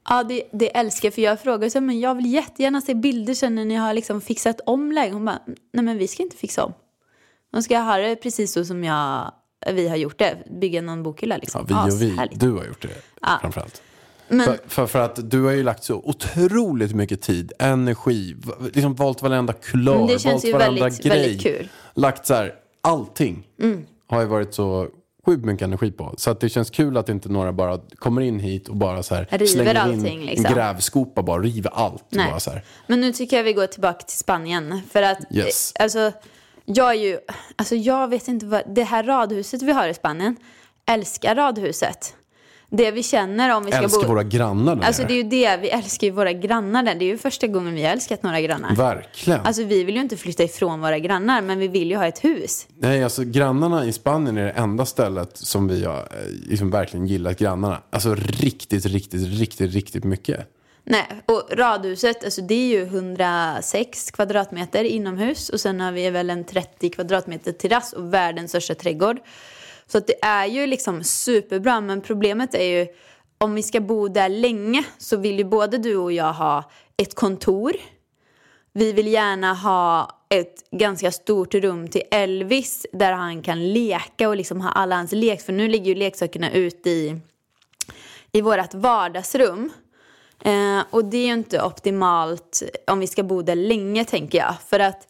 Ja, 0.09 0.23
det, 0.23 0.43
det 0.51 0.77
älskar 0.77 1.07
jag. 1.07 1.13
För 1.13 1.21
jag 1.21 1.41
frågar 1.41 1.69
så 1.69 1.81
men 1.81 1.99
jag 1.99 2.15
vill 2.15 2.33
jättegärna 2.33 2.81
se 2.81 2.93
bilder 2.93 3.33
sen 3.33 3.55
när 3.55 3.65
ni 3.65 3.75
har 3.75 3.93
liksom 3.93 4.21
fixat 4.21 4.61
om 4.65 4.91
lägenheten. 4.91 5.13
Hon 5.13 5.25
bara, 5.25 5.39
nej 5.73 5.83
men 5.85 5.97
vi 5.97 6.07
ska 6.07 6.23
inte 6.23 6.37
fixa 6.37 6.63
om. 6.65 6.73
De 7.51 7.63
ska 7.63 7.77
ha 7.79 7.97
det 7.97 8.15
precis 8.15 8.53
så 8.53 8.65
som 8.65 8.83
jag, 8.83 9.31
vi 9.71 9.87
har 9.87 9.95
gjort 9.95 10.19
det. 10.19 10.37
Bygga 10.61 10.81
någon 10.81 11.03
bokhylla 11.03 11.35
Ja, 11.35 11.39
liksom. 11.41 11.65
vi 11.67 11.73
och 11.73 12.01
vi, 12.01 12.35
du 12.35 12.51
har 12.51 12.65
gjort 12.65 12.81
det 12.81 12.89
framförallt. 13.41 13.81
Men, 14.27 14.45
För, 14.45 14.59
för, 14.67 14.85
för 14.87 14.99
att 14.99 15.29
du 15.31 15.43
har 15.43 15.51
ju 15.51 15.63
lagt 15.63 15.83
så 15.83 15.95
otroligt 15.95 16.95
mycket 16.95 17.21
tid, 17.21 17.51
energi, 17.59 18.35
liksom 18.73 18.95
valt 18.95 19.21
varenda 19.21 19.53
kulör, 19.53 19.95
valt 19.97 20.25
varenda 20.25 20.59
väldigt- 20.83 21.03
grej. 21.03 21.27
väldigt. 21.27 21.45
Mm. 21.45 21.67
Lagt 21.93 22.27
så 22.27 22.33
här, 22.33 22.53
allting 22.81 23.47
har 24.07 24.21
ju 24.21 24.27
varit 24.27 24.53
så 24.53 24.87
sjukt 25.25 25.45
mycket 25.45 25.65
energi 25.65 25.91
på. 25.91 26.13
Så 26.17 26.31
att 26.31 26.39
det 26.39 26.49
känns 26.49 26.69
kul 26.69 26.97
att 26.97 27.09
inte 27.09 27.29
några 27.29 27.53
bara 27.53 27.79
kommer 27.95 28.21
in 28.21 28.39
hit 28.39 28.67
och 28.67 28.75
bara 28.75 29.03
så 29.03 29.15
här 29.15 29.27
River 29.31 29.45
slänger 29.45 29.75
allting, 29.75 30.19
in 30.21 30.25
liksom. 30.25 30.53
grävskopa 30.53 31.23
bara, 31.23 31.41
river 31.41 31.71
allt. 31.73 32.05
Nej. 32.09 32.29
bara 32.29 32.39
så 32.39 32.51
här. 32.51 32.63
men 32.87 33.01
nu 33.01 33.13
tycker 33.13 33.37
jag 33.37 33.43
vi 33.43 33.53
går 33.53 33.67
tillbaka 33.67 33.99
till 34.05 34.17
Spanien. 34.17 34.81
För 34.91 35.01
att, 35.03 35.17
Yes. 35.31 35.73
alltså, 35.79 36.11
jag 36.65 36.89
är 36.89 36.99
ju, 36.99 37.19
alltså 37.55 37.75
jag 37.75 38.07
vet 38.07 38.27
inte 38.27 38.45
vad, 38.45 38.61
det 38.75 38.83
här 38.83 39.03
radhuset 39.03 39.61
vi 39.61 39.71
har 39.71 39.87
i 39.87 39.93
Spanien, 39.93 40.35
älskar 40.85 41.35
radhuset. 41.35 42.15
Det 42.75 42.91
vi 42.91 43.03
känner 43.03 43.55
om 43.55 43.65
vi 43.65 43.71
ska 43.71 43.81
Älskar 43.81 44.01
bo... 44.01 44.07
våra 44.07 44.23
grannar 44.23 44.75
där 44.75 44.83
Alltså 44.83 45.03
det 45.03 45.13
är 45.13 45.15
ju 45.15 45.23
det, 45.23 45.57
vi 45.57 45.69
älskar 45.69 46.07
ju 46.07 46.13
våra 46.13 46.33
grannar 46.33 46.83
där. 46.83 46.95
Det 46.95 47.05
är 47.05 47.07
ju 47.07 47.17
första 47.17 47.47
gången 47.47 47.75
vi 47.75 47.83
har 47.83 47.91
älskat 47.91 48.23
några 48.23 48.41
grannar. 48.41 48.75
Verkligen. 48.75 49.39
Alltså 49.39 49.63
vi 49.63 49.83
vill 49.83 49.95
ju 49.95 50.01
inte 50.01 50.17
flytta 50.17 50.43
ifrån 50.43 50.81
våra 50.81 50.99
grannar, 50.99 51.41
men 51.41 51.59
vi 51.59 51.67
vill 51.67 51.91
ju 51.91 51.97
ha 51.97 52.07
ett 52.07 52.23
hus. 52.23 52.67
Nej, 52.77 53.03
alltså 53.03 53.23
grannarna 53.23 53.85
i 53.85 53.93
Spanien 53.93 54.37
är 54.37 54.45
det 54.45 54.51
enda 54.51 54.85
stället 54.85 55.37
som 55.37 55.67
vi 55.67 55.85
har 55.85 55.97
eh, 55.97 56.05
liksom 56.49 56.71
verkligen 56.71 57.07
gillat 57.07 57.39
grannarna. 57.39 57.81
Alltså 57.89 58.15
riktigt, 58.15 58.85
riktigt, 58.85 59.39
riktigt, 59.39 59.73
riktigt 59.73 60.03
mycket. 60.03 60.47
Nej, 60.83 61.07
och 61.25 61.49
radhuset, 61.51 62.23
alltså 62.23 62.41
det 62.41 62.55
är 62.55 62.67
ju 62.67 62.83
106 62.83 64.11
kvadratmeter 64.11 64.83
inomhus 64.83 65.49
och 65.49 65.59
sen 65.59 65.81
har 65.81 65.91
vi 65.91 66.09
väl 66.09 66.29
en 66.29 66.43
30 66.43 66.89
kvadratmeter 66.89 67.51
terrass 67.51 67.93
och 67.93 68.13
världens 68.13 68.51
största 68.51 68.75
trädgård. 68.75 69.17
Så 69.87 69.97
att 69.97 70.07
det 70.07 70.25
är 70.25 70.45
ju 70.45 70.67
liksom 70.67 71.03
superbra, 71.03 71.81
men 71.81 72.01
problemet 72.01 72.55
är 72.55 72.79
ju 72.79 72.87
om 73.37 73.55
vi 73.55 73.63
ska 73.63 73.81
bo 73.81 74.07
där 74.07 74.29
länge 74.29 74.83
så 74.97 75.17
vill 75.17 75.37
ju 75.37 75.43
både 75.43 75.77
du 75.77 75.95
och 75.95 76.11
jag 76.11 76.33
ha 76.33 76.71
ett 76.97 77.15
kontor. 77.15 77.73
Vi 78.73 78.93
vill 78.93 79.07
gärna 79.07 79.53
ha 79.53 80.19
ett 80.29 80.69
ganska 80.71 81.11
stort 81.11 81.53
rum 81.53 81.87
till 81.87 82.01
Elvis 82.11 82.85
där 82.93 83.11
han 83.11 83.41
kan 83.41 83.73
leka 83.73 84.29
och 84.29 84.35
liksom 84.35 84.61
ha 84.61 84.69
alla 84.69 84.95
hans 84.95 85.11
lek. 85.11 85.41
För 85.41 85.53
nu 85.53 85.67
ligger 85.67 85.85
ju 85.85 85.95
leksakerna 85.95 86.51
ute 86.51 86.89
i, 86.89 87.19
i 88.31 88.41
vårt 88.41 88.73
vardagsrum. 88.73 89.71
Eh, 90.43 90.79
och 90.89 91.05
det 91.05 91.17
är 91.17 91.25
ju 91.25 91.33
inte 91.33 91.63
optimalt 91.63 92.63
om 92.87 92.99
vi 92.99 93.07
ska 93.07 93.23
bo 93.23 93.41
där 93.41 93.55
länge 93.55 94.05
tänker 94.05 94.37
jag. 94.37 94.55
För 94.67 94.79
att 94.79 95.07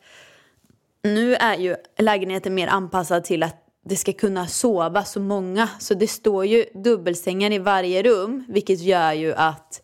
nu 1.04 1.36
är 1.36 1.58
ju 1.58 1.76
lägenheten 1.98 2.56
mer 2.56 2.68
anpassad 2.68 3.24
till 3.24 3.44
att 3.44 3.63
det 3.86 3.96
ska 3.96 4.14
kunna 4.14 4.48
sova 4.48 5.04
så 5.04 5.20
många. 5.20 5.70
Så 5.80 5.94
det 5.94 6.08
står 6.08 6.46
ju 6.46 6.66
dubbelsängar 6.74 7.52
i 7.52 7.58
varje 7.60 8.04
rum, 8.04 8.44
vilket 8.48 8.80
gör 8.82 9.14
ju 9.14 9.34
att 9.34 9.82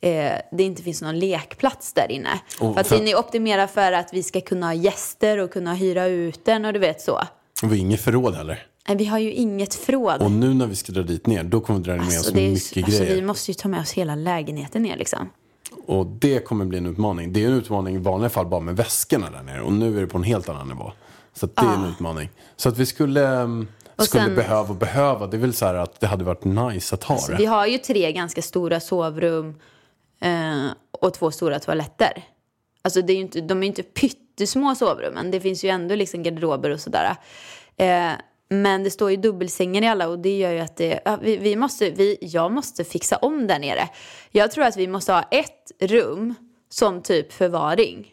eh, 0.00 0.32
det 0.52 0.62
inte 0.62 0.82
finns 0.82 1.02
någon 1.02 1.18
lekplats 1.18 1.92
där 1.92 2.10
inne. 2.12 2.40
Och 2.60 2.74
för 2.74 2.80
att 2.80 2.86
för- 2.86 2.96
den 2.98 3.08
är 3.08 3.18
optimerad 3.18 3.70
för 3.70 3.92
att 3.92 4.08
vi 4.12 4.22
ska 4.22 4.40
kunna 4.40 4.66
ha 4.66 4.74
gäster 4.74 5.38
och 5.38 5.50
kunna 5.52 5.74
hyra 5.74 6.06
ut 6.06 6.44
den 6.44 6.64
och 6.64 6.72
du 6.72 6.78
vet 6.78 7.00
så. 7.00 7.12
Och 7.14 7.22
vi 7.62 7.66
har 7.68 7.76
inget 7.76 8.00
förråd 8.00 8.34
heller. 8.34 8.66
Nej, 8.88 8.96
vi 8.96 9.04
har 9.04 9.18
ju 9.18 9.32
inget 9.32 9.74
förråd. 9.74 10.22
Och 10.22 10.30
nu 10.30 10.54
när 10.54 10.66
vi 10.66 10.76
ska 10.76 10.92
dra 10.92 11.02
dit 11.02 11.26
ner, 11.26 11.44
då 11.44 11.60
kommer 11.60 11.78
vi 11.80 11.84
dra 11.84 11.92
med 11.96 12.04
Alltså, 12.04 12.20
oss 12.20 12.30
det 12.34 12.40
är, 12.40 12.50
mycket 12.50 12.84
alltså, 12.84 13.02
grejer. 13.02 13.14
vi 13.16 13.22
måste 13.22 13.50
ju 13.50 13.54
ta 13.54 13.68
med 13.68 13.80
oss 13.80 13.92
hela 13.92 14.14
lägenheten 14.14 14.82
ner 14.82 14.96
liksom. 14.96 15.30
Och 15.86 16.06
det 16.06 16.44
kommer 16.44 16.64
bli 16.64 16.78
en 16.78 16.86
utmaning. 16.86 17.32
Det 17.32 17.44
är 17.44 17.46
en 17.48 17.52
utmaning 17.54 17.94
i 17.94 17.98
vanliga 17.98 18.30
fall 18.30 18.46
bara 18.46 18.60
med 18.60 18.76
väskorna 18.76 19.30
där 19.30 19.42
nere. 19.42 19.62
Och 19.62 19.72
nu 19.72 19.96
är 19.96 20.00
det 20.00 20.06
på 20.06 20.18
en 20.18 20.24
helt 20.24 20.48
annan 20.48 20.68
nivå. 20.68 20.92
Så 21.34 21.46
det 21.46 21.60
är 21.62 21.74
en 21.74 21.84
utmaning. 21.84 22.30
Så 22.56 22.68
att 22.68 22.78
vi 22.78 22.86
skulle, 22.86 23.42
Och 23.96 24.04
skulle 24.04 24.22
sen- 24.24 24.34
behöva 24.34 24.68
och 24.68 24.76
behöva. 24.76 25.26
Det 25.26 25.36
är 25.36 25.38
väl 25.38 25.54
så 25.54 25.66
här 25.66 25.74
att 25.74 26.00
det 26.00 26.06
hade 26.06 26.24
varit 26.24 26.44
nice 26.44 26.94
att 26.94 27.04
ha 27.04 27.18
Så 27.18 27.30
det. 27.32 27.36
vi 27.38 27.44
har 27.46 27.66
ju 27.66 27.78
tre 27.78 28.12
ganska 28.12 28.42
stora 28.42 28.80
sovrum 28.80 29.60
eh, 30.20 30.66
och 31.00 31.14
två 31.14 31.30
stora 31.30 31.58
toaletter. 31.58 32.22
Alltså 32.82 33.02
det 33.02 33.12
är 33.12 33.16
inte, 33.16 33.40
de 33.40 33.58
är 33.58 33.62
ju 33.62 33.66
inte 33.66 33.82
pyttesmå 33.82 34.74
sovrummen. 34.74 35.30
Det 35.30 35.40
finns 35.40 35.64
ju 35.64 35.68
ändå 35.68 35.94
liksom 35.94 36.22
garderober 36.22 36.70
och 36.70 36.80
sådär. 36.80 37.16
Eh, 37.76 38.10
men 38.48 38.84
det 38.84 38.90
står 38.90 39.10
ju 39.10 39.16
dubbelsängar 39.16 39.82
i 39.82 39.86
alla 39.88 40.08
och 40.08 40.18
det 40.18 40.38
gör 40.38 40.50
ju 40.52 40.58
att 40.60 40.76
det, 40.76 41.00
ja, 41.04 41.18
vi, 41.22 41.36
vi 41.36 41.56
måste, 41.56 41.90
vi, 41.90 42.18
jag 42.20 42.52
måste 42.52 42.84
fixa 42.84 43.16
om 43.16 43.46
där 43.46 43.58
nere. 43.58 43.88
Jag 44.30 44.50
tror 44.50 44.64
att 44.64 44.76
vi 44.76 44.86
måste 44.88 45.12
ha 45.12 45.22
ett 45.22 45.72
rum 45.80 46.34
som 46.68 47.02
typ 47.02 47.32
förvaring. 47.32 48.06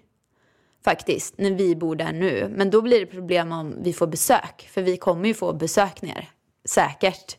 Faktiskt, 0.84 1.38
när 1.38 1.52
vi 1.52 1.76
bor 1.76 1.96
där 1.96 2.14
nu. 2.14 2.54
Men 2.56 2.70
då 2.70 2.82
blir 2.82 3.00
det 3.00 3.06
problem 3.06 3.52
om 3.52 3.84
vi 3.84 3.94
får 3.94 4.08
besök. 4.08 4.70
För 4.72 4.82
vi 4.82 4.98
kommer 4.98 5.28
ju 5.28 5.34
få 5.34 5.54
besök 5.54 6.02
ner. 6.02 6.30
Säkert. 6.66 7.38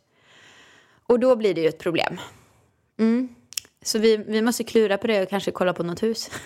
Och 1.07 1.21
då 1.21 1.37
blir 1.37 1.55
det 1.55 1.61
ju 1.61 1.69
ett 1.69 1.79
problem. 1.79 2.21
Mm. 2.99 3.29
Så 3.83 3.99
vi, 3.99 4.17
vi 4.17 4.43
måste 4.43 4.65
klura 4.65 4.99
på 4.99 5.07
det 5.07 5.23
och 5.23 5.29
kanske 5.29 5.51
kolla 5.51 5.73
på 5.73 5.83
något 5.83 6.03
hus. 6.03 6.31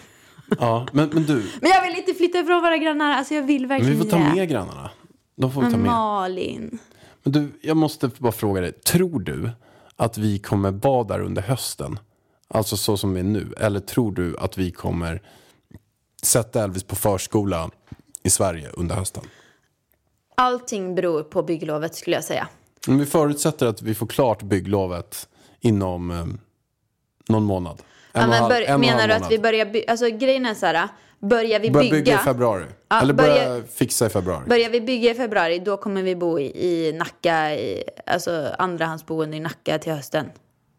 Ja, 0.59 0.87
men, 0.92 1.09
men 1.09 1.22
du, 1.26 1.35
Men 1.61 1.70
jag 1.70 1.82
vill 1.82 1.98
inte 1.98 2.14
flytta 2.14 2.38
ifrån 2.38 2.62
våra 2.62 2.76
grannar. 2.76 3.12
Alltså 3.12 3.35
jag 3.35 3.42
vill 3.42 3.62
men 3.62 3.68
verkligen 3.68 3.98
vi 3.98 4.04
får 4.04 4.11
ta 4.11 4.18
med 4.18 4.48
grannarna. 4.48 4.90
De 5.37 5.52
får 5.52 5.61
vi 5.61 5.66
ta 5.66 5.70
Men 5.70 5.80
med. 5.80 5.90
Malin. 5.90 6.78
Men 7.22 7.32
du, 7.32 7.48
jag 7.61 7.76
måste 7.76 8.11
bara 8.18 8.32
fråga 8.32 8.61
dig. 8.61 8.72
Tror 8.72 9.20
du 9.20 9.50
att 9.96 10.18
vi 10.18 10.38
kommer 10.38 10.70
vara 10.70 11.04
där 11.04 11.20
under 11.20 11.42
hösten? 11.42 11.98
Alltså 12.48 12.76
så 12.76 12.96
som 12.96 13.14
vi 13.14 13.20
är 13.20 13.24
nu. 13.24 13.54
Eller 13.61 13.80
tror 13.80 14.12
du 14.12 14.37
att 14.38 14.59
vi 14.59 14.70
kommer 14.70 15.22
sätta 16.22 16.64
Elvis 16.64 16.85
på 16.85 16.96
förskola 16.96 17.70
i 18.22 18.31
Sverige 18.31 18.68
under 18.72 18.94
hösten? 18.94 19.22
Allting 20.35 20.94
beror 20.94 21.22
på 21.22 21.42
bygglovet 21.42 21.94
skulle 21.94 22.16
jag 22.16 22.24
säga. 22.24 22.48
Om 22.88 22.98
vi 22.98 23.07
förutsätter 23.07 23.66
att 23.66 23.83
vi 23.83 23.94
får 23.94 24.07
klart 24.07 24.42
bygglovet 24.42 25.29
inom 25.61 26.11
eh, 26.11 26.26
någon 27.29 27.42
månad. 27.44 27.83
En 28.12 28.20
Ja, 28.22 28.26
men 28.29 28.42
halv- 28.42 28.48
bör, 28.48 28.79
menar 28.79 29.09
du 29.09 29.14
att 29.14 29.31
vi 29.31 29.38
börjar 29.38 29.66
bygga, 29.66 29.90
alltså 29.90 30.07
grejen 30.11 30.46
är 30.46 30.55
så 30.55 30.66
här, 30.66 30.88
börjar 31.18 31.61
vi 31.61 31.70
Börja 31.70 31.90
bygga, 31.90 31.96
bygga 32.05 32.14
i 32.14 32.24
februari? 32.24 32.64
Ja, 32.88 33.00
Eller 33.00 33.14
börja 33.14 33.48
börja- 33.48 33.62
fixa 33.66 34.07
i 34.07 34.09
februari? 34.09 34.44
börjar 34.48 34.70
vi 34.70 34.81
bygga 34.81 35.11
i 35.11 35.14
februari, 35.14 35.59
då 35.59 35.76
kommer 35.76 36.02
vi 36.02 36.16
bo 36.16 36.38
i, 36.38 36.44
i 36.66 36.92
Nacka, 36.92 37.55
i, 37.55 37.85
alltså 38.07 38.55
andrahandsboende 38.59 39.37
i 39.37 39.40
Nacka 39.40 39.79
till 39.79 39.92
hösten. 39.92 40.26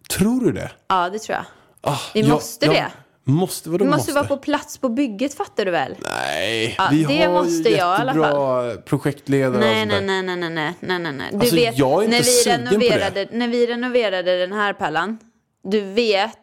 Tror 0.09 0.41
du 0.41 0.51
det? 0.51 0.71
Ja, 0.87 1.09
det 1.09 1.19
tror 1.19 1.35
jag. 1.35 1.45
Ah, 1.93 1.99
Vi 2.13 2.29
måste 2.29 2.65
det. 2.67 2.91
Måste? 3.27 3.69
Vadå 3.69 3.85
Vi 3.85 3.89
måste? 3.91 3.97
måste 3.99 4.13
vara 4.13 4.27
på 4.27 4.37
plats 4.37 4.77
på 4.77 4.89
bygget, 4.89 5.33
fattar 5.33 5.65
du 5.65 5.71
väl? 5.71 5.95
Nej, 5.99 6.75
Ja, 6.77 6.87
vi 6.91 7.03
det 7.03 7.23
har 7.23 7.33
måste 7.33 7.69
ju 7.69 7.75
jag 7.75 7.99
jättebra 7.99 8.75
projektledare 8.85 9.59
Nej, 9.59 9.81
och 9.81 9.87
nej, 9.87 10.01
nej, 10.01 10.23
nej, 10.23 10.35
nej, 10.37 10.49
nej, 10.49 10.73
nej, 10.79 10.99
nej, 10.99 11.13
nej. 11.13 11.27
Du 11.31 11.37
Alltså, 11.37 11.55
vet, 11.55 11.77
jag 11.77 11.99
är 12.01 12.05
inte 12.05 12.17
när 12.17 12.23
vi, 12.23 12.23
sugen 12.23 12.65
på 12.65 12.69
det. 12.73 12.75
renoverade, 12.79 13.27
när 13.31 13.47
vi 13.47 13.67
renoverade 13.67 14.37
den 14.39 14.51
här 14.53 14.73
pärlan, 14.73 15.17
du 15.63 15.81
vet, 15.81 16.39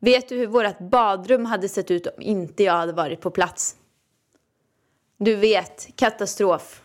vet 0.00 0.28
du 0.28 0.36
hur 0.36 0.46
vårt 0.46 0.78
badrum 0.78 1.44
hade 1.44 1.68
sett 1.68 1.90
ut 1.90 2.06
om 2.06 2.22
inte 2.22 2.62
jag 2.62 2.72
hade 2.72 2.92
varit 2.92 3.20
på 3.20 3.30
plats? 3.30 3.74
Du 5.18 5.34
vet, 5.36 5.88
katastrof. 5.96 6.82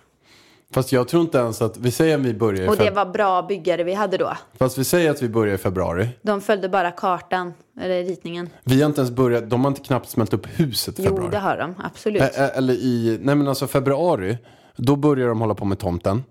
Fast 0.71 0.91
jag 0.91 1.07
tror 1.07 1.21
inte 1.21 1.37
ens 1.37 1.61
att, 1.61 1.77
vi 1.77 1.91
säger 1.91 2.15
att 2.15 2.21
vi 2.21 2.33
börjar 2.33 2.65
i 2.65 2.67
Och 2.67 2.77
det 2.77 2.89
var 2.91 3.05
bra 3.05 3.41
byggare 3.41 3.83
vi 3.83 3.93
hade 3.93 4.17
då. 4.17 4.33
Fast 4.59 4.77
vi 4.77 4.83
säger 4.83 5.11
att 5.11 5.21
vi 5.21 5.29
börjar 5.29 5.55
i 5.55 5.57
februari. 5.57 6.09
De 6.21 6.41
följde 6.41 6.69
bara 6.69 6.91
kartan, 6.91 7.53
eller 7.81 8.03
ritningen. 8.03 8.49
Vi 8.63 8.81
har 8.81 8.89
inte 8.89 9.01
ens 9.01 9.11
börjat, 9.11 9.49
de 9.49 9.61
har 9.65 9.71
inte 9.71 9.81
knappt 9.81 10.09
smält 10.09 10.33
upp 10.33 10.47
huset 10.59 10.99
i 10.99 11.03
Jo, 11.03 11.09
februari. 11.09 11.31
det 11.31 11.37
har 11.39 11.57
de, 11.57 11.75
absolut. 11.83 12.21
Ä- 12.21 12.51
Eller 12.55 12.73
i, 12.73 13.17
nej 13.21 13.35
men 13.35 13.47
alltså 13.47 13.67
februari, 13.67 14.37
då 14.75 14.95
börjar 14.95 15.27
de 15.27 15.41
hålla 15.41 15.55
på 15.55 15.65
med 15.65 15.79
tomten. 15.79 16.23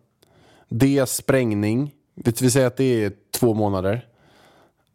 Det 0.68 0.98
är 0.98 1.06
sprängning, 1.06 1.92
det 2.14 2.42
vill 2.42 2.52
säga 2.52 2.66
att 2.66 2.76
det 2.76 3.04
är 3.04 3.12
två 3.34 3.54
månader. 3.54 4.06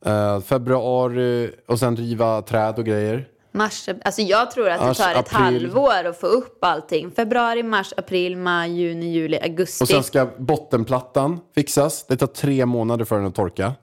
Eh, 0.06 0.40
februari 0.42 1.52
och 1.68 1.80
sen 1.80 1.96
riva 1.98 2.42
träd 2.42 2.78
och 2.80 2.86
grejer. 2.86 3.28
Mars, 3.52 3.90
alltså 4.06 4.22
jag 4.22 4.52
tror 4.52 4.70
att 4.70 4.80
det 4.80 5.04
tar 5.04 5.12
ett 5.12 5.18
april. 5.18 5.36
halvår 5.36 6.06
att 6.06 6.20
få 6.20 6.28
upp 6.28 6.64
allting. 6.64 7.12
Februari, 7.12 7.64
mars, 7.64 7.94
april, 7.98 8.38
maj, 8.38 8.72
juni, 8.72 9.12
juli, 9.12 9.40
augusti. 9.42 9.84
Och 9.84 9.88
sen 9.88 10.04
ska 10.04 10.30
bottenplattan 10.38 11.40
fixas. 11.56 12.06
Det 12.08 12.18
tar 12.18 12.28
tre 12.28 12.66
månader 12.66 13.06
för 13.06 13.16
den 13.16 13.26
att 13.26 13.36
torka. 13.36 13.74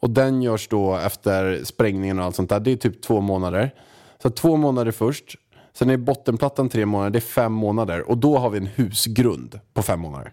Och 0.00 0.10
den 0.10 0.42
görs 0.42 0.68
då 0.68 0.96
efter 0.96 1.64
sprängningen 1.64 2.18
och 2.18 2.24
allt 2.24 2.36
sånt 2.36 2.48
där. 2.48 2.60
Det 2.60 2.72
är 2.72 2.76
typ 2.76 3.02
två 3.02 3.20
månader. 3.20 3.74
Så 4.22 4.30
två 4.30 4.56
månader 4.56 4.92
först. 4.92 5.36
Sen 5.72 5.90
är 5.90 5.96
bottenplattan 5.96 6.68
tre 6.68 6.86
månader. 6.86 7.10
Det 7.10 7.18
är 7.18 7.20
fem 7.20 7.52
månader. 7.52 8.10
Och 8.10 8.18
då 8.18 8.38
har 8.38 8.50
vi 8.50 8.58
en 8.58 8.66
husgrund 8.66 9.60
på 9.74 9.82
fem 9.82 10.00
månader. 10.00 10.32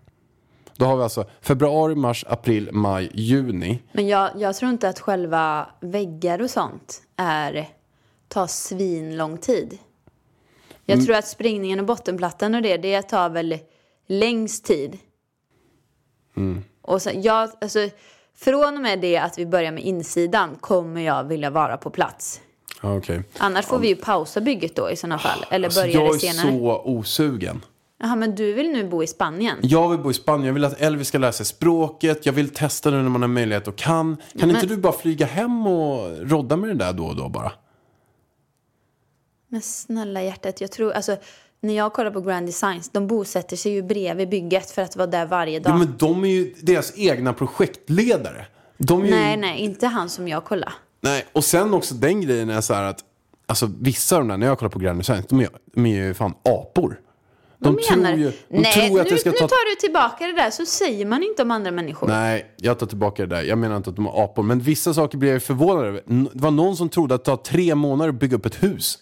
Då 0.78 0.86
har 0.86 0.98
vi 0.98 1.04
alltså 1.04 1.26
februari, 1.42 1.96
mars, 1.96 2.26
april, 2.28 2.70
maj, 2.72 3.12
juni. 3.14 3.84
Men 3.92 4.08
jag, 4.08 4.30
jag 4.36 4.56
tror 4.56 4.72
inte 4.72 4.90
att 4.90 5.00
själva 5.00 5.70
väggar 5.80 6.42
och 6.42 6.50
sånt 6.50 7.02
är, 7.18 7.68
tar 8.34 8.48
svin 8.48 9.18
lång 9.18 9.38
tid. 9.38 9.78
Jag 10.86 10.94
Mm. 10.94 11.06
tror 11.06 11.16
att 11.16 11.28
sprängningen 11.28 11.80
och 11.80 11.86
bottenplattan 11.86 12.56
och 12.56 12.62
det, 12.62 12.78
det 12.78 13.02
tar 13.02 13.30
väl 13.30 13.58
längst 14.08 14.66
tid. 14.66 14.98
Mm. 16.38 16.64
Och 16.82 17.02
sen, 17.02 17.22
jag, 17.22 17.50
alltså, 17.62 17.80
från 18.36 18.76
och 18.76 18.82
med 18.82 19.00
det 19.02 19.18
att 19.18 19.38
vi 19.40 19.46
börjar 19.46 19.72
med 19.72 19.84
insidan 19.84 20.56
kommer 20.62 21.02
jag 21.02 21.24
vilja 21.24 21.50
vara 21.50 21.78
på 21.78 21.90
plats. 21.90 22.42
Ja, 22.82 22.98
Okej. 22.98 23.24
Annars 23.38 23.66
får 23.66 23.80
vi 23.80 23.88
ju 23.88 23.96
pausa 23.96 24.42
bygget 24.42 24.76
då 24.76 24.90
i 24.92 24.96
sådana 24.96 25.20
fall. 25.20 25.46
Eller 25.52 25.68
Alltså, 25.68 25.82
börja 25.82 25.94
jag 25.94 26.12
det 26.20 26.28
är 26.28 26.32
senare. 26.34 26.52
så 26.58 26.82
osugen. 26.86 27.62
Jaha, 28.00 28.16
men 28.16 28.36
du 28.36 28.54
vill 28.54 28.72
nu 28.72 28.88
bo 28.90 29.04
i 29.04 29.08
Spanien? 29.08 29.58
Jag 29.62 29.90
vill 29.90 30.00
bo 30.00 30.12
i 30.12 30.14
Spanien. 30.14 30.46
Jag 30.48 30.54
vill 30.54 30.66
att 30.66 30.82
Elvis 30.82 31.08
ska 31.08 31.18
lära 31.18 31.32
sig 31.32 31.46
språket. 31.46 32.26
Jag 32.26 32.34
vill 32.34 32.50
testa 32.50 32.92
det 32.92 32.98
när 33.02 33.10
man 33.10 33.22
har 33.22 33.30
möjlighet 33.30 33.68
och 33.68 33.76
kan. 33.76 34.18
Kan 34.40 34.50
inte 34.50 34.66
du 34.66 34.78
bara 34.78 34.94
flyga 34.94 35.26
hem 35.26 35.68
och 35.68 36.10
rodda 36.30 36.56
med 36.58 36.70
det 36.70 36.74
där 36.76 36.94
då 36.94 37.06
och 37.06 37.16
då 37.16 37.30
bara? 37.30 37.52
Men 39.54 39.62
snälla 39.62 40.24
hjärtat, 40.24 40.62
jag 40.62 40.72
tror, 40.72 40.92
alltså 40.92 41.18
när 41.60 41.74
jag 41.74 41.94
kollar 41.94 42.12
på 42.12 42.22
Grand 42.22 42.48
Designs, 42.48 42.90
de 42.90 43.08
bosätter 43.08 43.58
sig 43.58 43.72
ju 43.72 43.82
bredvid 43.82 44.30
bygget 44.30 44.72
för 44.72 44.82
att 44.82 44.96
vara 44.96 45.08
där 45.08 45.26
varje 45.26 45.60
dag. 45.60 45.74
Ja, 45.74 45.78
men 45.78 45.96
de 45.98 46.24
är 46.24 46.28
ju 46.28 46.54
deras 46.62 46.94
egna 46.98 47.34
projektledare. 47.34 48.46
Ju... 48.78 48.98
Nej, 48.98 49.38
nej, 49.38 49.60
inte 49.60 49.88
han 49.88 50.10
som 50.10 50.28
jag 50.28 50.46
kollar. 50.46 50.74
Nej, 51.02 51.26
och 51.34 51.44
sen 51.44 51.74
också 51.74 51.96
den 51.96 52.22
grejen 52.22 52.50
är 52.50 52.62
så 52.62 52.74
här 52.74 52.84
att 52.84 53.00
alltså, 53.46 53.70
vissa 53.80 54.16
av 54.16 54.22
de 54.22 54.28
där, 54.28 54.38
när 54.38 54.48
jag 54.48 54.60
kollar 54.60 54.70
på 54.70 54.80
Grand 54.80 55.00
Design, 55.00 55.24
de 55.30 55.40
är, 55.40 55.50
de 55.74 55.86
är 55.86 55.96
ju 55.96 56.14
fan 56.14 56.34
apor. 56.44 57.00
De 57.58 57.76
Vad 57.76 57.98
menar 57.98 58.12
tror 58.12 58.20
ju, 58.20 58.32
de 58.50 58.62
Nej, 58.62 58.74
tror 58.74 59.00
att 59.00 59.06
nu, 59.06 59.12
det 59.12 59.18
ska 59.18 59.30
nu 59.32 59.38
ta... 59.38 59.48
tar 59.48 59.76
du 59.76 59.82
tillbaka 59.82 60.26
det 60.26 60.34
där, 60.34 60.52
så 60.52 60.66
säger 60.66 61.06
man 61.06 61.24
inte 61.24 61.42
om 61.42 61.52
andra 61.52 61.72
människor. 61.72 62.08
Nej, 62.08 62.46
jag 62.58 62.80
tar 62.80 62.88
tillbaka 62.88 63.26
det 63.26 63.36
där. 63.36 63.44
Jag 63.44 63.58
menar 63.58 63.78
inte 63.78 63.90
att 63.90 63.96
de 63.96 64.06
är 64.06 64.24
apor. 64.24 64.44
Men 64.44 64.60
vissa 64.60 64.94
saker 64.94 65.18
blir 65.18 65.32
jag 65.32 65.44
förvånad 65.44 65.86
över. 65.86 66.02
Det 66.34 66.42
var 66.42 66.52
någon 66.52 66.78
som 66.78 66.90
trodde 66.90 67.16
att 67.16 67.26
det 67.26 67.32
tar 67.32 67.38
tre 67.38 67.76
månader 67.76 68.10
att 68.10 68.20
bygga 68.20 68.38
upp 68.38 68.46
ett 68.46 68.64
hus. 68.64 69.00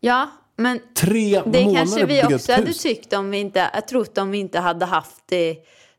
Ja, 0.00 0.30
men 0.56 0.80
Tre 0.94 1.42
det 1.46 1.74
kanske 1.74 2.06
vi 2.06 2.24
också 2.24 2.52
hade 2.52 2.66
hus. 2.66 2.82
tyckt 2.82 3.12
om 3.12 3.30
vi 3.30 3.38
inte, 3.38 3.70
jag 3.74 3.88
trott 3.88 4.18
om 4.18 4.30
vi 4.30 4.38
inte 4.38 4.58
hade 4.58 4.84
haft 4.84 5.32
eh, 5.32 5.38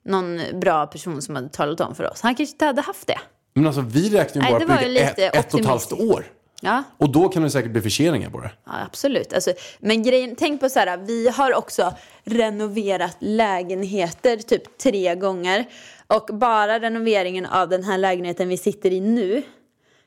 någon 0.06 0.42
bra 0.54 0.88
person 0.88 1.22
som 1.22 1.36
hade 1.36 1.50
talat 1.50 1.82
om 1.82 1.96
för 1.96 2.12
oss. 2.12 2.22
Han 2.22 2.36
kanske 2.36 2.54
inte 2.54 2.66
hade 2.66 2.82
haft 2.82 3.08
det. 3.08 3.20
Men 3.54 3.68
alltså 3.68 3.82
vi 3.82 4.10
räknar 4.10 4.60
ju 4.60 4.68
bara 4.68 4.82
lite 4.82 5.26
ett, 5.26 5.36
ett 5.36 5.54
och 5.54 5.60
ett 5.60 5.66
halvt 5.66 5.92
år. 5.92 6.26
Ja, 6.62 6.84
Och 6.98 7.12
då 7.12 7.30
kan 7.30 7.44
det 7.44 7.50
säkert 7.50 7.72
bli 7.72 7.82
förseningar 7.82 8.30
på 8.30 8.40
det. 8.40 8.52
Ja, 8.66 8.72
absolut. 8.86 9.34
Alltså, 9.34 9.54
men 9.80 10.04
grejen, 10.04 10.36
tänk 10.36 10.62
på 10.62 10.70
så 10.70 10.80
här, 10.80 10.98
vi 10.98 11.30
har 11.30 11.56
också 11.56 11.94
renoverat 12.24 13.18
lägenheter 13.20 14.38
typ 14.38 14.78
tre 14.78 15.16
gånger. 15.16 15.66
Och 16.08 16.30
bara 16.34 16.80
renoveringen 16.80 17.46
av 17.46 17.70
den 17.70 17.84
här 17.84 17.98
lägenheten 17.98 18.50
vi 18.50 18.58
sitter 18.58 18.94
i 18.94 19.02
nu 19.02 19.44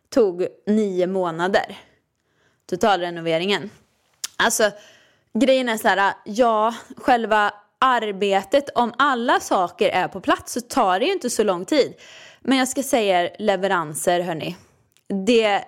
tog 0.08 0.46
nio 0.66 1.06
månader. 1.06 1.78
Totalrenoveringen. 2.70 3.70
Alltså, 4.44 4.70
grejen 5.38 5.68
är 5.68 5.76
så 5.76 5.88
här, 5.88 6.14
ja, 6.24 6.74
själva 6.96 7.52
arbetet, 7.78 8.64
om 8.74 8.92
alla 8.98 9.40
saker 9.40 9.88
är 9.88 10.08
på 10.08 10.20
plats 10.20 10.52
så 10.52 10.60
tar 10.60 11.00
det 11.00 11.06
ju 11.06 11.12
inte 11.12 11.30
så 11.30 11.44
lång 11.44 11.64
tid. 11.64 11.94
Men 12.40 12.58
jag 12.58 12.68
ska 12.68 12.82
säga 12.82 13.22
er 13.22 13.36
leveranser, 13.38 14.20
hörni. 14.20 14.56
Det, 15.26 15.64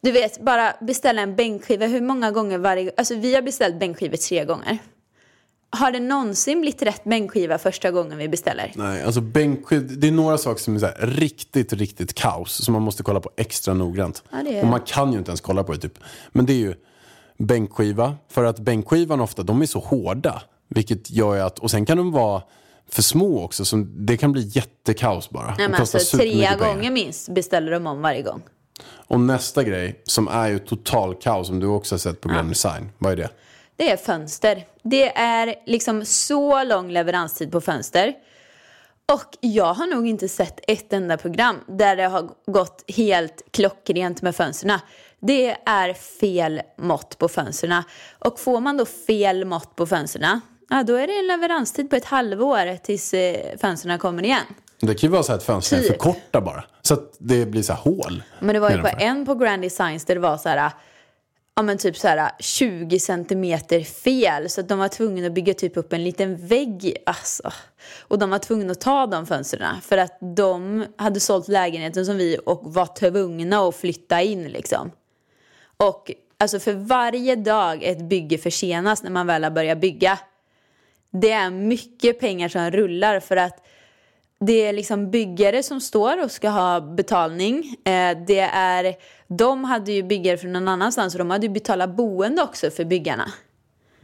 du 0.00 0.12
vet, 0.12 0.40
bara 0.40 0.74
beställa 0.80 1.22
en 1.22 1.36
bänkskiva. 1.36 1.86
Hur 1.86 2.00
många 2.00 2.30
gånger 2.30 2.58
varje 2.58 2.92
Alltså 2.96 3.14
vi 3.14 3.34
har 3.34 3.42
beställt 3.42 3.78
bänkskivor 3.78 4.16
tre 4.16 4.44
gånger. 4.44 4.78
Har 5.70 5.92
det 5.92 6.00
någonsin 6.00 6.60
blivit 6.60 6.82
rätt 6.82 7.04
bänkskiva 7.04 7.58
första 7.58 7.90
gången 7.90 8.18
vi 8.18 8.28
beställer? 8.28 8.72
Nej, 8.74 9.02
alltså 9.02 9.20
bänkskydd, 9.20 9.98
det 9.98 10.08
är 10.08 10.12
några 10.12 10.38
saker 10.38 10.62
som 10.62 10.74
är 10.74 10.78
så 10.78 10.86
här 10.86 11.06
riktigt, 11.06 11.72
riktigt 11.72 12.14
kaos. 12.14 12.64
Som 12.64 12.72
man 12.72 12.82
måste 12.82 13.02
kolla 13.02 13.20
på 13.20 13.30
extra 13.36 13.74
noggrant. 13.74 14.22
Ja, 14.30 14.38
är 14.38 14.62
Och 14.62 14.68
man 14.68 14.80
kan 14.80 15.12
ju 15.12 15.18
inte 15.18 15.30
ens 15.30 15.40
kolla 15.40 15.64
på 15.64 15.72
det 15.72 15.78
typ. 15.78 15.98
Men 16.32 16.46
det 16.46 16.52
är 16.52 16.58
ju 16.58 16.74
bänkskiva. 17.38 18.16
För 18.28 18.44
att 18.44 18.58
bänkskivan 18.58 19.20
ofta, 19.20 19.42
de 19.42 19.62
är 19.62 19.66
så 19.66 19.78
hårda. 19.78 20.42
Vilket 20.68 21.10
gör 21.10 21.38
att, 21.38 21.58
och 21.58 21.70
sen 21.70 21.86
kan 21.86 21.96
de 21.96 22.12
vara 22.12 22.42
för 22.88 23.02
små 23.02 23.44
också. 23.44 23.64
Så 23.64 23.76
det 23.86 24.16
kan 24.16 24.32
bli 24.32 24.42
jättekaos 24.42 25.30
bara. 25.30 25.54
Nej, 25.58 25.68
men 25.68 25.80
alltså, 25.80 26.16
tre 26.18 26.30
pengar. 26.30 26.58
gånger 26.58 26.90
minst 26.90 27.28
beställer 27.28 27.72
de 27.72 27.86
om 27.86 28.02
varje 28.02 28.22
gång. 28.22 28.42
Och 29.06 29.20
nästa 29.20 29.62
grej, 29.62 30.02
som 30.04 30.28
är 30.28 30.48
ju 30.48 30.58
total 30.58 31.14
kaos, 31.14 31.46
som 31.46 31.60
du 31.60 31.66
också 31.66 31.94
har 31.94 31.98
sett 31.98 32.20
på 32.20 32.28
Grand 32.28 32.48
Design. 32.48 32.90
Vad 32.98 33.12
är 33.12 33.16
det? 33.16 33.30
Det 33.76 33.90
är 33.90 33.96
fönster. 33.96 34.66
Det 34.82 35.16
är 35.16 35.54
liksom 35.66 36.04
så 36.04 36.64
lång 36.64 36.90
leveranstid 36.90 37.52
på 37.52 37.60
fönster. 37.60 38.14
Och 39.12 39.36
jag 39.40 39.74
har 39.74 39.86
nog 39.86 40.06
inte 40.06 40.28
sett 40.28 40.60
ett 40.68 40.92
enda 40.92 41.16
program 41.16 41.56
där 41.68 41.96
det 41.96 42.02
har 42.02 42.28
gått 42.46 42.84
helt 42.88 43.42
klockrent 43.50 44.22
med 44.22 44.36
fönsterna. 44.36 44.80
Det 45.26 45.56
är 45.66 45.94
fel 45.94 46.62
mått 46.78 47.18
på 47.18 47.28
fönsterna. 47.28 47.84
Och 48.18 48.40
får 48.40 48.60
man 48.60 48.76
då 48.76 48.84
fel 48.84 49.44
mått 49.44 49.76
på 49.76 49.86
fönsterna, 49.86 50.40
ja 50.70 50.82
då 50.82 50.94
är 50.94 51.06
det 51.06 51.18
en 51.18 51.26
leveranstid 51.26 51.90
på 51.90 51.96
ett 51.96 52.04
halvår 52.04 52.76
tills 52.76 53.14
eh, 53.14 53.58
fönsterna 53.58 53.98
kommer 53.98 54.22
igen. 54.22 54.44
Det 54.80 54.94
kan 54.94 55.08
ju 55.08 55.12
vara 55.12 55.22
så 55.22 55.32
att 55.32 55.42
fönstren 55.42 55.80
är 55.80 55.82
Typ. 55.82 55.92
för 55.92 55.98
korta 55.98 56.40
bara. 56.40 56.64
Så 56.82 56.94
att 56.94 57.16
det 57.18 57.46
blir 57.46 57.62
så 57.62 57.72
här 57.72 57.80
hål. 57.80 58.22
Men 58.40 58.54
det 58.54 58.60
var 58.60 58.70
ju 58.70 58.78
på 58.78 58.88
en 58.98 59.26
på 59.26 59.34
Grand 59.34 59.62
Designs 59.62 60.04
där 60.04 60.14
det 60.14 60.20
var 60.20 60.36
så 60.36 60.48
här, 60.48 60.70
ja 61.56 61.62
men 61.62 61.78
typ 61.78 61.96
så 61.96 62.08
här 62.08 62.30
20 62.38 62.98
centimeter 63.00 63.80
fel. 63.80 64.50
Så 64.50 64.60
att 64.60 64.68
de 64.68 64.78
var 64.78 64.88
tvungna 64.88 65.26
att 65.26 65.34
bygga 65.34 65.54
typ 65.54 65.76
upp 65.76 65.92
en 65.92 66.04
liten 66.04 66.46
vägg. 66.46 66.96
Alltså. 67.06 67.52
Och 68.00 68.18
de 68.18 68.30
var 68.30 68.38
tvungna 68.38 68.72
att 68.72 68.80
ta 68.80 69.06
de 69.06 69.26
fönstren 69.26 69.80
för 69.80 69.98
att 69.98 70.18
de 70.36 70.86
hade 70.96 71.20
sålt 71.20 71.48
lägenheten 71.48 72.06
som 72.06 72.16
vi 72.16 72.38
och 72.46 72.74
var 72.74 72.86
tvungna 72.86 73.58
att 73.58 73.76
flytta 73.76 74.22
in 74.22 74.48
liksom. 74.48 74.90
Och 75.88 76.10
alltså 76.38 76.58
för 76.58 76.72
varje 76.72 77.36
dag 77.36 77.82
ett 77.82 78.08
bygge 78.08 78.38
försenas 78.38 79.02
när 79.02 79.10
man 79.10 79.26
väl 79.26 79.44
har 79.44 79.50
börjat 79.50 79.80
bygga. 79.80 80.18
Det 81.10 81.30
är 81.30 81.50
mycket 81.50 82.20
pengar 82.20 82.48
som 82.48 82.70
rullar 82.70 83.20
för 83.20 83.36
att 83.36 83.66
det 84.40 84.52
är 84.52 84.72
liksom 84.72 85.10
byggare 85.10 85.62
som 85.62 85.80
står 85.80 86.24
och 86.24 86.30
ska 86.30 86.48
ha 86.48 86.80
betalning. 86.80 87.76
Eh, 87.84 88.18
det 88.26 88.40
är, 88.52 88.94
de 89.28 89.64
hade 89.64 89.92
ju 89.92 90.02
byggare 90.02 90.36
från 90.36 90.52
någon 90.52 90.68
annanstans 90.68 91.14
och 91.14 91.18
de 91.18 91.30
hade 91.30 91.46
ju 91.46 91.52
betalat 91.52 91.96
boende 91.96 92.42
också 92.42 92.70
för 92.70 92.84
byggarna. 92.84 93.32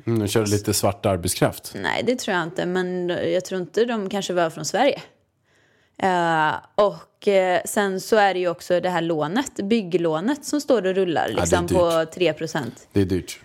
Mm, 0.06 0.18
de 0.18 0.28
kör 0.28 0.46
lite 0.46 0.74
svart 0.74 1.06
arbetskraft. 1.06 1.72
Nej, 1.82 2.02
det 2.06 2.16
tror 2.16 2.36
jag 2.36 2.44
inte. 2.44 2.66
Men 2.66 3.08
jag 3.08 3.44
tror 3.44 3.60
inte 3.60 3.84
de 3.84 4.10
kanske 4.10 4.32
var 4.32 4.50
från 4.50 4.64
Sverige. 4.64 5.00
Eh, 6.03 6.55
och 6.74 7.28
eh, 7.28 7.61
sen 7.64 8.01
så 8.01 8.16
är 8.16 8.34
det 8.34 8.40
ju 8.40 8.48
också 8.48 8.80
det 8.80 8.90
här 8.90 9.03
lånet, 9.03 9.55
bygglånet 9.55 10.44
som 10.44 10.61
står 10.61 10.86
och 10.86 10.94
rullar 10.94 11.28
liksom 11.28 11.66
dyrt. 11.66 11.76
på 11.78 12.05
3 12.14 12.34
Det 12.92 13.01
är 13.01 13.05
dyrt. 13.05 13.40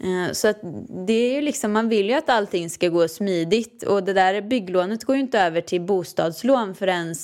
Eh, 0.00 0.32
Så 0.32 0.48
att 0.48 0.58
det 1.06 1.12
är 1.12 1.34
ju 1.34 1.40
liksom, 1.40 1.72
man 1.72 1.88
vill 1.88 2.06
ju 2.08 2.14
att 2.14 2.28
allting 2.28 2.70
ska 2.70 2.88
gå 2.88 3.08
smidigt 3.08 3.82
och 3.82 4.02
det 4.04 4.12
där 4.12 4.40
bygglånet 4.40 5.04
går 5.04 5.16
ju 5.16 5.22
inte 5.22 5.40
över 5.40 5.60
till 5.60 5.80
bostadslån 5.80 6.74
förrän 6.74 7.14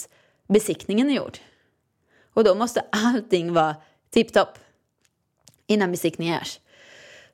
besiktningen 0.49 1.11
är 1.11 1.14
gjord. 1.14 1.39
Och 2.34 2.45
då 2.45 2.55
måste 2.55 2.84
allting 2.93 3.53
vara 3.53 3.76
tipptopp 4.11 4.59
innan 5.66 5.91
besiktningen 5.91 6.34
görs. 6.34 6.61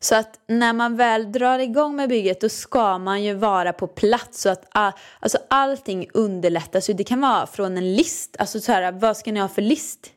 Så 0.03 0.15
att 0.15 0.41
när 0.47 0.73
man 0.73 0.97
väl 0.97 1.33
drar 1.33 1.59
igång 1.59 1.97
med 1.97 2.09
bygget 2.09 2.41
då 2.41 2.49
ska 2.49 2.99
man 2.99 3.23
ju 3.23 3.35
vara 3.35 3.73
på 3.73 3.87
plats 3.87 4.41
så 4.41 4.49
att 4.49 4.67
all, 4.71 4.93
alltså 5.21 5.39
allting 5.51 6.09
underlättas. 6.15 6.91
ju. 6.91 6.95
Det 6.95 7.05
kan 7.05 7.21
vara 7.21 7.47
från 7.47 7.77
en 7.77 7.95
list, 7.95 8.37
alltså 8.39 8.61
så 8.61 8.73
här, 8.73 8.93
vad 8.93 9.17
ska 9.17 9.33
ni 9.33 9.41
ha 9.41 9.49
för 9.49 9.63
list? 9.63 10.11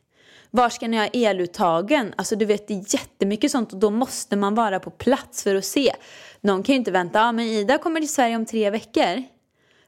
Var 0.50 0.68
ska 0.68 0.88
ni 0.88 0.96
ha 0.96 1.06
eluttagen? 1.06 2.14
Alltså 2.16 2.36
du 2.36 2.44
vet 2.44 2.68
det 2.68 2.74
är 2.74 2.94
jättemycket 2.94 3.50
sånt 3.50 3.72
och 3.72 3.78
då 3.78 3.90
måste 3.90 4.36
man 4.36 4.54
vara 4.54 4.80
på 4.80 4.90
plats 4.90 5.42
för 5.42 5.54
att 5.54 5.64
se. 5.64 5.92
Någon 6.40 6.62
kan 6.62 6.72
ju 6.72 6.78
inte 6.78 6.90
vänta, 6.90 7.18
ja 7.18 7.32
men 7.32 7.44
Ida 7.44 7.78
kommer 7.78 8.00
till 8.00 8.12
Sverige 8.14 8.36
om 8.36 8.46
tre 8.46 8.70
veckor 8.70 9.22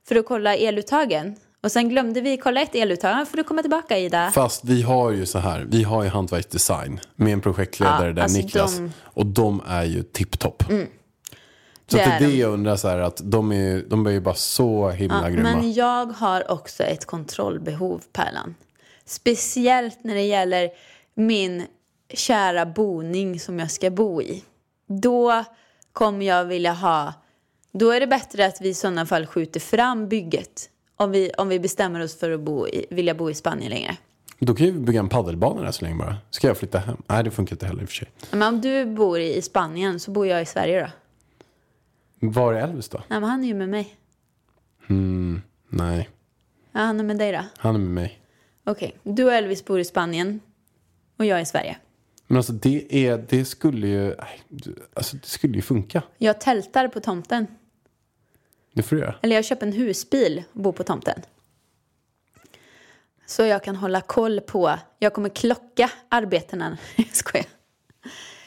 för 0.09 0.16
att 0.16 0.26
kolla 0.26 0.57
eluttagen. 0.57 1.36
Och 1.62 1.72
sen 1.72 1.88
glömde 1.88 2.20
vi 2.20 2.36
kolla 2.36 2.61
ett 2.62 2.74
eluttag, 2.74 3.11
ja, 3.20 3.24
får 3.30 3.36
du 3.36 3.44
komma 3.44 3.61
tillbaka 3.62 3.98
Ida. 3.98 4.30
Fast 4.30 4.64
vi 4.64 4.82
har 4.82 5.11
ju 5.11 5.26
så 5.26 5.38
här, 5.38 5.66
vi 5.70 5.82
har 5.82 6.02
ju 6.02 6.09
hantverksdesign 6.09 7.00
med 7.16 7.32
en 7.32 7.40
projektledare 7.40 8.06
Ja, 8.06 8.12
där, 8.12 8.22
alltså 8.22 8.38
Niklas. 8.38 8.76
de- 8.76 8.92
Och 9.04 9.26
de 9.26 9.62
är 9.66 9.84
ju 9.84 10.02
tipptopp. 10.02 10.62
Så 11.90 11.96
Det 11.96 12.02
är 12.02 12.20
det 12.20 12.26
de. 12.26 12.38
jag 12.38 12.52
undrar 12.52 12.76
så 12.76 12.88
här, 12.88 12.98
att 12.98 13.20
de 13.24 13.52
är, 13.52 13.84
de 13.88 14.06
är 14.06 14.11
ju 14.11 14.20
bara 14.20 14.34
så 14.34 14.90
himla 14.90 15.22
Ja, 15.22 15.28
grymma. 15.28 15.42
men 15.56 15.72
jag 15.72 16.06
har 16.06 16.50
också 16.50 16.82
ett 16.82 17.04
kontrollbehov, 17.06 18.02
Pärlan. 18.12 18.54
Speciellt 19.04 19.98
när 20.04 20.14
det 20.14 20.22
gäller 20.26 20.70
min 21.14 21.66
kära 22.14 22.66
boning 22.66 23.40
som 23.40 23.59
jag 23.59 23.70
ska 23.70 23.90
bo 23.90 24.22
i. 24.22 24.44
Då 24.88 25.44
kommer 25.92 26.26
jag 26.26 26.44
vilja 26.44 26.72
ha... 26.72 27.12
Då 27.72 27.90
är 27.90 28.00
det 28.00 28.06
bättre 28.06 28.46
att 28.46 28.61
vi 28.61 28.68
i 28.68 28.74
sådana 28.74 29.06
fall 29.06 29.26
skjuter 29.26 29.61
fram 29.61 30.09
bygget. 30.09 30.68
Om 31.01 31.11
vi, 31.11 31.30
om 31.38 31.49
vi 31.49 31.61
bestämmer 31.61 32.01
oss 32.01 32.18
för 32.18 32.30
att 32.30 32.40
bo 32.40 32.68
i, 32.68 32.86
vilja 32.90 33.14
bo 33.14 33.30
i 33.30 33.34
Spanien 33.34 33.70
längre. 33.70 33.96
Då 34.38 34.55
kan 34.55 34.66
vi 34.66 34.72
bygga 34.72 35.01
en 35.01 35.09
paddelbana 35.09 35.62
där 35.62 35.70
så 35.70 35.84
länge 35.84 35.96
bara. 35.96 36.16
Ska 36.30 36.46
jag 36.46 36.57
flytta 36.59 36.78
hem? 36.78 37.03
Nej, 37.07 37.24
det 37.24 37.30
funkar 37.30 37.55
inte 37.55 37.66
heller 37.66 37.82
i 37.82 37.84
och 37.84 37.88
för 37.88 37.94
sig. 37.96 38.09
Men 38.30 38.42
om 38.55 38.61
du 38.61 38.86
bor 38.86 39.20
i 39.20 39.42
Spanien 39.42 40.01
så 40.01 40.11
bor 40.11 40.26
jag 40.26 40.42
i 40.42 40.46
Sverige 40.46 40.80
då. 42.20 42.28
Var 42.28 42.55
är 42.55 42.62
Elvis 42.62 42.88
då? 42.88 42.99
Nej, 43.09 43.20
men 43.20 43.30
han 43.30 43.44
är 43.44 43.49
ju 43.49 43.55
med 43.55 43.68
mig. 43.68 43.96
Nej, 45.68 46.09
Ja, 46.72 46.80
han 46.80 47.01
är 47.01 47.05
med 47.05 47.18
dig 47.18 47.32
då. 47.32 47.40
han 47.59 47.74
är 47.74 47.78
med 47.78 47.90
mig. 47.90 48.20
Okej, 48.64 48.94
du 49.03 49.24
och 49.24 49.32
Elvis 49.32 49.64
bor 49.64 49.80
i 49.80 49.84
Spanien 49.84 50.40
och 51.16 51.24
jag 51.24 51.40
i 51.42 51.44
Sverige. 51.44 51.76
Men 52.26 52.36
alltså 52.36 52.53
det, 52.53 53.07
är, 53.07 53.24
det 53.28 53.44
skulle 53.44 53.86
ju, 53.86 54.14
alltså 54.94 55.16
det 55.16 55.26
skulle 55.26 55.55
ju 55.55 55.62
funka. 55.62 56.03
Jag 56.18 56.40
tältar 56.40 56.88
på 56.88 57.01
tomten. 57.01 57.46
Det 58.78 58.82
får 58.82 58.96
du 58.96 59.02
göra. 59.02 59.14
Eller 59.22 59.36
jag 59.36 59.44
köper 59.44 59.66
en 59.66 59.72
husbil 59.72 60.44
och 60.52 60.60
bor 60.60 60.72
på 60.72 60.84
tomten. 60.84 61.22
Så 63.26 63.42
jag 63.42 63.64
kan 63.64 63.76
hålla 63.76 64.00
koll 64.00 64.40
på, 64.40 64.78
jag 64.98 65.12
kommer 65.12 65.28
klocka 65.28 65.90
arbetena. 66.08 66.78
Jag 66.96 67.16
skojar. 67.16 67.46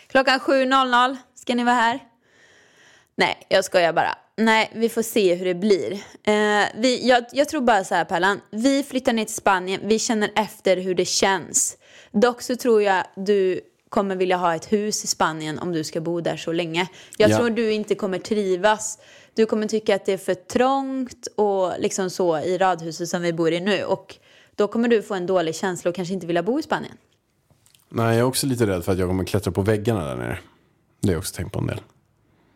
Klockan 0.08 0.40
7.00 0.40 1.18
ska 1.36 1.56
ni 1.56 1.64
vara 1.64 1.76
här. 1.76 2.00
Nej, 3.16 3.46
jag 3.50 3.66
skojar 3.66 3.94
bara. 3.94 4.18
Nej, 4.38 4.72
vi 4.76 4.90
får 4.90 5.02
se 5.02 5.36
hur 5.36 5.46
det 5.46 5.56
blir. 5.56 5.92
Eh, 6.24 6.66
vi, 6.76 7.08
jag, 7.08 7.26
jag 7.32 7.50
tror 7.50 7.62
bara 7.62 7.84
så 7.84 7.96
här 7.96 8.06
Pärlan, 8.06 8.42
vi 8.52 8.84
flyttar 8.84 9.14
ner 9.14 9.26
till 9.26 9.36
Spanien, 9.36 9.82
vi 9.84 10.00
känner 10.00 10.32
efter 10.36 10.78
hur 10.78 10.96
det 10.96 11.06
känns. 11.06 11.78
Dock 12.12 12.42
så 12.42 12.56
tror 12.56 12.82
jag 12.82 13.06
du 13.16 13.62
kommer 13.92 14.16
vilja 14.16 14.38
ha 14.38 14.56
ett 14.56 14.72
hus 14.72 15.04
i 15.04 15.08
Spanien 15.08 15.60
om 15.60 15.72
du 15.72 15.84
ska 15.84 16.02
bo 16.02 16.22
där 16.22 16.38
så 16.38 16.52
länge. 16.52 16.88
Jag 17.18 17.30
Ja. 17.30 17.38
tror 17.38 17.50
du 17.50 17.72
inte 17.74 17.96
kommer 17.96 18.20
trivas. 18.20 19.00
Du 19.36 19.46
kommer 19.46 19.68
tycka 19.68 19.96
att 19.96 20.06
det 20.06 20.14
är 20.14 20.18
för 20.18 20.34
trångt 20.34 21.28
och 21.36 21.72
liksom 21.80 22.10
så 22.10 22.40
i 22.40 22.58
radhuset 22.58 23.10
som 23.10 23.22
vi 23.22 23.34
bor 23.34 23.52
i 23.52 23.60
nu. 23.60 23.84
Och 23.84 24.16
då 24.56 24.68
kommer 24.68 24.88
du 24.88 25.02
få 25.02 25.14
en 25.14 25.26
dålig 25.26 25.56
känsla 25.56 25.90
och 25.90 25.96
kanske 25.96 26.14
inte 26.14 26.28
vilja 26.28 26.44
bo 26.44 26.60
i 26.60 26.64
Spanien. 26.64 26.98
Nej, 27.90 28.06
jag 28.06 28.16
är 28.16 28.24
också 28.24 28.48
lite 28.48 28.68
rädd 28.68 28.84
för 28.86 28.92
att 28.92 28.98
jag 29.00 29.08
kommer 29.10 29.24
klättra 29.24 29.52
på 29.52 29.62
väggarna 29.62 30.06
där 30.06 30.16
nere. 30.16 30.40
Det 31.02 31.08
har 31.08 31.14
jag 31.14 31.20
också 31.20 31.36
tänkt 31.36 31.52
på 31.54 31.60
en 31.60 31.68
del. 31.68 31.82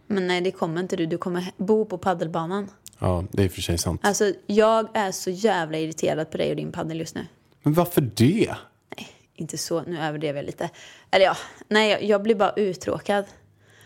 Men 0.08 0.28
nej, 0.28 0.42
det 0.42 0.52
kommer 0.52 0.82
inte 0.82 0.96
du. 0.96 1.06
Du 1.06 1.18
kommer 1.18 1.52
bo 1.58 1.86
på 1.86 1.98
paddelbanan. 1.98 2.70
Ja, 3.00 3.24
det 3.32 3.42
är 3.42 3.46
i 3.46 3.48
och 3.48 3.52
för 3.52 3.62
sig 3.62 3.78
sant. 3.78 4.02
Alltså, 4.04 4.34
jag 4.48 4.88
är 4.98 5.12
så 5.12 5.30
jävla 5.30 5.78
irriterad 5.78 6.32
på 6.32 6.38
dig 6.38 6.50
och 6.50 6.56
din 6.56 6.72
paddel 6.72 7.00
just 7.00 7.16
nu. 7.16 7.26
Men 7.64 7.74
varför 7.74 8.02
det? 8.02 8.56
Nej, 8.98 9.08
inte 9.36 9.58
så. 9.58 9.82
Nu 9.82 10.00
överdrev 10.00 10.36
jag 10.36 10.46
lite. 10.46 10.70
Eller 11.16 11.26
ja, 11.26 11.38
nej, 11.68 11.92
jag, 11.92 12.04
jag 12.04 12.24
blir 12.24 12.36
bara 12.36 12.52
uttråkad. 12.52 13.26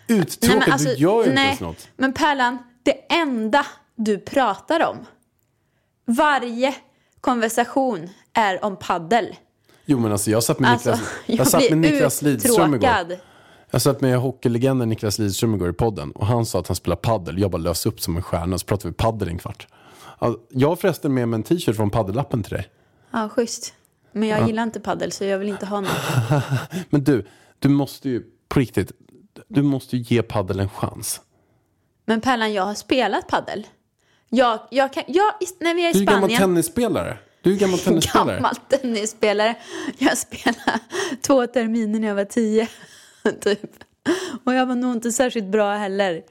Uttråkad? 0.07 0.49
Nej, 0.49 0.59
men 0.59 0.73
alltså, 0.73 0.89
du 0.89 0.95
gör 0.95 1.13
ju 1.13 1.19
inte 1.19 1.33
nej, 1.33 1.45
ens 1.45 1.59
något. 1.59 1.87
Men 1.97 2.13
Pärlan, 2.13 2.57
det 2.83 3.13
enda 3.13 3.65
du 3.95 4.17
pratar 4.17 4.87
om, 4.87 4.97
varje 6.05 6.75
konversation 7.21 8.09
är 8.33 8.65
om 8.65 8.75
paddel. 8.75 9.35
Jo, 9.85 9.99
men 9.99 10.11
alltså 10.11 10.31
jag 10.31 10.43
satt 10.43 10.59
med 10.59 10.71
Alltså, 10.71 10.89
Niklas, 10.89 11.09
jag, 11.25 11.39
jag 11.39 11.47
satt 11.47 11.69
med 11.69 11.77
Niklas 11.77 12.21
Lidström 12.21 12.75
igår. 12.75 12.89
Jag 13.71 13.81
satt 13.81 14.01
med 14.01 14.17
hockeylegenden 14.19 14.89
Niklas 14.89 15.19
Lidström 15.19 15.55
igår 15.55 15.69
i 15.69 15.73
podden 15.73 16.11
och 16.11 16.27
han 16.27 16.45
sa 16.45 16.59
att 16.59 16.67
han 16.67 16.75
spelar 16.75 16.95
paddel. 16.95 17.39
Jag 17.39 17.51
bara 17.51 17.61
lös 17.61 17.85
upp 17.85 18.01
som 18.01 18.17
en 18.17 18.23
stjärna 18.23 18.57
så 18.57 18.65
pratade 18.65 18.89
vi 18.89 18.93
paddel 18.93 19.27
en 19.27 19.37
kvart. 19.37 19.67
Ja, 20.19 20.37
Jag 20.49 20.69
har 20.69 20.75
förresten 20.75 21.13
med 21.13 21.27
mig 21.27 21.37
en 21.37 21.43
t-shirt 21.43 21.75
från 21.75 21.89
paddelappen 21.89 22.43
till 22.43 22.53
dig. 22.53 22.67
Ja, 23.11 23.29
schysst. 23.29 23.73
Men 24.11 24.29
jag 24.29 24.47
gillar 24.47 24.63
inte 24.63 24.79
paddel 24.79 25.11
så 25.11 25.23
jag 25.23 25.39
vill 25.39 25.49
inte 25.49 25.65
ha 25.65 25.81
något. 25.81 25.91
Men 26.89 27.03
du, 27.03 27.25
du 27.59 27.69
måste 27.69 28.09
ju 28.09 28.23
på 28.47 28.59
riktigt, 28.59 28.91
du 29.47 29.61
måste 29.61 29.97
ju 29.97 30.15
ge 30.15 30.21
paddel 30.21 30.59
en 30.59 30.69
chans. 30.69 31.21
Men 32.05 32.21
Pärlan, 32.21 32.53
jag 32.53 32.63
har 32.63 32.73
spelat 32.73 33.27
paddel. 33.27 33.67
Jag, 34.29 34.59
jag 34.71 34.93
kan, 34.93 35.03
jag, 35.07 35.33
när 35.59 35.73
vi 35.75 35.85
är 35.85 35.89
i 35.89 35.93
Du 35.93 35.99
är 36.01 36.05
gammal 36.05 36.19
Spanien. 36.29 36.41
tennisspelare. 36.41 37.17
Du 37.41 37.53
är 37.53 37.57
gammal 37.59 37.79
tennisspelare. 37.79 38.35
Gammal 38.35 38.55
tennisspelare. 38.55 39.55
Jag 39.97 40.17
spelade 40.17 40.79
två 41.21 41.47
terminer 41.47 41.99
när 41.99 42.07
jag 42.07 42.15
var 42.15 42.25
tio. 42.25 42.67
Typ. 43.41 43.59
Och 44.43 44.53
jag 44.53 44.65
var 44.65 44.75
nog 44.75 44.91
inte 44.91 45.11
särskilt 45.11 45.47
bra 45.47 45.73
heller. 45.75 46.23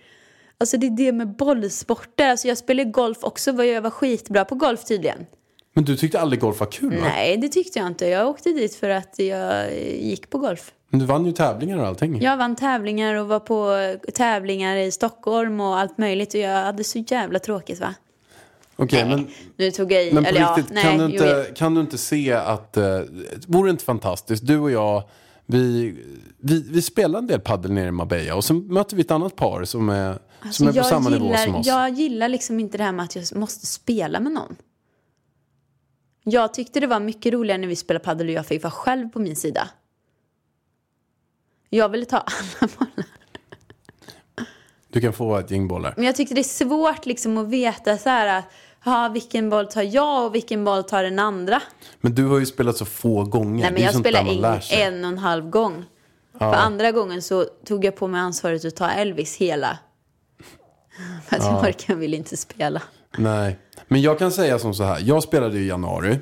Alltså 0.58 0.76
det 0.76 0.86
är 0.86 0.96
det 0.96 1.12
med 1.12 1.36
bollsporter. 1.36 2.30
Alltså 2.30 2.48
jag 2.48 2.58
spelade 2.58 2.90
golf 2.90 3.18
också. 3.20 3.64
Jag 3.64 3.82
var 3.82 3.90
skitbra 3.90 4.44
på 4.44 4.54
golf 4.54 4.84
tydligen. 4.84 5.26
Men 5.74 5.84
du 5.84 5.96
tyckte 5.96 6.20
aldrig 6.20 6.40
golf 6.40 6.60
var 6.60 6.66
kul 6.66 6.96
va? 6.96 7.02
Nej, 7.02 7.36
det 7.36 7.48
tyckte 7.48 7.78
jag 7.78 7.88
inte. 7.88 8.06
Jag 8.06 8.28
åkte 8.28 8.48
dit 8.48 8.74
för 8.74 8.90
att 8.90 9.14
jag 9.18 9.74
gick 9.82 10.30
på 10.30 10.38
golf. 10.38 10.72
Men 10.90 11.00
du 11.00 11.06
vann 11.06 11.26
ju 11.26 11.32
tävlingar 11.32 11.78
och 11.78 11.86
allting. 11.86 12.22
Jag 12.22 12.36
vann 12.36 12.56
tävlingar 12.56 13.14
och 13.14 13.28
var 13.28 13.40
på 13.40 13.76
tävlingar 14.14 14.76
i 14.76 14.90
Stockholm 14.90 15.60
och 15.60 15.78
allt 15.78 15.98
möjligt. 15.98 16.34
Och 16.34 16.40
jag 16.40 16.64
hade 16.64 16.84
så 16.84 16.98
jävla 16.98 17.38
tråkigt 17.38 17.80
va? 17.80 17.94
Okej, 18.76 19.04
men, 19.04 19.26
Nu 19.56 19.70
tog 19.70 19.92
jag 19.92 20.06
i. 20.06 20.12
men 20.12 20.24
på 20.24 20.30
eller 20.30 20.56
riktigt, 20.56 20.76
ja, 20.76 20.82
kan, 20.82 20.96
nej, 20.96 21.08
du 21.08 21.12
inte, 21.12 21.46
kan 21.54 21.74
du 21.74 21.80
inte 21.80 21.98
se 21.98 22.32
att, 22.32 22.76
uh, 22.76 23.00
vore 23.46 23.68
det 23.68 23.70
inte 23.70 23.84
fantastiskt, 23.84 24.46
du 24.46 24.58
och 24.58 24.70
jag, 24.70 25.02
vi, 25.46 25.94
vi, 26.38 26.64
vi 26.70 26.82
spelar 26.82 27.18
en 27.18 27.26
del 27.26 27.40
paddel 27.40 27.72
nere 27.72 27.88
i 27.88 27.90
Marbella 27.90 28.34
och 28.34 28.44
sen 28.44 28.66
möter 28.66 28.96
vi 28.96 29.02
ett 29.02 29.10
annat 29.10 29.36
par 29.36 29.64
som 29.64 29.88
är, 29.88 30.12
som 30.12 30.18
Alltså, 30.40 30.64
är 30.64 30.72
på 30.72 30.88
samma 30.88 31.10
nivå 31.10 31.24
gillar, 31.24 31.44
som 31.44 31.54
oss. 31.54 31.66
Jag 31.66 31.90
gillar 31.90 32.28
liksom 32.28 32.60
inte 32.60 32.78
det 32.78 32.84
här 32.84 32.92
med 32.92 33.04
att 33.04 33.16
jag 33.16 33.36
måste 33.36 33.66
spela 33.66 34.20
med 34.20 34.32
någon. 34.32 34.56
Jag 36.30 36.54
tyckte 36.54 36.80
det 36.80 36.86
var 36.86 37.00
mycket 37.00 37.32
roligare 37.32 37.58
när 37.60 37.68
vi 37.68 37.76
spelade 37.76 38.04
padel 38.04 38.26
och 38.26 38.32
jag 38.32 38.46
fick 38.46 38.62
vara 38.62 38.70
själv 38.70 39.08
på 39.08 39.18
min 39.18 39.36
sida. 39.36 39.68
Jag 41.70 41.88
ville 41.88 42.04
ta 42.04 42.16
alla 42.60 42.70
bollar. 42.78 43.06
Du 44.88 45.00
kan 45.00 45.12
få 45.12 45.36
ett 45.36 45.50
gäng 45.50 45.68
bollar. 45.68 45.94
Men 45.96 46.04
jag 46.04 46.16
tyckte 46.16 46.34
det 46.34 46.40
är 46.40 46.42
svårt 46.42 47.06
liksom 47.06 47.38
att 47.38 47.48
veta 47.48 47.98
så 47.98 48.08
här 48.08 48.38
att 48.38 48.44
ja, 48.84 49.08
vilken 49.08 49.50
boll 49.50 49.66
tar 49.66 49.82
jag 49.82 50.26
och 50.26 50.34
vilken 50.34 50.64
boll 50.64 50.84
tar 50.84 51.02
den 51.02 51.18
andra. 51.18 51.62
Men 52.00 52.14
du 52.14 52.26
har 52.26 52.38
ju 52.38 52.46
spelat 52.46 52.76
så 52.76 52.84
få 52.84 53.24
gånger. 53.24 53.62
Nej, 53.62 53.72
men 53.72 53.82
jag 53.82 53.94
spelade 53.94 54.30
en, 54.30 54.60
en 54.70 55.04
och 55.04 55.10
en 55.10 55.18
halv 55.18 55.50
gång. 55.50 55.84
För 56.38 56.54
andra 56.54 56.92
gången 56.92 57.22
så 57.22 57.44
tog 57.44 57.84
jag 57.84 57.96
på 57.96 58.06
mig 58.06 58.20
ansvaret 58.20 58.64
att 58.64 58.76
ta 58.76 58.90
Elvis 58.90 59.36
hela. 59.36 59.78
För 61.26 61.36
att 61.36 61.42
jag 61.42 61.64
orkar 61.64 61.94
vill 61.94 62.14
inte 62.14 62.36
spela. 62.36 62.82
Nej, 63.16 63.58
men 63.88 64.00
jag 64.02 64.18
kan 64.18 64.32
säga 64.32 64.58
som 64.58 64.74
så 64.74 64.84
här. 64.84 65.00
Jag 65.02 65.22
spelade 65.22 65.58
i 65.58 65.66
januari. 65.68 66.18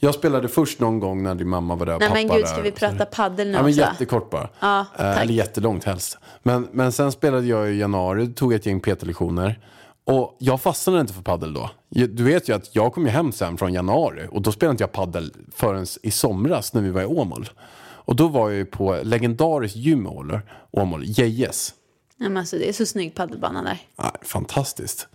Jag 0.00 0.14
spelade 0.14 0.48
först 0.48 0.80
någon 0.80 1.00
gång 1.00 1.22
när 1.22 1.34
din 1.34 1.48
mamma 1.48 1.74
var 1.74 1.86
där 1.86 1.94
och 1.94 2.00
Nej 2.00 2.08
pappa 2.08 2.18
men 2.20 2.28
gud, 2.28 2.44
där. 2.44 2.52
ska 2.52 2.62
vi 2.62 2.70
prata 2.72 3.04
paddel 3.06 3.46
nu 3.46 3.52
Ja, 3.52 3.58
men 3.62 3.70
också? 3.70 3.80
jättekort 3.80 4.30
bara. 4.30 4.48
Ja, 4.60 4.80
Eh, 4.80 4.86
tack. 4.96 5.22
Eller 5.22 5.34
jättelångt 5.34 5.84
helst. 5.84 6.18
Men, 6.42 6.68
men 6.72 6.92
sen 6.92 7.12
spelade 7.12 7.46
jag 7.46 7.70
i 7.70 7.78
januari, 7.78 8.26
tog 8.28 8.52
ett 8.52 8.66
gäng 8.66 8.80
PT-lektioner. 8.80 9.60
Och 10.04 10.36
jag 10.38 10.60
fastnade 10.60 11.00
inte 11.00 11.12
för 11.12 11.22
paddel 11.22 11.54
då. 11.54 11.70
Du 11.90 12.24
vet 12.24 12.48
ju 12.48 12.52
att 12.56 12.74
jag 12.76 12.92
kom 12.94 13.04
ju 13.04 13.10
hem 13.10 13.32
sen 13.32 13.58
från 13.58 13.72
januari 13.72 14.26
och 14.30 14.42
då 14.42 14.52
spelade 14.52 14.70
inte 14.70 14.82
jag 14.82 14.92
paddel 14.92 15.32
förrän 15.54 15.86
i 16.02 16.10
somras 16.10 16.72
när 16.74 16.82
vi 16.82 16.90
var 16.90 17.02
i 17.02 17.06
Åmål. 17.06 17.48
Och 17.80 18.16
då 18.16 18.28
var 18.28 18.48
jag 18.50 18.56
ju 18.56 18.64
på 18.64 18.98
legendariskt 19.02 19.76
gym 19.76 20.06
i 20.06 20.38
Åmål, 20.70 21.04
Gejes. 21.04 21.74
Nej, 22.16 22.28
men 22.28 22.36
alltså, 22.36 22.56
det 22.56 22.68
är 22.68 22.72
så 22.72 22.86
snygg 22.86 23.14
paddelbana 23.14 23.62
där. 23.62 23.78
Ja, 23.96 24.12
fantastiskt. 24.22 25.08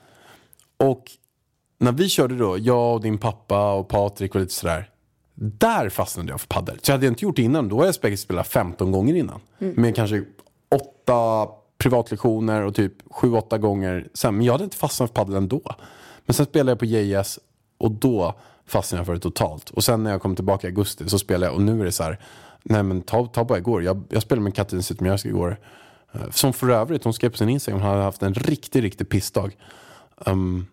Och 0.84 1.12
när 1.80 1.92
vi 1.92 2.10
körde 2.10 2.38
då, 2.38 2.58
jag 2.58 2.94
och 2.94 3.02
din 3.02 3.18
pappa 3.18 3.74
och 3.74 3.88
Patrik 3.88 4.36
och 4.36 4.42
lite 4.42 4.54
sådär. 4.54 4.90
Där 5.36 5.90
fastnade 5.90 6.30
jag 6.30 6.42
för 6.42 6.48
paddel. 6.48 6.80
Så 6.82 6.92
hade 6.92 7.06
jag 7.06 7.12
inte 7.12 7.26
gjort 7.26 7.36
det 7.36 7.42
innan, 7.42 7.70
då 7.70 7.78
har 7.78 7.86
jag 7.86 7.96
säkert 7.96 8.20
spelat 8.20 8.48
15 8.48 8.92
gånger 8.92 9.14
innan. 9.16 9.40
Med 9.58 9.96
kanske 9.96 10.24
åtta 10.76 11.50
privatlektioner 11.78 12.62
och 12.62 12.76
typ 12.76 12.94
sju, 13.12 13.34
åtta 13.34 13.58
gånger 13.58 14.08
sen. 14.14 14.36
Men 14.38 14.46
jag 14.46 14.54
hade 14.54 14.64
inte 14.64 14.78
fastnat 14.78 15.10
för 15.10 15.14
padel 15.14 15.36
ändå. 15.36 15.62
Men 16.26 16.34
sen 16.34 16.46
spelade 16.46 16.72
jag 16.72 16.80
på 16.80 16.86
JS 16.86 17.40
och 17.78 17.92
då 17.92 18.36
fastnade 18.66 19.00
jag 19.00 19.06
för 19.06 19.14
det 19.14 19.20
totalt. 19.20 19.70
Och 19.70 19.84
sen 19.84 20.04
när 20.04 20.12
jag 20.12 20.22
kom 20.22 20.36
tillbaka 20.36 20.68
i 20.68 20.70
augusti 20.70 21.10
så 21.10 21.20
spelade 21.20 21.46
jag 21.46 21.56
och 21.56 21.62
nu 21.62 21.82
är 21.82 21.86
det 21.86 21.92
så 21.92 22.04
här. 22.04 22.20
Nej 22.64 22.84
men 22.84 23.02
ta, 23.02 23.26
ta 23.28 23.44
bara 23.44 23.58
igår. 23.58 23.84
Jag, 23.84 24.04
jag 24.10 24.22
spelade 24.22 24.44
med 24.44 24.56
Katrin 24.56 24.84
Zytomierska 24.84 25.30
igår. 25.30 25.60
Eh, 26.14 26.30
Som 26.32 26.54
för 26.54 26.70
övrigt, 26.70 27.04
hon 27.04 27.14
skrev 27.14 27.30
på 27.30 27.38
sin 27.38 27.50
Instagram, 27.50 27.82
hon 27.82 27.90
hade 27.90 28.04
haft 28.04 28.24
en 28.24 28.34
riktig, 28.34 28.84
riktig 28.84 29.10
pissdag. 29.10 29.52
Um, 30.26 30.68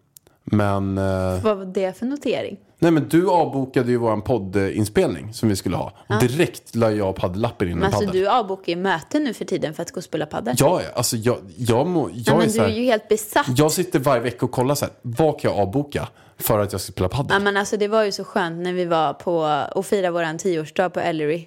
men, 0.50 0.98
eh, 0.98 1.42
Vad 1.42 1.56
var 1.58 1.64
det 1.64 1.98
för 1.98 2.06
notering? 2.06 2.56
nej 2.78 2.90
men 2.90 3.08
du 3.08 3.30
avbokade 3.30 3.90
ju 3.90 3.96
våran 3.96 4.22
poddinspelning 4.22 5.32
som 5.32 5.48
vi 5.48 5.56
skulle 5.56 5.76
ha. 5.76 5.92
Direkt 6.20 6.76
la 6.76 6.90
jag 6.90 7.16
paddellappen 7.16 7.68
in 7.68 7.72
i 7.76 7.80
Men 7.80 7.94
alltså 7.94 8.10
du 8.10 8.28
avbokar 8.28 8.72
ju 8.72 8.76
möten 8.76 9.24
nu 9.24 9.34
för 9.34 9.44
tiden 9.44 9.74
för 9.74 9.82
att 9.82 9.90
gå 9.92 9.98
och 9.98 10.04
spela 10.04 10.26
padel. 10.26 10.54
Ja, 10.58 10.80
ja, 10.82 10.88
alltså 10.94 11.16
jag, 11.16 11.38
jag, 11.56 11.86
må, 11.86 12.10
jag 12.10 12.22
ja, 12.26 12.32
är 12.32 12.36
men 12.38 12.50
så 12.50 12.58
du 12.58 12.62
här, 12.62 12.70
är 12.70 12.74
ju 12.74 12.84
helt 12.84 13.08
besatt. 13.08 13.46
Jag 13.56 13.72
sitter 13.72 13.98
varje 13.98 14.22
vecka 14.22 14.44
och 14.46 14.52
kollar 14.52 14.74
så 14.74 14.84
här, 14.84 14.94
vad 15.02 15.40
kan 15.40 15.50
jag 15.50 15.60
avboka 15.60 16.08
för 16.38 16.58
att 16.58 16.72
jag 16.72 16.80
ska 16.80 16.92
spela 16.92 17.08
padel? 17.08 17.26
Ja, 17.30 17.38
men 17.38 17.56
alltså, 17.56 17.76
det 17.76 17.88
var 17.88 18.04
ju 18.04 18.12
så 18.12 18.24
skönt 18.24 18.62
när 18.62 18.72
vi 18.72 18.84
var 18.84 19.12
på 19.12 19.64
och 19.74 19.86
firade 19.86 20.10
våran 20.10 20.38
tioårsdag 20.38 20.90
på 20.90 21.00
Ellery. 21.00 21.46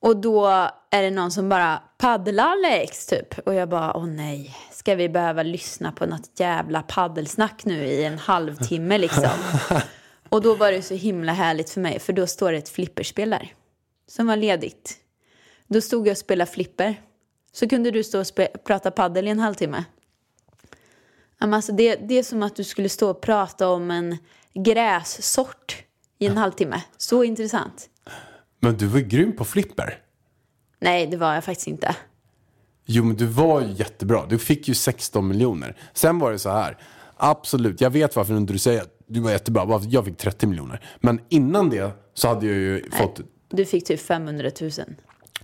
Och 0.00 0.16
då 0.16 0.46
är 0.90 1.02
det 1.02 1.10
någon 1.10 1.30
som 1.30 1.48
bara 1.48 1.82
paddlar 1.98 2.48
Alex 2.48 3.06
typ. 3.06 3.38
Och 3.38 3.54
jag 3.54 3.68
bara 3.68 3.96
åh 3.96 4.06
nej, 4.06 4.56
ska 4.72 4.94
vi 4.94 5.08
behöva 5.08 5.42
lyssna 5.42 5.92
på 5.92 6.06
något 6.06 6.40
jävla 6.40 6.82
paddelsnack 6.82 7.64
nu 7.64 7.84
i 7.84 8.04
en 8.04 8.18
halvtimme 8.18 8.98
liksom. 8.98 9.30
och 10.28 10.42
då 10.42 10.54
var 10.54 10.72
det 10.72 10.82
så 10.82 10.94
himla 10.94 11.32
härligt 11.32 11.70
för 11.70 11.80
mig 11.80 11.98
för 11.98 12.12
då 12.12 12.26
står 12.26 12.52
det 12.52 12.58
ett 12.58 12.68
flipperspel 12.68 13.30
där. 13.30 13.52
Som 14.08 14.26
var 14.26 14.36
ledigt. 14.36 14.96
Då 15.66 15.80
stod 15.80 16.06
jag 16.06 16.12
och 16.12 16.18
spelade 16.18 16.50
flipper. 16.50 17.00
Så 17.52 17.68
kunde 17.68 17.90
du 17.90 18.04
stå 18.04 18.20
och 18.20 18.64
prata 18.64 18.90
paddel 18.90 19.28
i 19.28 19.30
en 19.30 19.38
halvtimme. 19.38 19.84
Alltså 21.38 21.72
det, 21.72 21.96
det 21.96 22.18
är 22.18 22.22
som 22.22 22.42
att 22.42 22.56
du 22.56 22.64
skulle 22.64 22.88
stå 22.88 23.10
och 23.10 23.20
prata 23.20 23.68
om 23.68 23.90
en 23.90 24.16
grässort 24.54 25.82
i 26.18 26.26
en 26.26 26.36
halvtimme. 26.36 26.82
Så 26.96 27.24
intressant. 27.24 27.88
Men 28.60 28.76
du 28.76 28.86
var 28.86 28.98
ju 28.98 29.04
grym 29.04 29.36
på 29.36 29.44
flipper. 29.44 29.98
Nej, 30.80 31.06
det 31.06 31.16
var 31.16 31.34
jag 31.34 31.44
faktiskt 31.44 31.66
inte. 31.66 31.96
Jo, 32.86 33.04
men 33.04 33.16
du 33.16 33.26
var 33.26 33.60
ju 33.60 33.72
jättebra. 33.72 34.26
Du 34.28 34.38
fick 34.38 34.68
ju 34.68 34.74
16 34.74 35.28
miljoner. 35.28 35.76
Sen 35.92 36.18
var 36.18 36.32
det 36.32 36.38
så 36.38 36.50
här. 36.50 36.78
Absolut, 37.16 37.80
jag 37.80 37.90
vet 37.90 38.16
varför 38.16 38.40
du 38.40 38.58
säger 38.58 38.82
att 38.82 38.92
du 39.06 39.20
var 39.20 39.30
jättebra. 39.30 39.80
Jag 39.88 40.04
fick 40.04 40.16
30 40.16 40.46
miljoner. 40.46 40.80
Men 41.00 41.20
innan 41.28 41.70
det 41.70 41.90
så 42.14 42.28
hade 42.28 42.46
jag 42.46 42.56
ju 42.56 42.90
fått... 42.90 43.20
Du 43.48 43.64
fick 43.64 43.84
typ 43.86 44.00
500 44.00 44.50
000. 44.60 44.70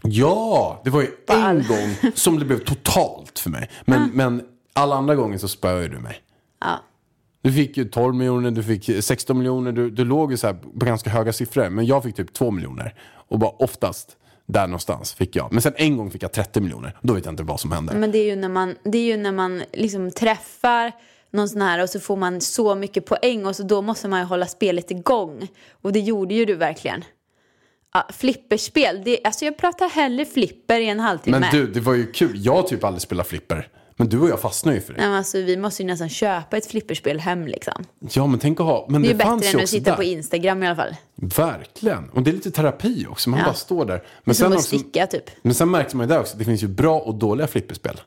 Ja, 0.02 0.80
det 0.84 0.90
var 0.90 1.00
ju 1.02 1.08
en 1.28 1.42
all- 1.42 1.62
gång 1.66 2.12
som 2.14 2.38
det 2.38 2.44
blev 2.44 2.58
totalt 2.64 3.38
för 3.38 3.50
mig. 3.50 3.70
Men, 3.84 4.10
men 4.10 4.42
alla 4.72 4.96
andra 4.96 5.14
gånger 5.14 5.38
så 5.38 5.48
spöade 5.48 5.88
du 5.88 5.98
mig. 5.98 6.22
Ja. 6.60 6.80
Du 7.42 7.52
fick 7.52 7.76
ju 7.76 7.84
12 7.84 8.14
miljoner, 8.14 8.50
du 8.50 8.62
fick 8.62 9.04
16 9.04 9.38
miljoner. 9.38 9.72
Du, 9.72 9.90
du 9.90 10.04
låg 10.04 10.30
ju 10.30 10.36
så 10.36 10.46
här 10.46 10.54
på 10.54 10.84
ganska 10.84 11.10
höga 11.10 11.32
siffror. 11.32 11.68
Men 11.68 11.86
jag 11.86 12.02
fick 12.02 12.16
typ 12.16 12.32
2 12.32 12.50
miljoner. 12.50 12.94
Och 13.28 13.38
bara 13.38 13.50
oftast 13.50 14.16
där 14.46 14.66
någonstans 14.66 15.14
fick 15.14 15.36
jag. 15.36 15.52
Men 15.52 15.62
sen 15.62 15.72
en 15.76 15.96
gång 15.96 16.10
fick 16.10 16.22
jag 16.22 16.32
30 16.32 16.60
miljoner. 16.60 16.96
Då 17.02 17.14
vet 17.14 17.24
jag 17.24 17.32
inte 17.32 17.42
vad 17.42 17.60
som 17.60 17.72
hände. 17.72 17.94
Men 17.94 18.12
det 18.12 18.18
är 18.18 18.24
ju 18.24 18.36
när 18.36 18.48
man, 18.48 18.74
det 18.84 18.98
är 18.98 19.04
ju 19.04 19.16
när 19.16 19.32
man 19.32 19.62
liksom 19.72 20.10
träffar 20.10 20.92
någon 21.30 21.48
sån 21.48 21.62
här 21.62 21.82
och 21.82 21.90
så 21.90 22.00
får 22.00 22.16
man 22.16 22.40
så 22.40 22.74
mycket 22.74 23.06
poäng 23.06 23.46
och 23.46 23.56
så 23.56 23.62
då 23.62 23.82
måste 23.82 24.08
man 24.08 24.20
ju 24.20 24.26
hålla 24.26 24.46
spelet 24.46 24.90
igång. 24.90 25.48
Och 25.82 25.92
det 25.92 26.00
gjorde 26.00 26.34
ju 26.34 26.44
du 26.44 26.54
verkligen. 26.54 27.04
Ja, 27.94 28.08
flipperspel, 28.12 29.02
det, 29.04 29.18
alltså 29.24 29.44
jag 29.44 29.56
pratar 29.56 29.88
hellre 29.88 30.24
flipper 30.24 30.80
i 30.80 30.88
en 30.88 31.00
halvtimme. 31.00 31.38
Men 31.38 31.50
du, 31.50 31.66
det 31.66 31.80
var 31.80 31.94
ju 31.94 32.12
kul. 32.12 32.32
Jag 32.34 32.52
har 32.52 32.62
typ 32.62 32.84
aldrig 32.84 33.02
spelat 33.02 33.26
flipper. 33.26 33.68
Men 33.96 34.08
du 34.08 34.20
och 34.20 34.28
jag 34.28 34.40
fastnade 34.40 34.76
ju 34.76 34.80
för 34.82 34.92
det. 34.94 35.00
Men 35.00 35.12
alltså, 35.12 35.38
vi 35.38 35.56
måste 35.56 35.82
ju 35.82 35.86
nästan 35.86 36.08
köpa 36.08 36.56
ett 36.56 36.66
flipperspel 36.66 37.20
hem 37.20 37.46
liksom. 37.46 37.84
Ja, 38.12 38.26
men 38.26 38.38
tänk 38.38 38.60
att 38.60 38.66
ha. 38.66 38.86
Men 38.88 39.02
Det 39.02 39.08
det, 39.08 39.10
är 39.10 39.12
ju 39.12 39.18
bättre 39.36 39.58
än 39.58 39.62
att 39.62 39.68
sitta 39.68 39.90
där. 39.90 39.96
på 39.96 40.02
Instagram 40.02 40.62
i 40.62 40.66
alla 40.66 40.76
fall. 40.76 40.96
Verkligen. 41.14 42.08
Och 42.10 42.22
det 42.22 42.30
är 42.30 42.32
lite 42.32 42.50
terapi 42.50 43.06
också. 43.10 43.30
Man 43.30 43.38
Ja. 43.38 43.44
bara 43.46 43.54
står 43.54 43.84
där. 43.84 44.02
Men 44.24 44.34
som 44.34 44.44
sen, 44.44 44.52
också, 44.52 44.66
sticka 44.78 45.06
typ. 45.06 45.30
men 45.42 45.54
sen 45.54 45.70
märkte 45.70 45.96
man 45.96 46.06
ju 46.08 46.14
där 46.14 46.20
också 46.20 46.36
det 46.38 46.44
finns 46.44 46.62
ju 46.62 46.68
bra 46.68 46.98
och 47.00 47.14
dåliga 47.14 47.46
flipperspel. 47.46 48.00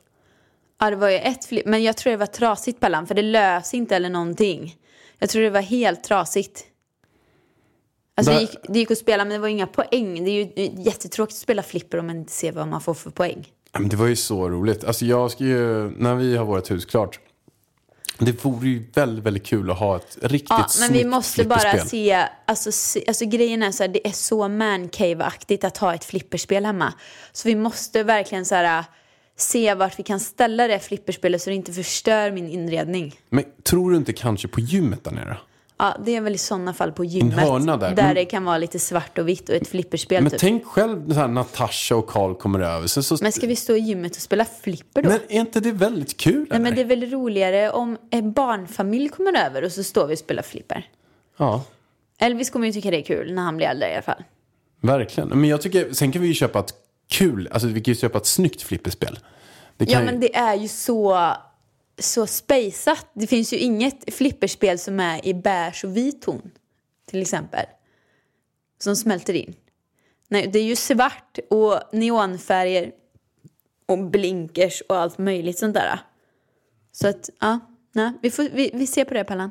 Ja, 0.80 0.90
det 0.90 0.96
var 0.96 1.10
ju 1.10 1.16
ett 1.18 1.44
flip, 1.44 1.66
men 1.66 1.82
jag 1.82 1.96
tror 1.96 2.10
det 2.10 2.16
var 2.16 2.26
trasigt 2.26 2.80
Pallan, 2.80 3.06
för 3.06 3.14
det 3.14 3.22
lös 3.22 3.74
inte 3.74 3.96
eller 3.96 4.10
någonting. 4.10 4.76
Jag 5.18 5.28
tror 5.30 5.42
det 5.42 5.50
var 5.50 5.60
helt 5.60 6.04
trasigt. 6.04 6.64
Alltså 8.16 8.32
det 8.32 8.40
gick, 8.40 8.50
det 8.68 8.78
gick 8.78 8.90
att 8.90 8.98
spela 8.98 9.24
men 9.24 9.32
det 9.32 9.38
var 9.38 9.48
inga 9.48 9.66
poäng. 9.66 10.24
Det 10.24 10.30
är 10.30 10.44
ju 10.44 10.70
jättetråkigt 10.82 11.34
att 11.36 11.40
spela 11.40 11.62
flipper 11.62 11.98
om 11.98 12.06
man 12.06 12.16
inte 12.16 12.32
ser 12.32 12.52
vad 12.52 12.68
man 12.68 12.80
får 12.80 12.94
för 12.94 13.10
poäng. 13.10 13.48
Men 13.80 13.88
det 13.88 13.96
var 13.96 14.06
ju 14.06 14.16
så 14.16 14.48
roligt. 14.50 14.84
Alltså 14.84 15.04
jag 15.04 15.30
ska 15.30 15.44
ju, 15.44 15.90
när 15.90 16.14
vi 16.14 16.36
har 16.36 16.44
vårt 16.44 16.70
hus 16.70 16.84
klart. 16.84 17.20
Det 18.18 18.44
vore 18.44 18.68
ju 18.68 18.84
väldigt, 18.94 19.24
väldigt 19.24 19.46
kul 19.46 19.70
att 19.70 19.78
ha 19.78 19.96
ett 19.96 20.18
riktigt 20.22 20.50
Ja, 20.50 20.66
men 20.80 20.92
vi 20.92 21.04
måste 21.04 21.44
bara 21.44 21.78
se, 21.78 22.26
alltså, 22.46 22.72
se, 22.72 23.04
alltså 23.08 23.24
grejen 23.24 23.62
är 23.62 23.70
så 23.70 23.82
här, 23.82 23.88
det 23.88 24.08
är 24.08 24.12
så 24.12 24.48
mancave-aktigt 24.48 25.64
att 25.64 25.76
ha 25.76 25.94
ett 25.94 26.04
flipperspel 26.04 26.66
hemma. 26.66 26.92
Så 27.32 27.48
vi 27.48 27.56
måste 27.56 28.02
verkligen 28.02 28.44
så 28.44 28.54
här, 28.54 28.84
se 29.36 29.74
vart 29.74 29.98
vi 29.98 30.02
kan 30.02 30.20
ställa 30.20 30.68
det 30.68 30.78
flipperspelet 30.78 31.42
så 31.42 31.50
det 31.50 31.56
inte 31.56 31.72
förstör 31.72 32.30
min 32.30 32.48
inredning. 32.48 33.14
Men 33.28 33.44
tror 33.62 33.90
du 33.90 33.96
inte 33.96 34.12
kanske 34.12 34.48
på 34.48 34.60
gymmet 34.60 35.04
där 35.04 35.10
nere? 35.10 35.36
Ja, 35.78 35.96
det 36.04 36.16
är 36.16 36.20
väl 36.20 36.34
i 36.34 36.38
sådana 36.38 36.74
fall 36.74 36.92
på 36.92 37.04
gymmet. 37.04 37.34
hörna 37.38 37.76
där. 37.76 37.94
Där 37.94 38.02
Men- 38.02 38.14
det 38.14 38.24
kan 38.24 38.44
vara 38.44 38.58
lite 38.58 38.78
svart 38.78 39.18
och 39.18 39.28
vitt 39.28 39.48
och 39.48 39.54
ett 39.54 39.68
flipperspel 39.68 40.22
Men 40.22 40.30
typ. 40.30 40.40
tänk 40.40 40.64
själv 40.66 41.08
när 41.08 41.28
Natasha 41.28 41.96
och 41.96 42.06
Karl 42.06 42.34
kommer 42.34 42.60
över. 42.60 42.86
Så, 42.86 43.02
så, 43.02 43.18
Men 43.22 43.32
ska 43.32 43.46
vi 43.46 43.56
stå 43.56 43.72
i 43.76 43.78
gymmet 43.80 44.16
och 44.16 44.22
spela 44.22 44.44
flipper 44.44 45.02
då? 45.02 45.08
Men 45.08 45.18
är 45.28 45.40
inte 45.40 45.60
det 45.60 45.72
väldigt 45.72 46.16
kul? 46.16 46.34
Nej, 46.38 46.46
eller? 46.50 46.58
men 46.60 46.74
det 46.74 46.80
är 46.80 46.84
väl 46.84 47.10
roligare 47.10 47.70
om 47.70 47.98
en 48.10 48.32
barnfamilj 48.32 49.08
kommer 49.08 49.46
över 49.46 49.62
och 49.64 49.72
så 49.72 49.82
står 49.84 50.06
vi 50.06 50.14
och 50.14 50.18
spelar 50.18 50.42
flipper. 50.42 50.88
Ja, 51.38 51.64
Elvis 52.18 52.50
kommer 52.50 52.66
ju 52.66 52.72
tycka 52.72 52.90
det 52.90 52.96
är 53.00 53.02
kul 53.04 53.32
när 53.34 53.42
han 53.42 53.56
blir 53.56 53.66
äldre 53.66 53.88
i 53.90 53.92
alla 53.92 54.02
fall. 54.02 54.22
verkligen. 54.80 55.28
Men 55.28 55.44
jag 55.44 55.62
tycker, 55.62 55.92
sen 55.92 56.12
kan 56.12 56.22
vi 56.22 56.28
ju 56.28 56.34
köpa 56.34 56.58
ett 56.58 56.74
kul, 57.10 57.48
alltså 57.52 57.68
vi 57.68 57.80
kan 57.80 57.94
ju 57.94 58.00
köpa 58.00 58.18
ett 58.18 58.26
snyggt 58.26 58.62
flipperspel. 58.62 59.18
Ja 59.78 59.98
ju- 60.00 60.04
men 60.06 60.20
det 60.20 60.36
är 60.36 60.54
ju 60.54 60.68
så, 60.68 61.32
så 61.98 62.26
spejsat. 62.26 63.06
Det 63.12 63.26
finns 63.26 63.52
ju 63.52 63.56
inget 63.56 64.14
flipperspel 64.14 64.78
som 64.78 65.00
är 65.00 65.26
i 65.26 65.34
beige 65.34 65.84
och 65.84 65.96
vit 65.96 66.22
ton. 66.22 66.50
Till 67.06 67.22
exempel. 67.22 67.66
Som 68.78 68.96
smälter 68.96 69.34
in. 69.34 69.54
Nej, 70.28 70.46
det 70.46 70.58
är 70.58 70.64
ju 70.64 70.76
svart 70.76 71.38
och 71.50 71.80
neonfärger. 71.92 72.92
Och 73.86 73.98
blinkers 73.98 74.82
och 74.88 74.96
allt 74.96 75.18
möjligt 75.18 75.58
sånt 75.58 75.74
där. 75.74 75.98
Så 76.92 77.08
att, 77.08 77.30
ja. 77.40 77.60
Nej, 77.92 78.12
vi, 78.22 78.30
får, 78.30 78.42
vi, 78.42 78.70
vi 78.74 78.86
ser 78.86 79.04
på 79.04 79.14
det 79.14 79.24
Pallan. 79.24 79.50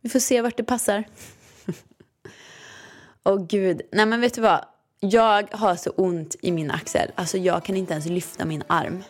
Vi 0.00 0.08
får 0.08 0.18
se 0.18 0.42
vart 0.42 0.56
det 0.56 0.64
passar. 0.64 1.04
Åh 3.24 3.46
gud. 3.46 3.82
Nej 3.92 4.06
men 4.06 4.20
vet 4.20 4.34
du 4.34 4.40
vad? 4.40 4.64
Jag 5.00 5.54
har 5.54 5.76
så 5.76 5.90
ont 5.90 6.36
i 6.40 6.52
min 6.52 6.70
axel. 6.70 7.10
Alltså 7.14 7.38
jag 7.38 7.64
kan 7.64 7.76
inte 7.76 7.92
ens 7.92 8.06
lyfta 8.06 8.44
min 8.44 8.62
arm. 8.66 9.04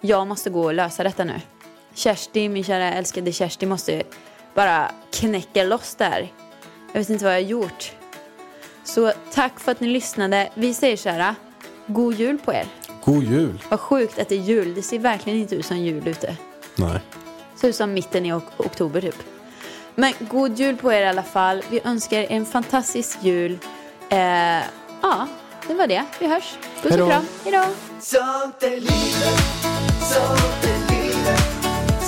Jag 0.00 0.26
måste 0.26 0.50
gå 0.50 0.64
och 0.64 0.74
lösa 0.74 1.02
detta 1.02 1.24
nu. 1.24 1.40
Kersti, 1.96 2.48
min 2.48 2.64
kära 2.64 2.92
älskade 2.92 3.32
Kersti, 3.32 3.66
måste 3.66 4.02
bara 4.54 4.90
knäcka 5.12 5.64
loss 5.64 5.94
där. 5.94 6.32
Jag 6.92 7.00
vet 7.00 7.08
inte 7.10 7.24
vad 7.24 7.34
jag 7.34 7.38
har 7.42 7.48
gjort. 7.48 7.92
Så 8.84 9.12
tack 9.32 9.60
för 9.60 9.72
att 9.72 9.80
ni 9.80 9.88
lyssnade. 9.88 10.48
Vi 10.54 10.74
säger 10.74 10.96
så 10.96 11.08
här. 11.08 11.34
God 11.86 12.14
jul 12.14 12.38
på 12.38 12.52
er. 12.52 12.66
God 13.04 13.24
jul. 13.24 13.62
Vad 13.70 13.80
sjukt 13.80 14.18
att 14.18 14.28
det 14.28 14.34
är 14.34 14.40
jul. 14.40 14.74
Det 14.74 14.82
ser 14.82 14.98
verkligen 14.98 15.38
inte 15.38 15.54
ut 15.54 15.66
som 15.66 15.78
jul 15.78 16.08
ute. 16.08 16.36
Nej. 16.76 17.00
Ser 17.60 17.68
ut 17.68 17.76
som 17.76 17.92
mitten 17.92 18.26
i 18.26 18.32
ok- 18.32 18.52
oktober 18.60 19.00
typ. 19.00 19.22
Men 19.94 20.12
god 20.20 20.58
jul 20.58 20.76
på 20.76 20.92
er 20.92 21.02
i 21.02 21.06
alla 21.08 21.22
fall. 21.22 21.62
Vi 21.70 21.80
önskar 21.84 22.18
er 22.18 22.26
en 22.30 22.46
fantastisk 22.46 23.18
jul. 23.22 23.58
Eh, 24.08 24.18
ja, 25.02 25.28
det 25.68 25.74
var 25.74 25.86
det. 25.86 26.04
Vi 26.20 26.26
hörs. 26.26 26.54
Puss 26.82 26.92
och 26.92 27.08
kram. 27.08 27.24
Hejdå. 27.44 27.64
Sånt 28.00 28.64